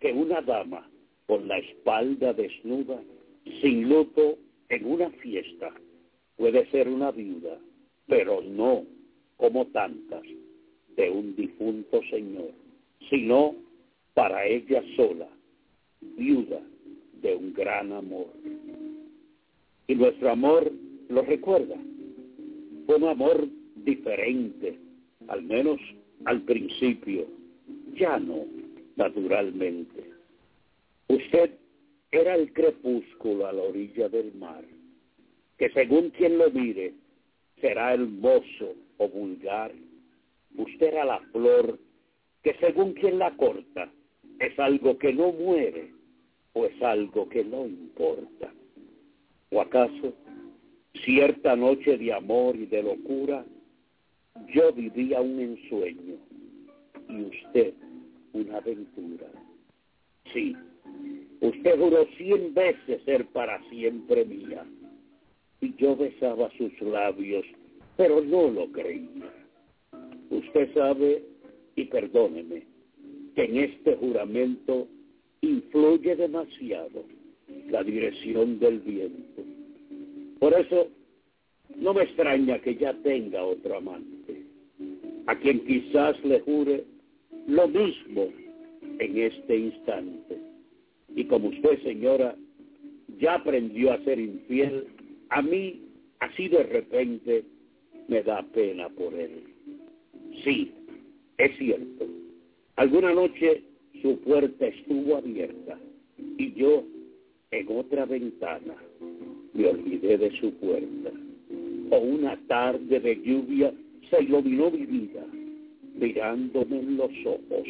que 0.01 0.13
una 0.13 0.41
dama 0.41 0.91
con 1.27 1.49
la 1.49 1.59
espalda 1.59 2.33
desnuda, 2.33 3.01
sin 3.61 3.89
luto, 3.89 4.39
en 4.69 4.85
una 4.85 5.11
fiesta, 5.11 5.73
puede 6.37 6.69
ser 6.71 6.89
una 6.89 7.11
viuda, 7.11 7.59
pero 8.07 8.43
no 8.43 8.85
como 9.37 9.67
tantas 9.67 10.23
de 10.97 11.11
un 11.11 11.37
difunto 11.37 12.01
señor, 12.11 12.51
sino 13.11 13.55
para 14.15 14.47
ella 14.47 14.83
sola, 14.97 15.29
viuda 16.01 16.61
de 17.23 17.37
un 17.37 17.53
gran 17.53 17.93
amor. 17.93 18.29
Y 19.89 19.95
nuestro 19.95 20.31
amor 20.31 20.73
lo 21.09 21.23
recuerda, 21.23 21.77
fue 22.87 22.97
un 22.97 23.05
amor 23.05 23.47
diferente, 23.77 24.79
al 25.29 25.43
menos 25.43 25.79
al 26.25 26.43
principio, 26.43 27.27
ya 27.95 28.19
no, 28.19 28.45
naturalmente. 28.97 30.16
Usted 31.09 31.51
era 32.11 32.35
el 32.35 32.53
crepúsculo 32.53 33.47
a 33.47 33.53
la 33.53 33.63
orilla 33.63 34.09
del 34.09 34.35
mar, 34.35 34.65
que 35.59 35.71
según 35.71 36.11
quien 36.11 36.39
lo 36.39 36.51
mire, 36.51 36.95
será 37.61 37.95
hermoso 37.95 38.75
o 38.99 39.09
vulgar. 39.09 39.73
Usted 40.57 40.87
era 40.87 41.05
la 41.05 41.21
flor 41.33 41.79
que 42.43 42.55
según 42.61 42.93
quien 42.95 43.19
la 43.19 43.37
corta, 43.37 43.91
es 44.39 44.59
algo 44.59 44.97
que 44.99 45.13
no 45.13 45.33
muere 45.33 45.91
o 46.53 46.65
es 46.67 46.81
algo 46.81 47.29
que 47.29 47.45
no 47.45 47.67
importa. 47.67 48.53
¿O 49.51 49.61
acaso 49.61 50.15
cierta 51.05 51.57
noche 51.57 51.99
de 51.99 52.13
amor 52.13 52.55
y 52.57 52.67
de 52.67 52.83
locura, 52.83 53.45
yo 54.55 54.73
vivía 54.73 55.21
un 55.21 55.41
ensueño 55.41 56.17
y 57.09 57.23
usted 57.23 57.75
una 58.33 58.59
aventura? 58.59 59.27
Sí, 60.33 60.55
usted 61.41 61.79
juró 61.79 62.07
cien 62.17 62.55
veces 62.55 63.03
ser 63.05 63.27
para 63.27 63.63
siempre 63.69 64.25
mía 64.25 64.65
y 65.61 65.75
yo 65.77 65.97
besaba 65.97 66.51
sus 66.59 66.73
labios, 66.83 67.45
pero 67.97 68.21
no 68.21 68.51
lo 68.51 68.71
creía. 68.73 69.33
Usted 70.31 70.73
sabe, 70.75 71.23
y 71.77 71.85
perdóneme, 71.85 72.63
que 73.35 73.45
en 73.45 73.57
este 73.57 73.97
juramento 73.97 74.89
influye 75.41 76.17
demasiado 76.17 77.05
la 77.71 77.83
dirección 77.83 78.59
del 78.59 78.81
viento. 78.81 79.43
Por 80.39 80.53
eso 80.55 80.89
no 81.77 81.95
me 81.95 82.03
extraña 82.03 82.59
que 82.61 82.77
ya 82.77 82.93
tenga 83.03 83.45
otro 83.45 83.77
amante. 83.77 84.43
a 85.27 85.35
quien 85.37 85.65
quizás 85.67 86.23
le 86.25 86.41
jure 86.41 86.85
lo 87.47 87.69
mismo 87.69 88.29
en 88.99 89.19
este 89.19 89.57
instante. 89.57 90.46
Y 91.17 91.25
como 91.25 91.49
usted, 91.49 91.83
señora, 91.83 92.37
ya 93.19 93.35
aprendió 93.35 93.93
a 93.93 94.05
ser 94.05 94.21
infiel, 94.21 94.85
a 95.31 95.43
mí, 95.43 95.81
así 96.21 96.47
de 96.49 96.63
repente, 96.63 97.45
me 98.07 98.23
da 98.23 98.43
pena 98.55 98.89
por 98.91 99.13
él. 99.15 99.43
Sí, 100.45 100.71
es 101.39 101.57
cierto. 101.57 102.07
Alguna 102.77 103.15
noche 103.15 103.63
su 104.03 104.21
puerta 104.21 104.67
estuvo 104.67 105.17
abierta 105.17 105.79
y 106.37 106.53
yo 106.53 106.85
en 107.51 107.67
otra 107.71 108.05
ventana 108.05 108.75
me 109.55 109.67
olvidé 109.69 110.19
de 110.19 110.31
su 110.39 110.53
puerta. 110.55 111.11
O 111.91 111.99
una 111.99 112.37
tarde 112.47 113.01
de 113.01 113.17
lluvia 113.23 113.73
se 114.11 114.23
iluminó 114.23 114.71
mi 114.71 114.85
vida 114.85 115.25
mirándome 115.99 116.79
en 116.79 116.97
los 116.99 117.11
ojos 117.25 117.67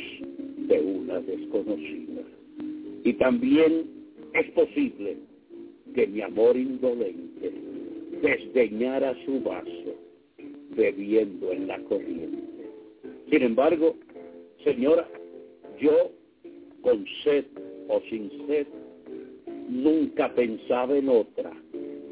de 0.66 0.80
una 0.80 1.20
desconocida. 1.20 2.22
Y 3.07 3.12
también 3.12 3.86
es 4.34 4.50
posible 4.50 5.16
que 5.94 6.09
mi 6.09 6.22
amor 6.22 6.57
indolente 6.57 7.52
desdeñara 8.20 9.14
su 9.24 9.40
vaso 9.42 9.94
bebiendo 10.70 11.52
en 11.52 11.68
la 11.68 11.78
corriente. 11.84 12.42
Sin 13.30 13.42
embargo, 13.44 13.94
señora, 14.64 15.09
yo 15.80 16.11
con 16.82 17.07
sed 17.22 17.44
o 17.86 18.00
sin 18.11 18.28
sed 18.48 18.66
nunca 19.68 20.34
pensaba 20.34 20.98
en 20.98 21.09
otra 21.09 21.52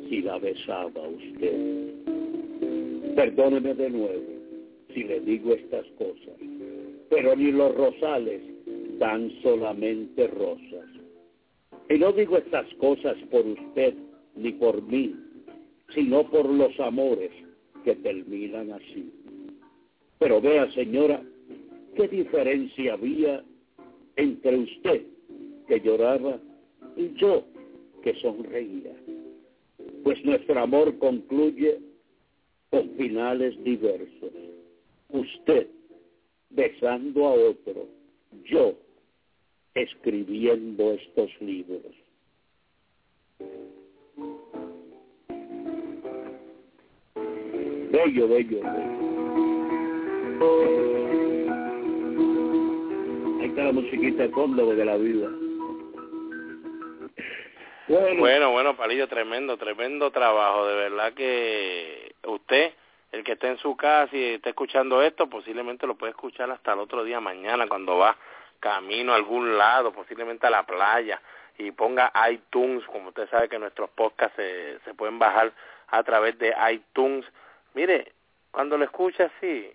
si 0.09 0.22
la 0.22 0.38
besaba 0.38 1.09
usted. 1.09 1.57
Perdóneme 3.16 3.74
de 3.74 3.90
nuevo 3.90 4.22
si 4.95 5.03
le 5.03 5.18
digo 5.22 5.55
estas 5.55 5.86
cosas, 5.99 6.38
pero 7.11 7.34
ni 7.34 7.51
los 7.51 7.74
rosales 7.74 8.54
dan 8.99 9.30
solamente 9.42 10.26
rosas. 10.28 10.88
Y 11.88 11.99
no 11.99 12.12
digo 12.12 12.38
estas 12.38 12.72
cosas 12.74 13.16
por 13.30 13.47
usted 13.47 13.95
ni 14.36 14.53
por 14.53 14.82
mí, 14.82 15.14
sino 15.95 16.28
por 16.30 16.49
los 16.49 16.78
amores 16.80 17.30
que 17.84 17.95
terminan 17.97 18.72
así. 18.72 19.12
Pero 20.18 20.40
vea, 20.40 20.70
señora, 20.72 21.22
qué 21.95 22.09
diferencia 22.09 22.95
había 22.95 23.45
entre 24.16 24.57
usted 24.57 25.03
que 25.68 25.80
lloraba 25.80 26.40
y 26.97 27.12
yo 27.14 27.45
que 28.03 28.14
sonreía. 28.16 28.95
Pues 30.03 30.22
nuestro 30.24 30.59
amor 30.61 30.99
concluye 30.99 31.78
con 32.70 32.90
finales 32.97 33.62
diversos. 33.64 34.32
Usted 35.11 35.68
besando 36.51 37.26
a 37.26 37.32
otro, 37.32 37.86
yo 38.45 38.74
escribiendo 39.75 40.93
estos 40.93 41.31
libros. 41.41 41.83
Bello, 47.91 48.29
bello, 48.29 48.61
bello. 48.61 48.95
Ahí 53.41 53.47
está 53.47 53.64
la 53.64 53.72
musiquita 53.72 54.29
fondo 54.31 54.75
de 54.75 54.85
la 54.85 54.97
vida. 54.97 55.29
Bueno. 57.87 58.18
bueno, 58.18 58.51
bueno, 58.51 58.77
Palillo, 58.77 59.07
tremendo, 59.09 59.57
tremendo 59.59 60.11
trabajo. 60.11 60.66
De 60.66 60.75
verdad 60.75 61.12
que 61.12 62.14
usted, 62.27 62.72
el 63.12 63.22
que 63.22 63.33
esté 63.33 63.49
en 63.49 63.59
su 63.59 63.77
casa 63.77 64.16
y 64.16 64.35
esté 64.35 64.51
escuchando 64.51 65.03
esto, 65.03 65.29
posiblemente 65.29 65.87
lo 65.87 65.95
puede 65.97 66.11
escuchar 66.11 66.51
hasta 66.51 66.72
el 66.72 66.81
otro 66.81 67.05
día, 67.05 67.20
mañana, 67.20 67.68
cuando 67.68 67.99
va 67.99 68.16
camino 68.65 69.12
a 69.12 69.17
algún 69.17 69.59
lado, 69.59 69.93
posiblemente 69.93 70.47
a 70.47 70.51
la 70.51 70.62
playa, 70.62 71.21
y 71.59 71.71
ponga 71.71 72.11
iTunes, 72.31 72.83
como 72.87 73.11
usted 73.11 73.29
sabe 73.29 73.49
que 73.51 73.59
nuestros 73.59 73.91
podcasts 73.91 74.37
se, 74.37 74.95
pueden 74.95 75.19
bajar 75.19 75.53
a 75.89 76.03
través 76.03 76.39
de 76.39 76.55
iTunes. 76.73 77.27
Mire, 77.75 78.12
cuando 78.51 78.79
lo 78.79 78.85
escuche 78.85 79.25
así, 79.25 79.71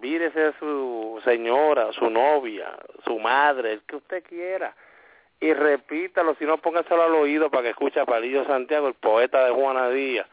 vírese 0.00 0.42
a 0.46 0.58
su 0.58 1.20
señora, 1.22 1.92
su 1.92 2.08
novia, 2.08 2.78
su 3.04 3.18
madre, 3.18 3.74
el 3.74 3.82
que 3.82 3.96
usted 3.96 4.24
quiera, 4.24 4.74
y 5.38 5.52
repítalo, 5.52 6.34
si 6.36 6.46
no 6.46 6.56
póngaselo 6.58 7.02
al 7.02 7.14
oído 7.14 7.50
para 7.50 7.64
que 7.64 7.70
escuche 7.70 8.00
a 8.00 8.06
Palillo 8.06 8.46
Santiago, 8.46 8.88
el 8.88 8.94
poeta 8.94 9.44
de 9.44 9.50
Juana 9.52 9.90
Díaz, 9.90 10.26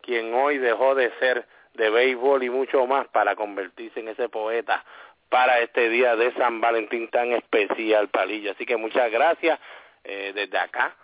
quien 0.00 0.32
hoy 0.32 0.56
dejó 0.56 0.94
de 0.94 1.12
ser 1.18 1.46
de 1.74 1.90
béisbol 1.90 2.42
y 2.42 2.50
mucho 2.50 2.86
más 2.86 3.06
para 3.08 3.36
convertirse 3.36 4.00
en 4.00 4.08
ese 4.08 4.28
poeta 4.28 4.84
para 5.30 5.60
este 5.60 5.88
día 5.88 6.16
de 6.16 6.32
San 6.34 6.60
Valentín 6.60 7.08
tan 7.08 7.32
especial, 7.32 8.08
Palillo. 8.08 8.50
Así 8.50 8.66
que 8.66 8.76
muchas 8.76 9.10
gracias 9.10 9.58
eh, 10.04 10.32
desde 10.34 10.58
acá, 10.58 10.94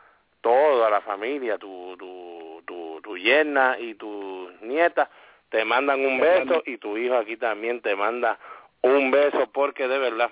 toda 0.41 0.91
la 0.91 1.01
familia, 1.01 1.57
tu, 1.57 1.97
tu, 1.97 2.63
tu, 2.67 3.01
tu 3.03 3.17
yerna 3.17 3.77
y 3.79 3.95
tu 3.95 4.51
nieta, 4.63 5.09
te 5.49 5.65
mandan 5.65 6.05
un 6.05 6.21
beso 6.21 6.63
y 6.67 6.77
tu 6.79 6.99
hijo 6.99 7.17
aquí 7.17 7.37
también 7.37 7.81
te 7.81 7.95
manda 7.95 8.39
un 8.83 9.11
beso 9.11 9.49
porque 9.53 9.87
de 9.87 9.99
verdad 9.99 10.31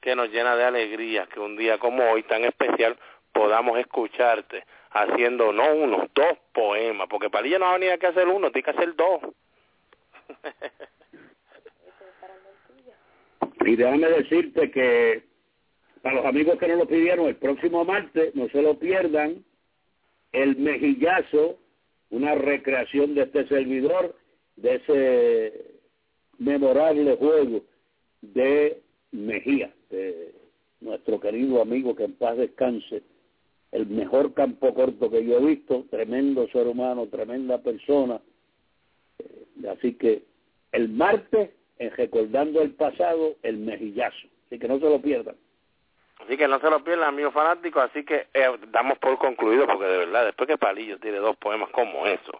que 0.00 0.16
nos 0.16 0.30
llena 0.30 0.56
de 0.56 0.64
alegría 0.64 1.26
que 1.26 1.38
un 1.38 1.56
día 1.56 1.78
como 1.78 2.02
hoy 2.10 2.22
tan 2.24 2.44
especial 2.44 2.96
podamos 3.32 3.78
escucharte 3.78 4.64
haciendo 4.90 5.52
no 5.52 5.74
uno, 5.74 6.08
dos 6.14 6.38
poemas, 6.52 7.08
porque 7.10 7.28
Palillo 7.28 7.58
no 7.58 7.66
va 7.66 7.72
a 7.72 7.78
venir 7.78 7.90
a 7.90 8.08
hacer 8.08 8.28
uno, 8.28 8.50
tiene 8.50 8.64
que 8.64 8.70
hacer 8.70 8.94
dos. 8.96 9.20
Y 13.66 13.76
déjame 13.76 14.08
decirte 14.08 14.70
que 14.70 15.22
para 16.02 16.16
los 16.16 16.26
amigos 16.26 16.58
que 16.58 16.68
no 16.68 16.76
lo 16.76 16.86
pidieron, 16.86 17.26
el 17.26 17.36
próximo 17.36 17.84
martes, 17.84 18.34
no 18.34 18.48
se 18.50 18.60
lo 18.60 18.78
pierdan, 18.78 19.42
el 20.32 20.56
mejillazo, 20.56 21.58
una 22.10 22.34
recreación 22.34 23.14
de 23.14 23.22
este 23.22 23.48
servidor, 23.48 24.14
de 24.56 24.74
ese 24.74 25.80
memorable 26.38 27.16
juego 27.16 27.64
de 28.20 28.82
Mejía, 29.12 29.72
de 29.90 30.34
nuestro 30.80 31.20
querido 31.20 31.62
amigo 31.62 31.94
que 31.94 32.04
en 32.04 32.14
paz 32.14 32.36
descanse, 32.36 33.02
el 33.72 33.86
mejor 33.86 34.34
campo 34.34 34.74
corto 34.74 35.10
que 35.10 35.24
yo 35.24 35.38
he 35.38 35.46
visto, 35.46 35.86
tremendo 35.90 36.48
ser 36.48 36.66
humano, 36.66 37.06
tremenda 37.06 37.58
persona. 37.58 38.20
Eh, 39.18 39.68
así 39.68 39.94
que 39.94 40.22
el 40.72 40.88
martes 40.88 41.50
en 41.78 41.90
Recordando 41.90 42.62
el 42.62 42.72
Pasado, 42.72 43.34
el 43.42 43.58
mejillazo. 43.58 44.28
Así 44.46 44.58
que 44.58 44.68
no 44.68 44.78
se 44.78 44.84
lo 44.84 45.00
pierdan. 45.00 45.36
Así 46.20 46.36
que 46.36 46.48
no 46.48 46.58
se 46.60 46.70
lo 46.70 46.82
pierdan, 46.82 47.08
amigos 47.08 47.34
fanáticos. 47.34 47.84
Así 47.84 48.04
que 48.04 48.28
eh, 48.32 48.50
damos 48.68 48.98
por 48.98 49.18
concluido, 49.18 49.66
porque 49.66 49.84
de 49.84 49.98
verdad, 49.98 50.24
después 50.24 50.48
que 50.48 50.58
Palillo 50.58 50.98
tiene 50.98 51.18
dos 51.18 51.36
poemas 51.36 51.70
como 51.70 52.06
eso, 52.06 52.32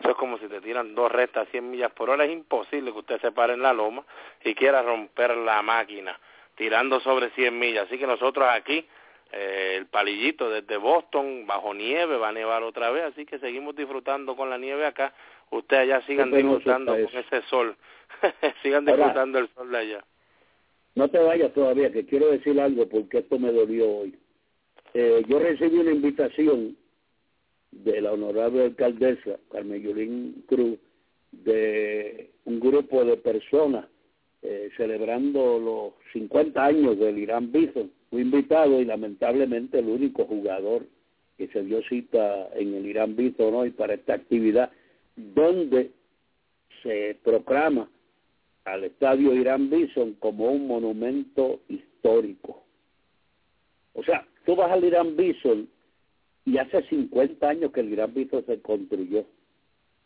eso 0.00 0.10
es 0.10 0.16
como 0.16 0.38
si 0.38 0.46
te 0.48 0.60
tiran 0.60 0.94
dos 0.94 1.12
restas 1.12 1.46
a 1.46 1.50
100 1.50 1.70
millas 1.70 1.92
por 1.92 2.10
hora. 2.10 2.24
Es 2.24 2.32
imposible 2.32 2.92
que 2.92 2.98
usted 2.98 3.20
se 3.20 3.32
pare 3.32 3.52
en 3.52 3.62
la 3.62 3.72
loma 3.72 4.04
y 4.42 4.54
quiera 4.54 4.82
romper 4.82 5.36
la 5.36 5.62
máquina 5.62 6.18
tirando 6.56 7.00
sobre 7.00 7.30
100 7.30 7.58
millas. 7.58 7.86
Así 7.86 7.98
que 7.98 8.06
nosotros 8.06 8.46
aquí, 8.50 8.86
eh, 9.32 9.76
el 9.76 9.86
palillito 9.86 10.50
desde 10.50 10.76
Boston, 10.78 11.46
bajo 11.46 11.74
nieve, 11.74 12.16
va 12.16 12.28
a 12.28 12.32
nevar 12.32 12.62
otra 12.62 12.90
vez. 12.90 13.04
Así 13.04 13.26
que 13.26 13.38
seguimos 13.38 13.76
disfrutando 13.76 14.36
con 14.36 14.50
la 14.50 14.58
nieve 14.58 14.86
acá. 14.86 15.12
Ustedes 15.50 15.82
allá 15.82 16.02
sigan 16.06 16.30
disfrutando 16.30 16.92
con 16.92 17.16
ese 17.18 17.42
sol. 17.48 17.76
sigan 18.62 18.84
disfrutando 18.84 19.38
el 19.38 19.48
sol 19.54 19.70
de 19.70 19.78
allá. 19.78 20.04
No 20.94 21.08
te 21.08 21.18
vayas 21.18 21.52
todavía, 21.54 21.92
que 21.92 22.04
quiero 22.04 22.30
decir 22.30 22.60
algo 22.60 22.88
porque 22.88 23.18
esto 23.18 23.38
me 23.38 23.52
dolió 23.52 23.88
hoy. 23.88 24.18
Eh, 24.94 25.22
yo 25.28 25.38
recibí 25.38 25.78
una 25.78 25.92
invitación 25.92 26.76
de 27.70 28.00
la 28.00 28.12
honorable 28.12 28.64
alcaldesa 28.64 29.38
Carmen 29.52 29.80
Yulín 29.80 30.44
Cruz 30.48 30.78
de 31.30 32.30
un 32.44 32.58
grupo 32.58 33.04
de 33.04 33.16
personas 33.16 33.86
eh, 34.42 34.70
celebrando 34.76 35.58
los 35.58 36.12
50 36.12 36.64
años 36.64 36.98
del 36.98 37.18
Irán 37.18 37.52
Bison. 37.52 37.92
Fui 38.10 38.22
invitado 38.22 38.80
y 38.80 38.84
lamentablemente 38.84 39.78
el 39.78 39.88
único 39.88 40.24
jugador 40.24 40.86
que 41.38 41.48
se 41.48 41.62
dio 41.62 41.82
cita 41.84 42.48
en 42.54 42.74
el 42.74 42.86
Irán 42.86 43.14
Bison 43.14 43.54
hoy 43.54 43.70
para 43.70 43.94
esta 43.94 44.14
actividad, 44.14 44.72
donde 45.14 45.92
se 46.82 47.16
proclama 47.22 47.88
al 48.72 48.84
estadio 48.84 49.34
Irán 49.34 49.68
Bison 49.68 50.14
como 50.14 50.50
un 50.50 50.66
monumento 50.66 51.60
histórico. 51.68 52.62
O 53.94 54.04
sea, 54.04 54.26
tú 54.44 54.54
vas 54.54 54.70
al 54.70 54.84
Irán 54.84 55.16
Bison 55.16 55.68
y 56.44 56.58
hace 56.58 56.82
50 56.84 57.48
años 57.48 57.72
que 57.72 57.80
el 57.80 57.92
Irán 57.92 58.14
Bison 58.14 58.44
se 58.46 58.60
construyó 58.60 59.24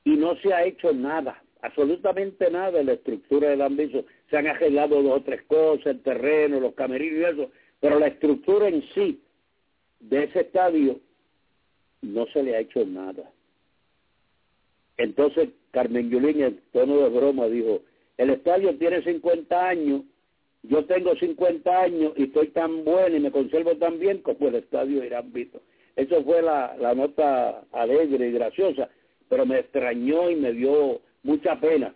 y 0.04 0.16
no 0.16 0.36
se 0.36 0.52
ha 0.52 0.64
hecho 0.64 0.92
nada, 0.92 1.42
absolutamente 1.62 2.50
nada 2.50 2.80
en 2.80 2.86
la 2.86 2.94
estructura 2.94 3.48
del 3.48 3.58
Irán 3.58 3.76
Bison. 3.76 4.04
Se 4.30 4.38
han 4.38 4.46
arreglado 4.46 5.02
dos 5.02 5.20
o 5.20 5.22
tres 5.22 5.42
cosas, 5.42 5.86
el 5.86 6.00
terreno, 6.02 6.60
los 6.60 6.74
camerinos 6.74 7.20
y 7.20 7.24
eso, 7.24 7.50
pero 7.80 7.98
la 7.98 8.06
estructura 8.06 8.68
en 8.68 8.82
sí 8.94 9.20
de 10.00 10.24
ese 10.24 10.40
estadio 10.40 11.00
no 12.02 12.26
se 12.28 12.42
le 12.42 12.56
ha 12.56 12.60
hecho 12.60 12.84
nada. 12.84 13.30
Entonces 14.96 15.50
Carmen 15.70 16.08
Yulín 16.08 16.42
en 16.42 16.60
tono 16.72 16.98
de 16.98 17.08
broma 17.08 17.46
dijo, 17.46 17.82
el 18.18 18.30
estadio 18.30 18.76
tiene 18.76 19.02
50 19.02 19.68
años, 19.68 20.02
yo 20.62 20.84
tengo 20.86 21.14
50 21.14 21.80
años 21.80 22.12
y 22.16 22.24
estoy 22.24 22.48
tan 22.48 22.84
bueno 22.84 23.16
y 23.16 23.20
me 23.20 23.30
conservo 23.30 23.76
tan 23.76 23.98
bien 23.98 24.18
como 24.18 24.48
el 24.48 24.56
estadio 24.56 25.04
Irán 25.04 25.32
Vito. 25.32 25.60
Eso 25.96 26.22
fue 26.24 26.42
la, 26.42 26.76
la 26.80 26.94
nota 26.94 27.64
alegre 27.72 28.28
y 28.28 28.32
graciosa, 28.32 28.88
pero 29.28 29.46
me 29.46 29.60
extrañó 29.60 30.30
y 30.30 30.36
me 30.36 30.52
dio 30.52 31.00
mucha 31.22 31.60
pena 31.60 31.94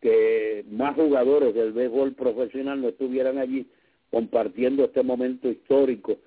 que 0.00 0.64
más 0.70 0.94
jugadores 0.94 1.54
del 1.54 1.72
béisbol 1.72 2.14
profesional 2.14 2.80
no 2.80 2.88
estuvieran 2.88 3.38
allí 3.38 3.66
compartiendo 4.10 4.84
este 4.84 5.02
momento 5.02 5.48
histórico 5.48 6.18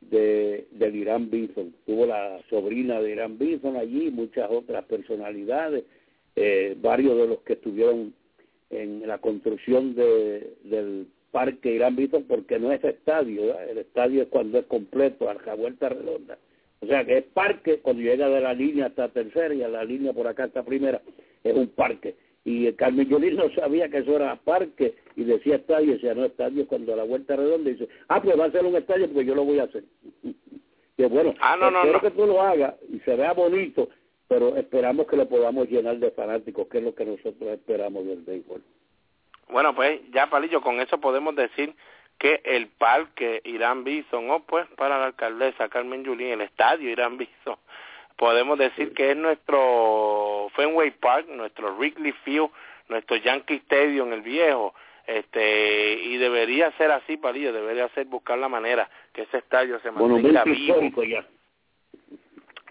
de, 0.00 0.66
del 0.72 0.96
Irán 0.96 1.30
Bison. 1.30 1.74
Tuvo 1.86 2.06
la 2.06 2.40
sobrina 2.48 3.00
de 3.00 3.12
Irán 3.12 3.38
Bison 3.38 3.76
allí, 3.76 4.10
muchas 4.10 4.50
otras 4.50 4.84
personalidades, 4.84 5.84
eh, 6.36 6.76
varios 6.80 7.16
de 7.16 7.26
los 7.28 7.40
que 7.40 7.54
estuvieron 7.54 8.14
en 8.70 9.06
la 9.06 9.18
construcción 9.18 9.94
de, 9.94 10.54
del 10.64 11.06
parque 11.30 11.74
Irán 11.74 11.96
Bison, 11.96 12.24
porque 12.24 12.58
no 12.58 12.72
es 12.72 12.82
estadio, 12.82 13.58
el 13.60 13.78
estadio 13.78 14.22
es 14.22 14.28
cuando 14.28 14.58
es 14.58 14.66
completo, 14.66 15.28
a 15.28 15.54
vuelta 15.54 15.88
redonda. 15.88 16.38
O 16.80 16.86
sea 16.86 17.04
que 17.04 17.18
es 17.18 17.24
parque 17.24 17.80
cuando 17.80 18.02
llega 18.02 18.28
de 18.28 18.40
la 18.40 18.54
línea 18.54 18.86
hasta 18.86 19.08
tercera 19.08 19.54
y 19.54 19.62
a 19.62 19.68
la 19.68 19.84
línea 19.84 20.12
por 20.12 20.26
acá 20.26 20.44
hasta 20.44 20.62
primera, 20.62 21.02
es 21.44 21.54
un 21.54 21.68
parque 21.68 22.14
y 22.44 22.72
Carmen 22.72 23.08
Yulín 23.08 23.36
no 23.36 23.50
sabía 23.50 23.88
que 23.88 23.98
eso 23.98 24.16
era 24.16 24.36
parque 24.36 24.94
y 25.16 25.24
decía 25.24 25.56
estadio, 25.56 25.90
y 25.90 25.94
decía 25.94 26.14
no 26.14 26.24
estadio 26.24 26.66
cuando 26.66 26.94
a 26.94 26.96
la 26.96 27.04
vuelta 27.04 27.36
redonda 27.36 27.70
dice, 27.70 27.88
ah, 28.08 28.22
pues 28.22 28.38
va 28.38 28.46
a 28.46 28.50
ser 28.50 28.64
un 28.64 28.76
estadio 28.76 29.08
porque 29.08 29.26
yo 29.26 29.34
lo 29.34 29.44
voy 29.44 29.58
a 29.58 29.64
hacer. 29.64 29.84
que 30.96 31.06
bueno, 31.06 31.34
ah, 31.40 31.56
no, 31.58 31.70
no, 31.70 31.80
espero 31.80 32.00
que 32.00 32.10
tú 32.10 32.26
lo 32.26 32.40
hagas 32.40 32.74
y 32.90 32.98
se 33.00 33.14
vea 33.14 33.32
bonito, 33.32 33.88
pero 34.30 34.56
esperamos 34.56 35.08
que 35.08 35.16
lo 35.16 35.28
podamos 35.28 35.68
llenar 35.68 35.96
de 35.96 36.12
fanáticos, 36.12 36.68
que 36.68 36.78
es 36.78 36.84
lo 36.84 36.94
que 36.94 37.04
nosotros 37.04 37.50
esperamos 37.50 38.06
del 38.06 38.22
béisbol. 38.22 38.62
Bueno, 39.48 39.74
pues 39.74 40.00
ya 40.12 40.30
Palillo, 40.30 40.60
con 40.60 40.80
eso 40.80 41.00
podemos 41.00 41.34
decir 41.34 41.74
que 42.16 42.40
el 42.44 42.68
parque 42.68 43.40
Irán 43.42 43.82
Bison, 43.82 44.30
o 44.30 44.38
pues 44.46 44.68
para 44.76 45.00
la 45.00 45.06
alcaldesa 45.06 45.68
Carmen 45.68 46.04
Yulín, 46.04 46.28
el 46.28 46.42
estadio 46.42 46.88
Irán 46.88 47.18
Bison, 47.18 47.56
podemos 48.16 48.56
decir 48.56 48.94
que 48.94 49.10
es 49.10 49.16
nuestro 49.16 50.46
Fenway 50.54 50.92
Park, 50.92 51.26
nuestro 51.28 51.74
Wrigley 51.74 52.12
Field, 52.22 52.50
nuestro 52.88 53.16
Yankee 53.16 53.56
Stadium, 53.64 54.12
el 54.12 54.22
viejo, 54.22 54.74
este 55.08 55.94
y 56.04 56.18
debería 56.18 56.70
ser 56.78 56.92
así, 56.92 57.16
Palillo, 57.16 57.52
debería 57.52 57.88
ser 57.94 58.06
buscar 58.06 58.38
la 58.38 58.48
manera 58.48 58.88
que 59.12 59.22
ese 59.22 59.38
estadio 59.38 59.80
se 59.80 59.90
mantenga 59.90 60.44
vivo 60.44 60.76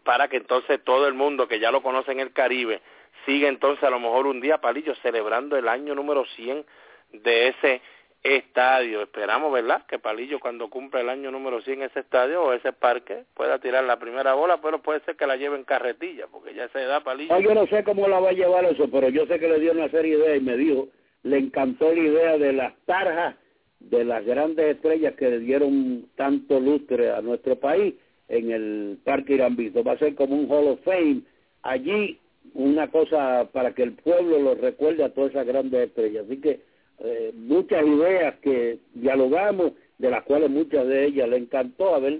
para 0.04 0.28
que 0.28 0.38
entonces 0.38 0.84
todo 0.84 1.08
el 1.08 1.14
mundo 1.14 1.47
que 1.47 1.60
ya 1.60 1.72
lo 1.72 1.82
conoce 1.82 2.12
en 2.12 2.20
el 2.20 2.34
Caribe 2.34 2.82
siga 3.26 3.47
entonces 3.47 3.84
a 3.84 3.89
lo 3.89 4.00
mejor 4.00 4.28
un 4.28 4.41
día, 4.41 4.60
Palillo, 4.60 4.95
celebrando 4.95 5.58
el 5.58 5.68
año 5.68 5.95
número 5.95 6.26
100 6.36 6.66
de 7.14 7.50
ese 7.50 7.82
estadio. 8.24 9.02
Esperamos, 9.02 9.52
¿verdad? 9.52 9.86
Que 9.88 10.00
Palillo 10.00 10.39
cuando 10.39 10.70
cumpla 10.70 11.02
el 11.02 11.10
año 11.10 11.32
número 11.32 11.62
100 11.62 11.84
ese 11.84 12.02
estadio 12.02 12.43
o 12.43 12.54
ese 12.54 12.74
parque 12.74 13.24
pueda 13.34 13.60
tirar 13.60 13.84
la 13.84 14.00
primera 14.00 14.34
bola, 14.34 14.60
pero 14.62 14.82
puede 14.82 15.00
ser 15.02 15.16
que 15.16 15.28
la 15.28 15.38
lleve 15.38 15.58
en 15.58 15.64
carretilla, 15.64 16.28
porque 16.28 16.54
ya 16.54 16.68
se 16.70 16.80
da 16.80 17.02
Palillo. 17.02 17.39
yo 17.39 17.54
no 17.54 17.68
sé 17.68 17.84
cómo 17.84 18.08
la 18.08 18.20
va 18.20 18.30
a 18.30 18.34
llevar 18.34 18.66
eso, 18.66 18.89
pero 18.91 19.10
yo 19.10 19.26
sé 19.26 19.39
que 19.39 19.47
le 19.47 19.60
dio 19.60 19.72
una 19.72 19.89
serie 19.89 20.18
de 20.18 20.24
ideas 20.24 20.38
y 20.38 20.41
me 20.41 20.58
dijo, 20.58 20.88
le 21.24 21.38
encantó 21.38 21.93
la 21.93 22.00
idea 22.00 22.38
de 22.38 22.54
las 22.54 22.74
tarjas 22.86 23.36
de 23.80 24.04
las 24.04 24.26
grandes 24.26 24.76
estrellas 24.76 25.16
que 25.16 25.30
le 25.30 25.39
dieron 25.39 26.10
tanto 26.16 26.60
lustre 26.60 27.12
a 27.12 27.22
nuestro 27.22 27.58
país 27.58 27.95
en 28.30 28.51
el 28.51 28.97
Parque 29.03 29.34
Irán 29.34 29.57
Va 29.57 29.91
a 29.91 29.97
ser 29.97 30.15
como 30.15 30.36
un 30.36 30.49
Hall 30.49 30.67
of 30.67 30.84
Fame. 30.84 31.21
Allí 31.63 32.17
una 32.53 32.89
cosa 32.89 33.49
para 33.51 33.73
que 33.73 33.84
el 33.84 33.93
pueblo 33.93 34.39
lo 34.39 34.55
recuerde 34.55 35.03
a 35.03 35.13
todas 35.13 35.32
esas 35.32 35.45
grandes 35.45 35.88
estrellas. 35.88 36.25
Así 36.25 36.39
que 36.39 36.61
eh, 36.99 37.32
muchas 37.36 37.86
ideas 37.86 38.36
que 38.41 38.80
dialogamos, 38.93 39.73
de 39.97 40.09
las 40.09 40.23
cuales 40.23 40.49
muchas 40.49 40.88
de 40.88 41.05
ellas 41.05 41.30
le 41.30 41.38
encantó, 41.38 41.95
a 41.95 41.99
ver 41.99 42.19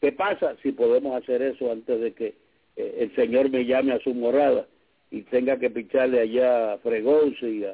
qué 0.00 0.12
pasa 0.12 0.56
si 0.62 0.72
podemos 0.72 1.20
hacer 1.20 1.42
eso 1.42 1.70
antes 1.70 2.00
de 2.00 2.12
que 2.12 2.34
eh, 2.76 2.96
el 3.00 3.14
Señor 3.14 3.50
me 3.50 3.64
llame 3.64 3.92
a 3.92 4.00
su 4.00 4.14
morada 4.14 4.66
y 5.10 5.22
tenga 5.22 5.58
que 5.58 5.70
picharle 5.70 6.20
allá 6.20 6.74
a 6.74 6.78
Fregoso 6.78 7.46
y 7.46 7.64
a, 7.64 7.72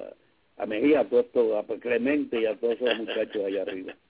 a 0.58 0.66
Mejía, 0.66 1.00
a, 1.00 1.04
todo 1.04 1.20
esto, 1.20 1.58
a 1.58 1.64
Clemente 1.78 2.40
y 2.40 2.46
a 2.46 2.56
todos 2.56 2.74
esos 2.74 2.98
muchachos 2.98 3.44
allá 3.44 3.62
arriba. 3.62 3.94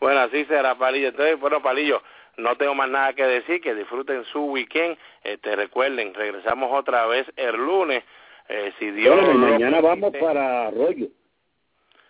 Bueno, 0.00 0.18
así 0.18 0.44
será, 0.46 0.76
Palillo. 0.76 1.08
Entonces, 1.08 1.38
bueno, 1.38 1.62
Palillo, 1.62 2.02
no 2.36 2.56
tengo 2.56 2.74
más 2.74 2.88
nada 2.88 3.12
que 3.12 3.24
decir, 3.24 3.60
que 3.60 3.74
disfruten 3.74 4.24
su 4.26 4.44
weekend. 4.44 4.96
Este, 5.22 5.54
recuerden, 5.56 6.14
regresamos 6.14 6.70
otra 6.72 7.06
vez 7.06 7.26
el 7.36 7.56
lunes. 7.56 8.02
Eh, 8.48 8.72
si 8.78 8.90
Dios 8.90 9.16
bueno, 9.16 9.34
mañana 9.34 9.80
vamos 9.80 10.12
para 10.20 10.66
Arroyo 10.66 11.08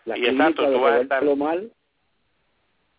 la 0.05 0.19
y 0.19 0.27
exacto, 0.27 0.71
tú 0.73 0.81
vas 0.81 0.95
a 0.95 1.01
estar... 1.03 1.37
mal. 1.37 1.71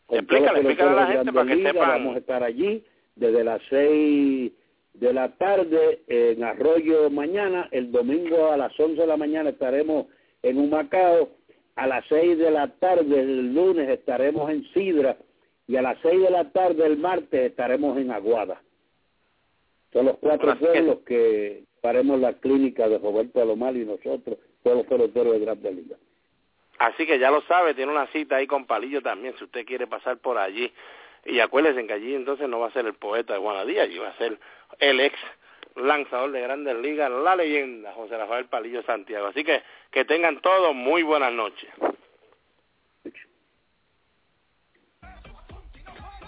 Explícale, 0.09 0.59
explícale 0.59 0.91
a 0.91 0.93
la 0.93 1.07
gente 1.07 1.33
para 1.33 1.47
que 1.47 1.63
sepan. 1.63 1.89
Vamos 1.89 2.15
a 2.15 2.19
estar 2.19 2.43
allí 2.43 2.83
desde 3.15 3.43
las 3.43 3.61
seis 3.69 4.51
de 4.93 5.13
la 5.13 5.29
tarde 5.37 6.03
en 6.07 6.43
Arroyo 6.43 7.09
mañana, 7.09 7.67
el 7.71 7.91
domingo 7.91 8.51
a 8.51 8.57
las 8.57 8.79
once 8.79 9.01
de 9.01 9.07
la 9.07 9.17
mañana 9.17 9.49
estaremos 9.49 10.05
en 10.43 10.59
Humacao, 10.59 11.29
a 11.75 11.87
las 11.87 12.05
seis 12.07 12.37
de 12.37 12.51
la 12.51 12.67
tarde 12.67 13.19
el 13.19 13.53
lunes 13.53 13.89
estaremos 13.89 14.51
en 14.51 14.63
Sidra 14.73 15.17
y 15.67 15.75
a 15.75 15.81
las 15.81 15.97
seis 16.01 16.21
de 16.21 16.29
la 16.29 16.49
tarde 16.51 16.85
el 16.85 16.97
martes 16.97 17.51
estaremos 17.51 17.97
en 17.97 18.11
Aguada. 18.11 18.61
Son 19.91 20.05
los 20.05 20.17
cuatro 20.17 20.57
pueblos 20.57 20.99
que... 21.05 21.63
haremos 21.83 22.19
la 22.19 22.33
clínica 22.33 22.87
de 22.87 22.97
Roberto 22.97 23.41
Alomar 23.41 23.75
y 23.75 23.85
nosotros, 23.85 24.37
todos 24.63 24.77
los 24.77 24.87
peloteros 24.87 25.33
de 25.33 25.39
Gran 25.39 25.61
Liga. 25.61 25.97
Así 26.79 27.05
que 27.05 27.19
ya 27.19 27.29
lo 27.29 27.41
sabe, 27.41 27.73
tiene 27.73 27.91
una 27.91 28.07
cita 28.07 28.37
ahí 28.37 28.47
con 28.47 28.65
Palillo 28.65 29.01
también, 29.01 29.35
si 29.37 29.43
usted 29.43 29.65
quiere 29.65 29.87
pasar 29.87 30.17
por 30.17 30.37
allí. 30.37 30.71
Y 31.25 31.39
acuérdense 31.39 31.85
que 31.85 31.93
allí 31.93 32.15
entonces 32.15 32.49
no 32.49 32.59
va 32.59 32.67
a 32.67 32.73
ser 32.73 32.85
el 32.85 32.93
poeta 32.95 33.33
de 33.33 33.39
Guanadía, 33.39 33.83
allí 33.83 33.97
va 33.97 34.09
a 34.09 34.17
ser 34.17 34.37
el 34.79 34.99
ex 34.99 35.15
lanzador 35.75 36.31
de 36.31 36.41
Grandes 36.41 36.75
Ligas, 36.77 37.09
la 37.11 37.35
leyenda 37.35 37.93
José 37.93 38.17
Rafael 38.17 38.45
Palillo 38.45 38.83
Santiago. 38.83 39.27
Así 39.27 39.43
que 39.43 39.61
que 39.91 40.05
tengan 40.05 40.41
todos 40.41 40.73
muy 40.73 41.03
buenas 41.03 41.31
noches. 41.31 41.69